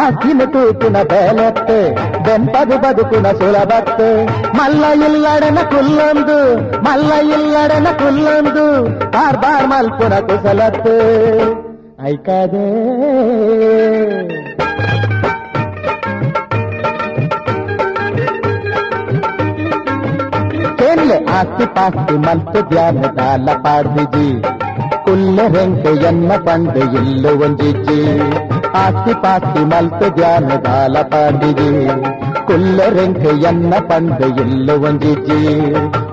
[0.00, 1.78] ಆಸ್ತಿನ ತೂಪಿನ ಬೇಲತ್ತೆ
[2.26, 4.10] ಬೆಂಪದು ಬದುಕುನ ಸುಲಭತ್ತೆ
[4.58, 6.38] ಮಲ್ಲ ಇಲ್ಲಡನ ಕುಲ್ಲೊಂದು
[6.88, 8.66] ಮಲ್ಲ ಇಲ್ಲಡನ ಕುಲ್ಲೊಂದು
[9.16, 10.96] ಬಾರ್ ಬಾರ್ ಮಲ್ಪುನ ಕುಸಲತ್ತೆ
[12.08, 12.66] ಐಕಾದೆ
[20.80, 24.28] ಕೇನ್ಲೆ ಆಸ್ತಿ ಪಾಸ್ತಿ ಮಲ್ತು ಧ್ಯಾನ ದಾಲ ಪಾಡ್ದಿಜಿ
[25.04, 28.00] ಕುಲ್ಲ ರೆಂಕ ಎನ್ನ ಪಂಡು ಇಲ್ಲು ಒಂಜಿಜ್ಜಿ
[28.74, 31.70] ಆಸ್ತಿ ಪಾಸ್ತಿ ಮಲ್ತು ಧ್ಯಾನ ದಾಲ ಪಾಡ್ದಿಜಿ
[32.46, 35.40] ಕುಲ್ಲ ರೆಂಕ ಎನ್ನ ಪಂಡು ಇಲ್ಲು ಒಂಜಿಜ್ಜಿ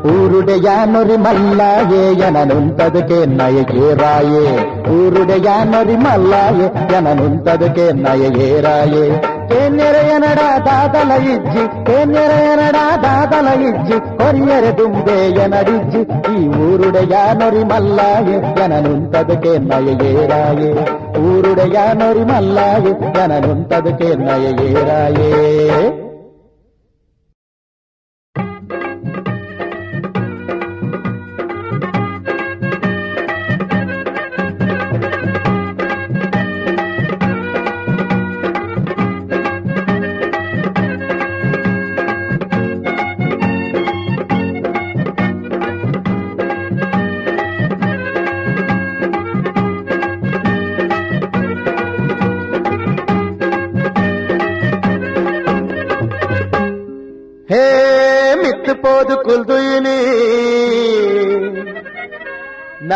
[0.10, 4.45] ಊರುಡೆ ಯಾನೊರಿ ಮಲ್ಲಾಯೇ ಎನನುಂತದಕ್ಕೆ ನಯಗೆ ರಾಯೇ
[4.90, 5.98] ಊರುಡೆ ಯಾನೊರಿ
[9.52, 16.02] ಮಲ್ಲಾಯೇ ಎನನುಂತದಕ್ಕೆ ನಯಗೆ ರಾಯೇ ಕೇನ್ಯರೆಯನಡ ದಾದಲ ಇಜ್ಜಿ ಕೇನ್ಯರೆಯನಡ ದಾದಲ ಇಜ್ಜಿ ಕೊರಿಯರೆ ದುಂಬೆಯ ನಡಿಜ್ಜಿ
[16.32, 20.72] ಈ ಊರುಡೆಯ ನೊರಿ ಮಲ್ಲಾಯೆ ಜನನುಂತದಕ್ಕೆ ನಯಗೇರಾಯೆ
[21.26, 25.32] ಊರುಡೆಯ ನೊರಿ ಮಲ್ಲಾಯೆ ಜನನುಂತದಕ್ಕೆ ನಯಗೇರಾಯೇ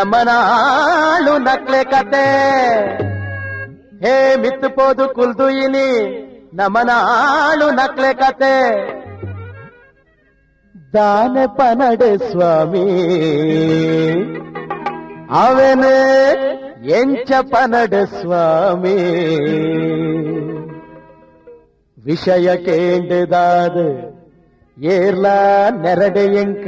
[0.06, 2.26] ನಮ್ಮನಾಳು ನಕ್ಲೆ ಕತೆ.
[4.02, 5.88] ಹೇ ಮಿತ್ತುಪೋದು ಕುಲ್ದು ಇನಿ,
[6.54, 8.52] ನಮ್ಮನಾಳು ನಕ್ಲೆ ಕತೆ.
[10.94, 12.84] ದಾನೆ ಪನಡೆ ಸ್ವಾಮಿ,
[15.40, 15.98] ಅವನೇ
[17.00, 18.98] ಎಂಚ ಪನಡೆ ಸ್ವಾಮಿ.
[21.98, 23.76] ವಿಷಯ ಕೇಂದ್ರದಾದ
[24.78, 25.26] ಏರ್ಲ
[25.82, 26.66] ನೆರಡೆ ಎಂಕ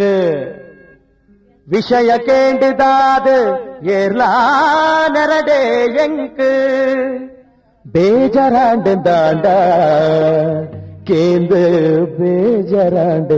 [1.68, 3.38] விஷய கேண்டுதாது
[3.98, 5.61] ஏர்லானரடே
[6.03, 6.52] எங்கு
[7.85, 9.57] பேஜராண்டு தாண்டா
[11.10, 11.61] கேந்து
[12.18, 13.38] பேஜராண்டு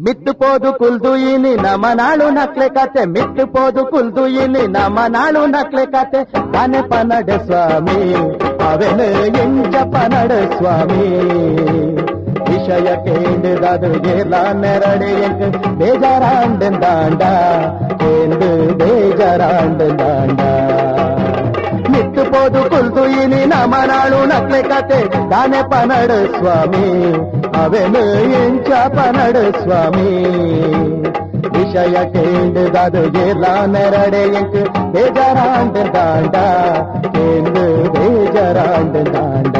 [0.00, 5.84] ಮಿಟ್ಟು ಪೋದು ಕುಲ್ದು ಇನಿ ನಮ್ಮ ನಾಳು ನಕ್ಲೆ ಕತೆ ಮಿಟ್ಟು ಪೋದು ಕುಲ್ದು ಇನಿ ನಮ್ಮ ನಾಳು ನಕ್ಲೆ
[5.86, 6.20] ಕತೆ
[6.54, 7.98] ಮನೆ ಪನಡ ಸ್ವಾಮಿ
[8.68, 9.00] ಅವನ
[9.42, 11.04] ಎಂಜ ಪನಡ ಸ್ವಾಮಿ
[12.48, 15.42] ವಿಷಯ ಕೇಂದ್ರದಾದು ಎಲ್ಲ ನೆರಡೆ ಎಂಕ
[15.80, 17.22] ಬೇಜಾರಾಂಡ ದಾಂಡ
[18.00, 18.48] ಕೇಂದ್ರ
[18.80, 20.40] ಬೇಜಾರಾಂಡ ದಾಂಡ
[22.32, 25.00] ಪೋದು ಕುಲ್ದು ಇನಿ ನಮ್ಮ ನಾಳು ನಕ್ಲೆ ಕತೆ
[25.30, 26.86] ದಾನೆ ಪನಡ ಸ್ವಾಮಿ
[27.56, 28.02] ಅವನು
[28.40, 30.10] ಎಂಚ ಪನಡ ಸ್ವಾಮಿ
[31.54, 34.54] ವಿಷಯ ಕೇಂದ್ರದು ಎಲ್ಲ ನೆರಡೆ ಎಂಕ
[34.90, 36.36] ಬೇಜಾರಾಂಡ ದಾಂಡ
[37.06, 39.56] ಕೇಂದ್ರ ಬೇಜಾರಾಂಡ ದಾಂಡ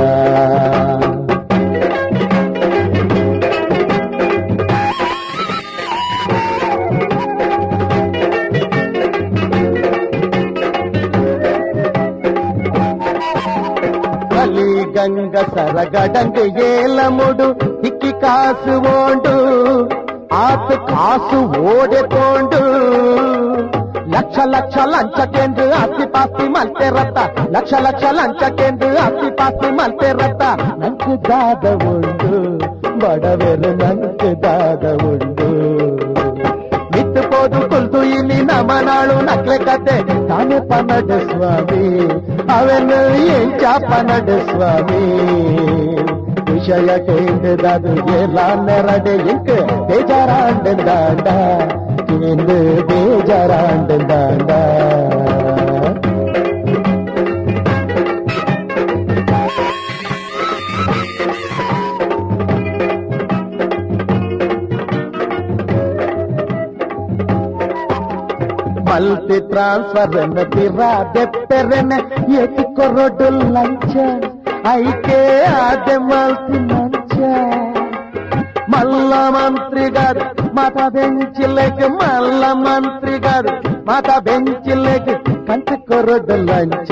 [15.01, 17.47] గంగ சரகடங்கு ఏలముడు
[17.89, 19.35] ఇక్కి కాసు ఓండు
[20.41, 21.39] ఆత్ కాసు
[21.71, 22.61] ஓடே போண்டு
[24.15, 27.19] లక్ష లక్ష లంచకెందు అతి పాస్తి మల్తే రత్త
[27.55, 30.43] లక్ష లక్ష లంచ లంచకెందు అతి పాస్తి మల్తే రత్త.
[30.81, 32.33] నంకు దాద ఉండు
[33.03, 35.51] బడవెరు నంకు దాద ఉండు
[37.43, 40.29] ಮಿತ್ತು ಪೋದು ನಮನಳು ನಮನಾಳು ನಕ್ಲೆ ಕತೆ.
[40.29, 42.11] ತಾನೆ ಪನಡ ಸ್ವಾಮಿ
[42.53, 45.05] ಅವನು ಎಂಚ ಪನಡ ಸ್ವಾಮಿ.
[46.53, 51.29] ವಿಷಯ ಕೇಂದ್ರದಾದು ಎಲ್ಲ ನೆರಡೆ ಇಂಕ್ ಬೇಜಾರಾಂಡ ದಾಂಡ.
[52.87, 54.51] ಬೇಜಾರಾಂಡ ದಾಂಡ.
[68.91, 70.17] మల్టీ ట్రాన్స్ఫర్
[70.55, 71.93] తిరా దెప్పెరెన
[72.43, 73.93] ఎత్తుకొరొడ్డు లంచ.
[74.73, 75.19] అయితే
[75.67, 77.15] అదే మల్టీ లంచ
[78.73, 80.25] మల్ల మంత్రి గారు
[80.57, 83.53] మాత బెంచిలేక మల్ల మంత్రి గారు
[83.89, 85.07] మాత బెంచిలేక
[85.49, 86.91] కంటి కొరొడ్డు లంచ.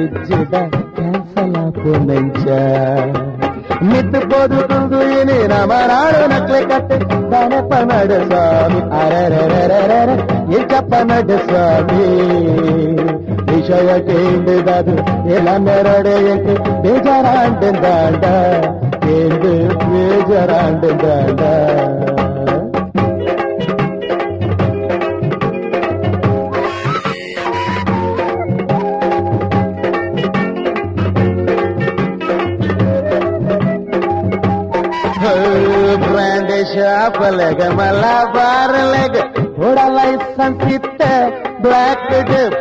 [0.00, 0.54] ఇచ్చిద
[0.96, 2.44] క్యాన్సల్ ఆపు లంచ.
[3.88, 6.96] ಮಿತ್ತು ಪೋದು ತೂಗು ಇನಿ ನಮ್ಮ ನಾಡು ನಕ್ಲೆ ಕಟ್ಟು
[7.32, 10.10] ಗಣಪ ನಡು ಸ್ವಾಮಿ ಅರರರರರ
[10.56, 12.04] ಇಲ್ಲಪ್ಪ ನಡು ಸ್ವಾಮಿ
[13.48, 14.94] விஷய கேண்டுதது
[15.34, 16.54] இளமெரடையக்கு
[16.84, 18.34] பேஜராண்டு தாண்டா
[19.04, 19.52] கேண்டு
[19.84, 21.52] பேஜராண்டு தாண்டா
[36.70, 39.16] ದಾಂಡ ಬ್ರ್ಯಾಂಡ್ ಶಾಪಲೆಗ ಮಲಬಾರ್ಲೆಗ
[39.58, 41.02] ಬೋಡ ಲೈಸೆನ್ಸ್ ಇತ್ತ
[41.60, 42.06] ಬ್ಲಾಕ್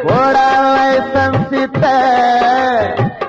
[0.03, 0.36] ಬೋಡ
[0.76, 1.84] ಲೈಸೆನ್ಸ್ ಇತ್ತ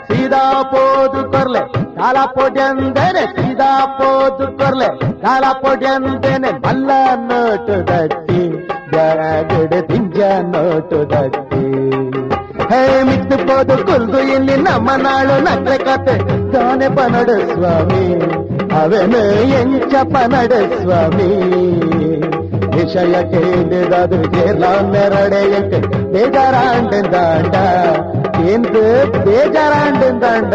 [0.09, 1.61] ಸೀದಾ ಪೋದು ಕೊರ್ಲೆ
[1.99, 4.89] ಕಾಲ ಪೊಡ್ಯಂದೇನೆ ಸೀದಾ ಪೋದು ಕೊರ್ಲೆ
[5.23, 6.91] ಕಾಲ ಪೊಡ್ಯಂದೇನೆ ಮಲ್ಲ
[7.29, 8.43] ನೋಟು ದಟ್ಟಿ
[8.91, 10.21] ಬ್ಯಾಗಡ್ ದಿಂಜ
[10.55, 11.90] ನೋಟು ದಟ್ಟಿ
[12.71, 16.15] ಹೇ ಮಿತ್ತು ಪೋದು ಕುಲ್ದು ಇಲ್ಲಿ ನಮ್ಮ ನಾಳು ನಕ್ರೆ ಕತೆ.
[16.53, 18.05] ತಾನೆ ಪನಡ ಸ್ವಾಮಿ,
[18.81, 21.31] ಅವನು ಎಂಚ ಪನಡ ಸ್ವಾಮಿ.
[22.75, 25.73] ವಿಷಯ ಕೇಂದ್ರದು ಎಲ್ಲ ನೆರಡೆ ಎಂಕ
[26.13, 27.55] ಬೇಜಾರಾಂಡ ದಾಂಡ
[28.49, 28.83] ಎಂದು
[29.25, 30.55] ಬೇಜಾರಾಂಡ ದಾಂಡ.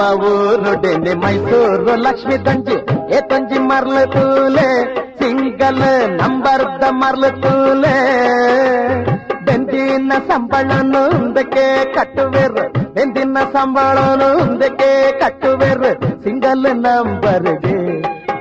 [0.28, 2.76] ಊರು ಡೆಲ್ಲಿ ಮೈಸೂರು ಲಕ್ಷ್ಮಿ ತಂಜಿ
[3.16, 4.68] ಏ ತಂಜಿ ಮರ್ಲು ತೂಲೆ
[5.20, 5.82] ಸಿಂಗಲ್
[6.20, 7.94] ನಂಬರ್ ದ ಮರ್ಲು ತೂಲೆ
[9.46, 12.64] ಬೆಂದಿನ ಸಂಬಳನು ಮುಂದಕ್ಕೆ ಕಟ್ಟುವೆರು
[12.96, 14.90] ಬೆಂದಿನ ಸಂಬಳನು ಮುಂದಕ್ಕೆ
[15.20, 15.92] ಕಟ್ಟುವೆರು
[16.24, 17.78] ಸಿಂಗಲ್ ನಂಬರ್ಗೆ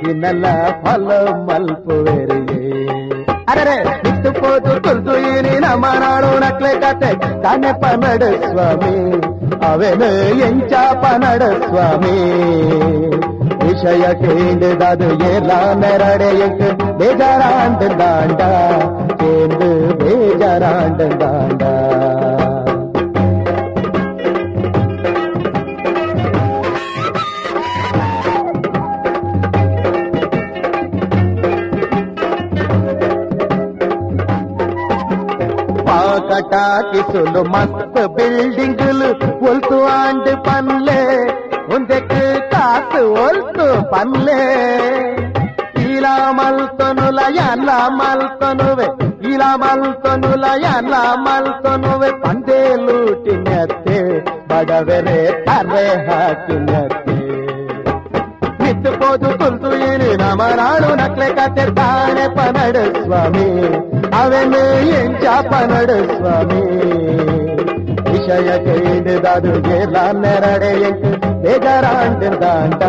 [0.02, 0.46] ದಿನಲ್ಲ
[0.82, 2.62] ಫಾಲೋ ಮಲ್ಪುವೆರಿಗೆ
[3.51, 7.11] ಅರೆ ಬಿಟ್ಟು ಪೋದು ಕುಲ್ದು ಇನಿ ನಮ್ಮ ನಾಡು ನಕ್ಲೆ ಕತೆ
[7.43, 8.95] ತಾನೆ ಪನಡ ಸ್ವಾಮಿ
[9.65, 10.11] ಅವನು
[10.49, 10.73] ಎಂಚ
[11.03, 12.17] ಪನಡ ಸ್ವಾಮಿ
[13.65, 16.69] ವಿಷಯ ಕೇಂದ್ರದು ಎಲ್ಲ ನೆರಡೆಯಕ್ಕೆ
[16.99, 17.83] ಬೇಜಾರಾಂಡ
[36.50, 39.10] ದಾಂಡ ಕೇಂದ್ರ ಬೇಜಾರಾಂಡ ದಾಂಡ పాకటాకిసులు మస్తు బిల్డింగులు
[39.50, 41.02] ఒల్తు ఆండు పన్లే
[41.70, 42.24] ముందెకు
[42.54, 44.42] కాసు ఒల్తు పన్లే
[45.88, 47.70] ఇలా మల్తొనుల ಎಲ್ಲ
[48.00, 48.88] ಮಲ್ತೊನುವೆ
[49.30, 50.46] ಇಲ್ಲ ಮಲ್ತೊನುಲ
[50.78, 54.00] ಎಲ್ಲ ಮಲ್ತೊನುವೆ ಪಂದೇಲೂಟಿನತ್ತೆ
[54.50, 55.20] ಬಡವೆರೆ
[59.11, 63.47] రోజು ಕುಂತುಯಿರಿ ನಮನಾಡು ನಕ್ಲೆ ಕತೆ ತಾನೆ ಪನಡ ಸ್ವಾಮಿ
[64.19, 64.61] ಅವನು
[64.99, 66.63] ಎಂಚ ಪನಡ ಸ್ವಾಮಿ
[68.07, 68.77] ವಿಷಯಕ್ಕೆ
[69.15, 71.11] ಇದಾದು ಎಲ್ಲ ನೆರಡೆ ಎಂಟು
[71.43, 72.83] ಬೇಜಾರಾಂಡ್ ದಾಂಡ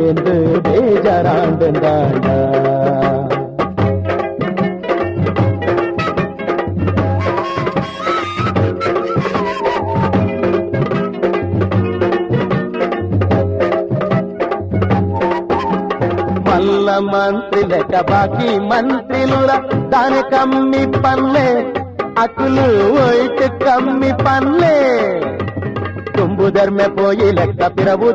[0.00, 0.36] ಎಂದು
[0.68, 2.26] ಬೇಜಾರಾಂಡ್ ದಾಂಡ
[17.04, 17.62] मंत्रि
[18.10, 19.24] बाकी मंत्रि
[19.92, 21.48] दान कमी पल्ले
[22.22, 22.58] अकल
[23.62, 24.76] कमी पल्ले
[26.16, 28.12] तुम्बू धर्म पिबू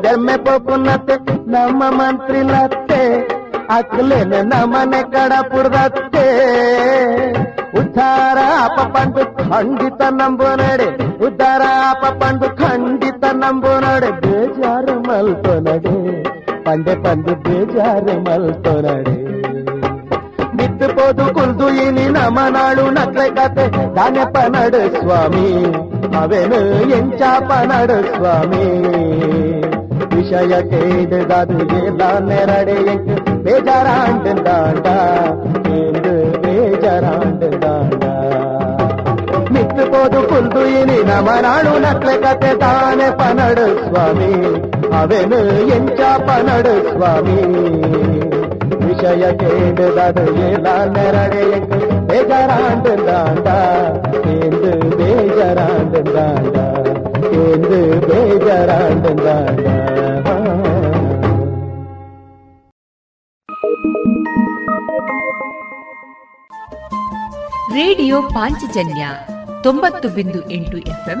[1.54, 3.02] नम मंत्री लते
[3.76, 6.26] अकले नमने कड़पुड़े
[7.80, 10.86] उधार आप पंडु खंडित नंबो नड़े
[11.26, 19.16] उद्धार आप पंड खंडित नंबो नड़े बेजार मल्प नड़े ಪಂಡೆ ಪಂದು ಬೇಜಾರೆ ಮಲ್ತೊನಡೆ
[20.56, 23.64] ಬಿತ್ತು ಪೋದು ಕುಲ್ದು ಇನಿ ನಮ್ಮ ನಾಳು ನಕ್ಲೆ ಕತೆ
[23.96, 25.48] ತಾನೆ ಪನಡ ಸ್ವಾಮಿ
[26.20, 26.60] ಅವೇನು
[26.98, 28.66] ಎಂಚ ಪನಡ ಸ್ವಾಮಿ
[30.12, 33.14] ವಿಷಯ ಕೇಳಿದಾದು ಎಲ್ಲ ನೆರಡೆ ಎಂಟು
[33.44, 34.86] ಬೇಜಾರಾಂಡ ದಾಂಡ
[35.78, 36.12] ಎಂದು
[36.42, 38.02] ಬೇಜಾರಾಂಡ ದಾಂಡ
[39.54, 44.32] ಮಿತ್ತು ಪೋದು ಕುಲ್ದು ಇನಿ ನಮ್ಮ ನಾಳು ನಕ್ಲೆ ಕತೆ ತಾನೆ ಪನಡ ಸ್ವಾಮಿ
[44.92, 45.38] ಅವೆನು
[45.68, 47.36] ಎಂಚ ಪನಡು ಸ್ವಾಮಿ
[48.82, 53.48] ವಿಷಯ ಕೇಳಿದದು ಎಲ್ಲ ನೆರಡೆ ಎಂಟು ಬೇಜಾರಾಂಡು ದಾಂಡ
[54.36, 56.56] ಎಂದು ಬೇಜಾರಾಂಡು ದಾಂಡ
[57.34, 59.66] ಎಂದು ಬೇಜಾರಾಂಡು ದಾಂಡ
[67.74, 69.04] ರೇಡಿಯೋ ಪಾಂಚಜನ್ಯ
[69.62, 71.20] ತೊಂಬತ್ತು ಬಿಂದು ಎಂಟು ಎಫ್ಎಂ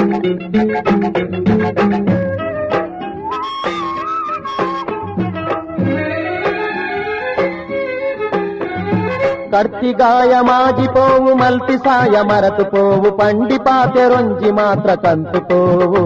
[9.52, 16.02] కర్తిగాయ మాజిపోవు మల్తి సాయ మరతు పోవు పండి పాతె రొంజి మాత్ర కంతు పోవు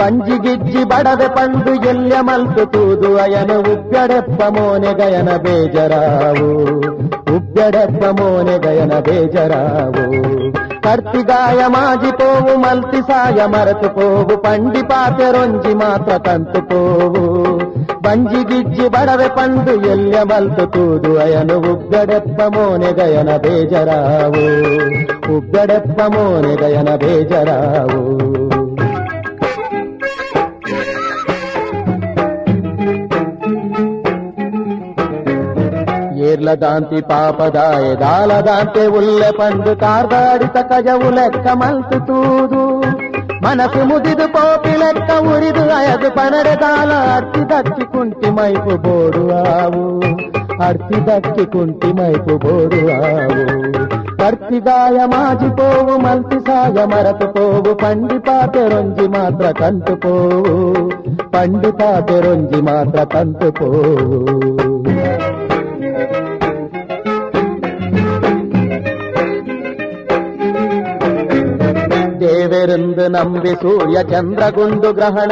[0.00, 6.50] ಬಂಜಿ ಗಿಜ್ಜಿ ಬಡವೆ ಪಂಡು ಎಲ್ಯ ಮಲ್ತು ತೂದು ಅಯನ ಉಬ್ಬೆಡೆಪ್ಪ ಮೋನೆ ಗಯನ ಬೇಜರಾವು
[7.36, 10.04] ಉಬ್ಬೆಡೆಪ್ಪ ಮೋನೆ ಗಯನ ಬೇಜರಾವು
[10.84, 17.24] ಕರ್ತಿಗಾಯ ಮಾಜಿ ಪೋವು ಮಲ್ತಿ ಸಾಯ ಮರೆತು ಪೋವು ಪಂಡಿ ಪಾತೆ ರೊಂಜಿ ಮಾತ್ರ ಕಂತು ಪೋವು
[18.03, 24.43] ಬಂಜಿ ಗಿಜ್ಜಿ ಬಡವೆ ಪಂಡು ಎಲ್ಯ ಮಲ್ತು ತೂದು ಅಯನು ಉಬ್ಬೆಡೆಪ್ಪ ಮೋನೆ ಗಯನ ಬೇಜರಾವು
[25.35, 28.01] ಉಬ್ಬೆಡೆಪ್ಪ ಮೋನೆ ಗಯನ ಬೇಜರಾವು
[36.33, 42.61] ಏರ್ಲದಾಂತಿ ಪಾಪದಾಯ ದಾಲದಾಂತೆ ಉಲ್ಲೆ ಪಂಡು ಕಾರ್ದಾಡಿತ ಕಜವು ಲೆಕ್ಕ ಮಲ್ತು ತೂದು
[43.43, 49.83] ಮನಸ್ಸು ಮುದಿದು ಪೋಪಿ ಲೆಕ್ಕ ಉರಿದು ಅಯದು ಪನಡೆ ದಾಲ ಅರ್ತಿ ದಕ್ಕಿ ಕುಂಟಿ ಮೈಪು ಬೋಡುವಾವು
[50.59, 53.43] ಅರ್ತಿ ದಕ್ಕಿ ಕುಂಟಿ ಮೈಪು ಬೋಡುವಾವು
[54.19, 60.55] ಕರ್ತಿಗಾಯ ಮಾಜಿ ಪೋವು ಮಲ್ತಿ ಸಾಯ ಮರತು ಪೋವು ಪಂಡಿತಾತೆ ರೊಂಜಿ ಮಾತ್ರ ಕಂತು ಪೋವು
[61.33, 62.99] ಪಂಡಿತಾತೆ ರೊಂಜಿ ಮಾತ್ರ
[72.63, 75.31] ಕಂತು ಪೋವು ದೇವರೆಂದು ನಂಬಿ ಸೂರ್ಯ ಚಂದ್ರಗುಂಡು ಗ್ರಹಣ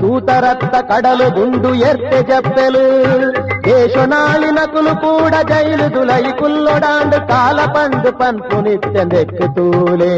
[0.00, 2.82] ತೂತರತ್ತ ಕಡಲು ಗುಂಡು ಎರ್ತೆ ಜಪ್ಪೆಲು
[3.66, 10.14] ದೇಶನಾಳಿ ನಕುಲು ಕೂಡ ಜೈಲು ದುಲೈ ಕುಲ್ಲೊಡಾಂಡು ಕಾಲ ಪಂಡು ಪನ್ಪು ನಿತ್ಯ ನೆಕ್ಕು ತೂಲೆ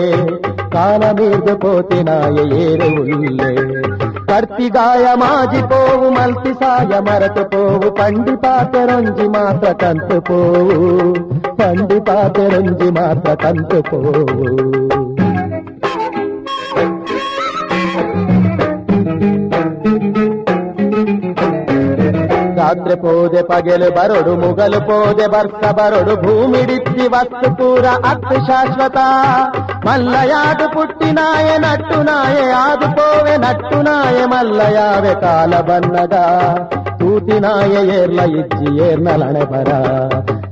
[0.72, 3.50] ಕಾಲ ಮೀರ್ದು ಪೋತಿನಾಯ ಏರು ಉಲ್ಲೆ
[4.28, 9.72] ಕರ್ತಿಗಾಯ ಮಾಜಿ ಪೋವು ಮಲ್ತಿ ಸಾಯ ಮರತು ಪೋವು ಪಂಡಿತಾತೆ ರಂಜಿ ಮಾತ್ರ
[22.62, 28.98] ರಾತ್ರಿ ಪೋದೆ ಪಗೆಲು ಬರಡು ಮುಗಲು ಪೋದೆ ಬರ್ಸ ಬರಡು ಭೂಮಿಡಿತ್ತಿ ವಸ್ತು ಪೂರ ಅತ್ತು ಶಾಶ್ವತ
[29.86, 36.18] ಮಲ್ಲಯಾದು ಪುಟ್ಟಿನಾಯ ನಟ್ಟು ನಾಯೆ ಆದು ಪೋವೆ ನಟ್ಟು ನಾಯೆ ಮಲ್ಲಯಾವೆ ಕಾಲ ಬನ್ನದ
[37.00, 39.70] ತೂತಿನಾಯ ಏರ್ಲ ಇಜ್ಜಿ ಏರ್ನಲಣೆ ಬರ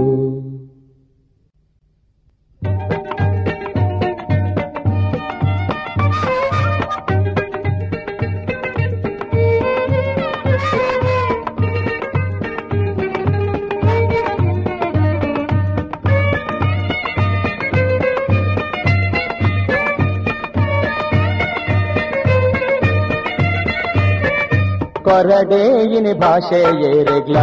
[25.36, 27.36] ಕೊರಡೇಯಿನಿ ಭಾಷೆ ಏರೆಗ್ಲ.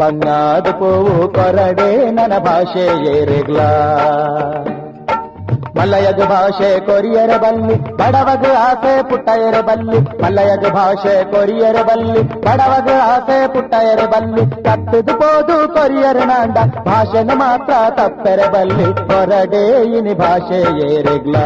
[0.00, 2.84] ಬಂಗಾದ ಪೂವು ಕೊರಡೆ ನನ್ನ ಭಾಷೆ
[3.16, 3.60] ಏರೆಗ್ಲ.
[5.76, 10.22] ಮಲಯದ ಭಾಷೆ ಕೊರಿಯರ ಬಲ್ಲಿ ಬಡವಗ ಆಸೆ ಪುಟ್ಟಯರ ಬಲ್ಲಿ.
[10.22, 14.62] ಮಲಯದ ಭಾಷೆ ಕೊರಿಯರ ಬಲ್ಲಿ ಬಡವಗ ಆಸೆ ಪುಟ್ಟಯರ ಬಲ್ಲಿ.
[14.62, 19.98] ತಪ್ಪದು ಪೋದು ಕೊರಿಯರ ನಾಂಡ, ಭಾಷೆನ ಮಾತ್ರ ತಪ್ಪೆರ ಬಲ್ಲಿ.
[19.98, 20.60] ಇನಿ ಭಾಷೆ
[20.92, 21.36] ಏರೆಗ್ಲ.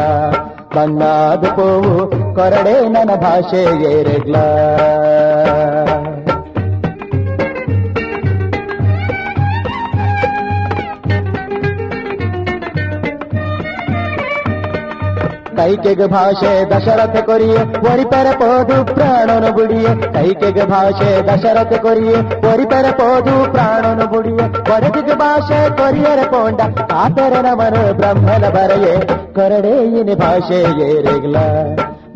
[0.77, 1.93] ಬಂಗಾದ ಪೋವು
[2.35, 4.35] ಕೊರಡೆ ನನ್ನ ಭಾಷೆಗೆ ಏರೆಗ್ಲ
[15.57, 17.59] ಕೈಕೆಗ ಭಾಷೆ ದಶರಥ ಕೊರಿಯೆ
[17.89, 22.17] ಒರಿಪರ ಪೋದು ಪ್ರಾಣನು ಬುಡಿಯೆ ಕೈಕೆಗ ಭಾಷೆ ದಶರಥ ಕೊರಿಯೆ
[22.51, 26.59] ಒರಿಪರ ಪೋದು ಪ್ರಾಣನು ಬುಡಿಯೆ ಕೊರಗಿಗ ಭಾಷೆ ಕೊರಿಯರ ಪೋಂಡ
[26.95, 28.95] ಆತರ ನಮನು ಬ್ರಹ್ಮನ ಬರೆಯೆ
[29.37, 30.59] ಕೊರಡೇಯಿನಿ ಭಾಷೆ
[30.89, 31.37] ಏರೆಗ್ಲ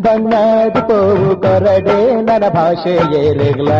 [0.01, 3.71] ಬಣ್ಣದ ಪೋವು ಕೊರಡೆ ನನ್ನ ಭಾಷೆ ಏರೆಗ್ಲ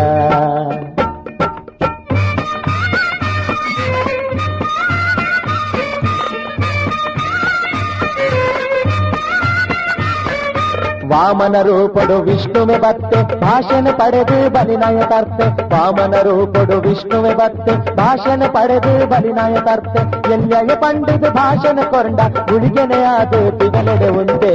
[11.12, 19.56] ವಾಮನ ರೂಪಡು ವಿಷ್ಣುವೆ ಬತ್ತೆ, ಭಾಷಣ ಪಡೆದು ಬಲಿನಾಯ ತರ್ತೆ ವಾಮನ ರೂಪಡು ವಿಷ್ಣುವೆ ಬತ್ತೆ, ಭಾಷಣ ಪಡೆದು ಬಲಿನಾಯ
[19.68, 20.02] ತರ್ತೆ
[20.34, 24.54] ಎಲ್ಲಯ ಪಂಡಿತ ಭಾಷಣ ಕೊರಂಡ ಗುಳಿಗೆನೆಯಾದ ತಿಗಲೆಡೆ ಉಂಡೆ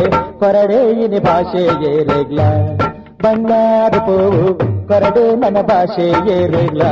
[1.04, 2.40] ಇನಿ ಭಾಷೆ ಏರೆಗ್ಲ,
[3.24, 4.46] ಬಣ್ಣಾದ ಪೋವು,
[4.88, 6.82] ಕೊರಡೆ ನನ್ನ ಭಾಷೆ ಏರೆಗ್ಲ.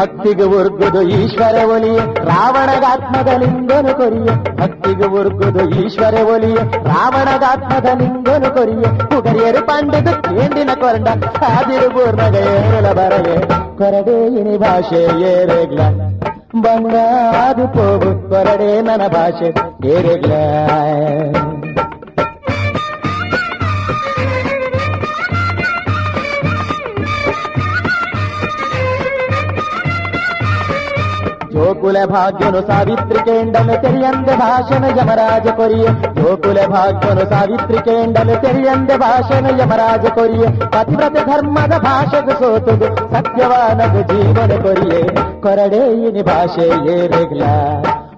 [0.00, 1.98] ಭಕ್ತಿಗೆ ಉರ್ಗುದು ಈಶ್ವರ ಒಲಿಯ.
[2.24, 4.56] ರಾವಣಗಾತ್ಮದ ಲಿಂಗನು ಕೊರಿಯೆ.
[4.56, 6.54] ಭಕ್ತಿಗೆ ಉರ್ಗುದು ಈಶ್ವರ ಒಲಿಯ.
[6.84, 8.82] ರಾವಣಗಾತ್ಮದ ಲಿಂಗನು ಕೊರಿಯ.
[9.06, 11.08] ಕುಗರಿಯರು ಪಂಡಿತು ಕೇಂದಿನ ಕೊರಂಡ.
[11.24, 15.80] ಸಾದಿರು ಪೂರ್ಣಗ ಏರಲ ಬರಗೆ ಇನಿ ಭಾಷೆ ಏರೆಗ್ಲ.
[16.62, 19.48] ಬಂಗಾದು ಪೋಗು ಕೊರಡೆ ನನ್ನ ಭಾಷೆ
[19.88, 20.32] ಏರೆಗ್ಲ.
[31.60, 35.86] ಜೋಕುಲ ಭಾಗ್ಯನು ಸಾವಿತ್ರಿ ಕೇಂಡಲು ತೆರೆಯಂದೆ ಭಾಷಣ ಯಮರಾಜ ಕೊರಿಯ.
[36.22, 40.44] ಗೋಕುಲ ಭಾಗ್ಯನು ಸಾವಿತ್ರಿ ಕೇಂಡಲು ತೆರೆಯಂದೆ ಭಾಷಣ ಯಮರಾಜ ಕೊರಿಯ.
[40.68, 45.02] ಪತಿವ್ರತ ಧರ್ಮದ ಭಾಷೆಗೆ ಸೋತುದು ಸತ್ಯವಾನದ ಜೀವನ ಕೊರಿಯೆ.
[45.40, 47.42] ಕೊರಡೇಯಿನಿ ಭಾಷೆ ಏರಿಗ್ಲ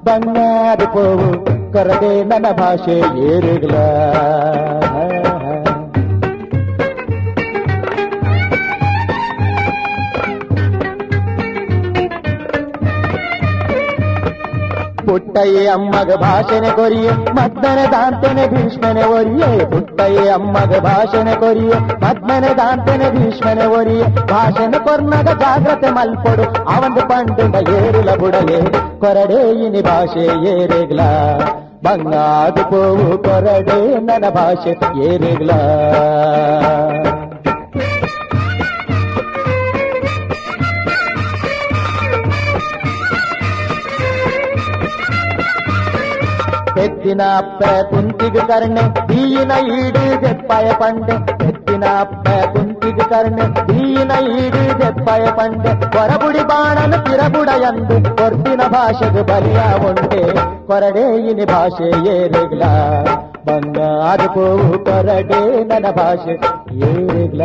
[0.04, 1.28] ಬಣ್ಣಾದ ಪೋವು
[1.72, 2.96] ಕೊರಡೆ ನನ್ನ ಭಾಷೆ
[3.32, 3.74] ಏರೆಗ್ಲ
[15.12, 19.48] ಪುಟ್ಟಯ್ಯ ಅಮ್ಮಗ ಭಾಷಣ ಕೊರಿಯೆ ಮದ್ದನ ದಾಂತನೆ ಭೀಷ್ಮನೆ ಒರಿಯೆ.
[19.70, 24.06] അമ്മക ಅಮ್ಮಗ ಭಾಷಣ ಕೊರಿಯೆ, ಮದ್ಮನೆ ದಾಂತನೆ ಭೀಷ್ಮನೆ ಒರಿಯೆ.
[24.26, 28.58] ಭಾಷಣ ಕೊರ್ನಗ ಜಾಗ್ರತೆ ಮಲ್ಪೊಡು, ಅವಂದು ಪಂಡುಂಡ ಏರುಲ ಬುಡಲೆ.
[29.00, 31.00] ಕೊರಡೇಯಿನಿ ಭಾಷೆ ಏರೆಗ್ಲ,
[31.84, 34.72] ಬಂಗಾದು ಪೋವು ಕೊರಡೆ ನನ್ನ ಭಾಷೆ
[35.04, 35.50] ಏರೆಗ್ಲ.
[46.80, 51.16] ಎತ್ತಿನ ಅಪ್ಪ ಕುಂತಿಗೆ ಕರ್ಣೆ ದೀನ ಈಡು ದೆಪ್ಪಾಯ ಪಂಡೆ
[51.48, 59.22] ಎತ್ತಿನ ಅಪ್ಪ ಕುಂತಿಗೆ ಕರ್ಣೆ ದೀ ಈನ ಈಡು ದೆಪ್ಪಯ ಪಂಡೆ ಕೊರಬುಡಿ ಬಾಣನು ಕಿರಬುಡ ಎಂದು ಕೊರ್ತಿನ ಭಾಷೆಗೆ
[59.22, 60.22] ಬಲಿಯ ಉಂಟೆ
[60.68, 62.62] ಕೊರಡೆ ಇನಿ ಭಾಷೆ ಏರೆಗ್ಲ
[63.46, 65.40] ಬಂಗಾದ ಪೋವು ಕೊರಡೆ
[65.70, 66.34] ನನ್ನ ಭಾಷೆ
[66.90, 67.42] ಏರೆಗ್ಲ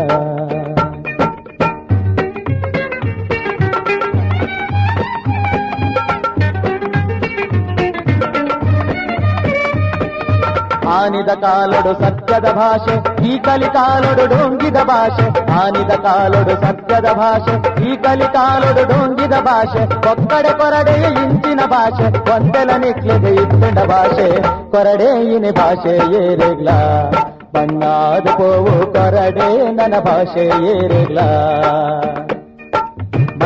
[10.98, 12.96] ಆನಿದ ಕಾಲೊಡು ಸತ್ಯದ ಭಾಷೆ
[13.30, 15.26] ಈ ಕಲಿ ಕಾಲೊಡು ಡೊಂಗಿದ ಭಾಷೆ
[15.60, 17.56] ಆನಿದ ಕಾಲೊಡು ಸತ್ಯದ ಭಾಷೆ
[17.88, 24.28] ಈ ಕಲಿ ಕಾಲೊಡು ಡೊಂಗಿದ ಭಾಷೆ ಒಕ್ಕಡೆ ಕೊರಡೆಯ ಇಂಚಿನ ಭಾಷೆ ಒಂದೆಲ ನಿಕ್ಲಿಗೆ ಇತ್ತಂಡ ಭಾಷೆ
[24.72, 26.70] ಕೊರಡೆ ಇನಿ ಭಾಷೆ ಏರೆಗ್ಲ
[27.54, 31.20] ಬಣ್ಣಾದ ಪೋವು ಕೊರಡೆ ನನ್ನ ಭಾಷೆ ಏರೆಗ್ಲ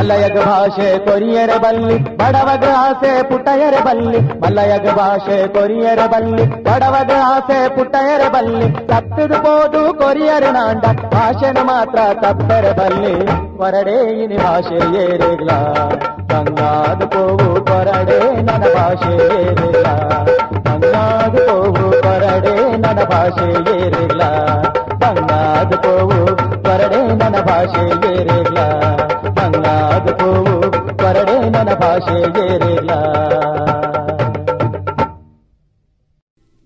[0.02, 8.24] ಮಲ್ಲಯಗ ಭಾಷೆ ಕೊರಿಯರ ಬಲ್ಲಿ ಬಡವಗ ಆಸೆ ಪುಟ್ಟಯರ ಬಲ್ಲಿ, ಮಲಯಗ ಭಾಷೆ ಕೊರಿಯರ ಬಲ್ಲಿ ಬಡವಗ ಆಸೆ ಪುಟ್ಟಯರ
[8.36, 10.84] ಬಲ್ಲಿ, ತಪ್ಪಿದು ಪೋದು ಕೊರಿಯರ ನಾಂಡ,
[11.14, 13.14] ಭಾಷೆನ ಮಾತ್ರ ತಪ್ಪರ ಬಲ್ಲಿ.
[13.60, 15.52] ಕೊರಡೆ ಇನಿ ಭಾಷೆ ಏರೆಗ್ಲ
[16.32, 19.88] ಗಂಗಾದ ಪೋವು ಕೊರಡೆ ನನ್ನ ಭಾಷೆ ಏರೆಗ್ಲ
[20.68, 23.48] ಗಂಗಾದ ಪೋವು ಕೊರಡೆ ನನ್ನ ಭಾಷೆ
[23.78, 24.24] ಏರೆಗ್ಲ
[25.04, 26.20] ಗಂಗಾದ ಪೋವು
[26.66, 27.86] ಕೊರಡೆ ನನ್ನ ಭಾಷೆ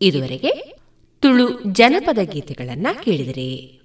[0.02, 0.76] ಇದುವರೆಗೆ
[1.20, 3.85] ತುಳು ಜನಪದ ಗೀತೆಗಳನ್ನ ಕೇಳಿದರೆ.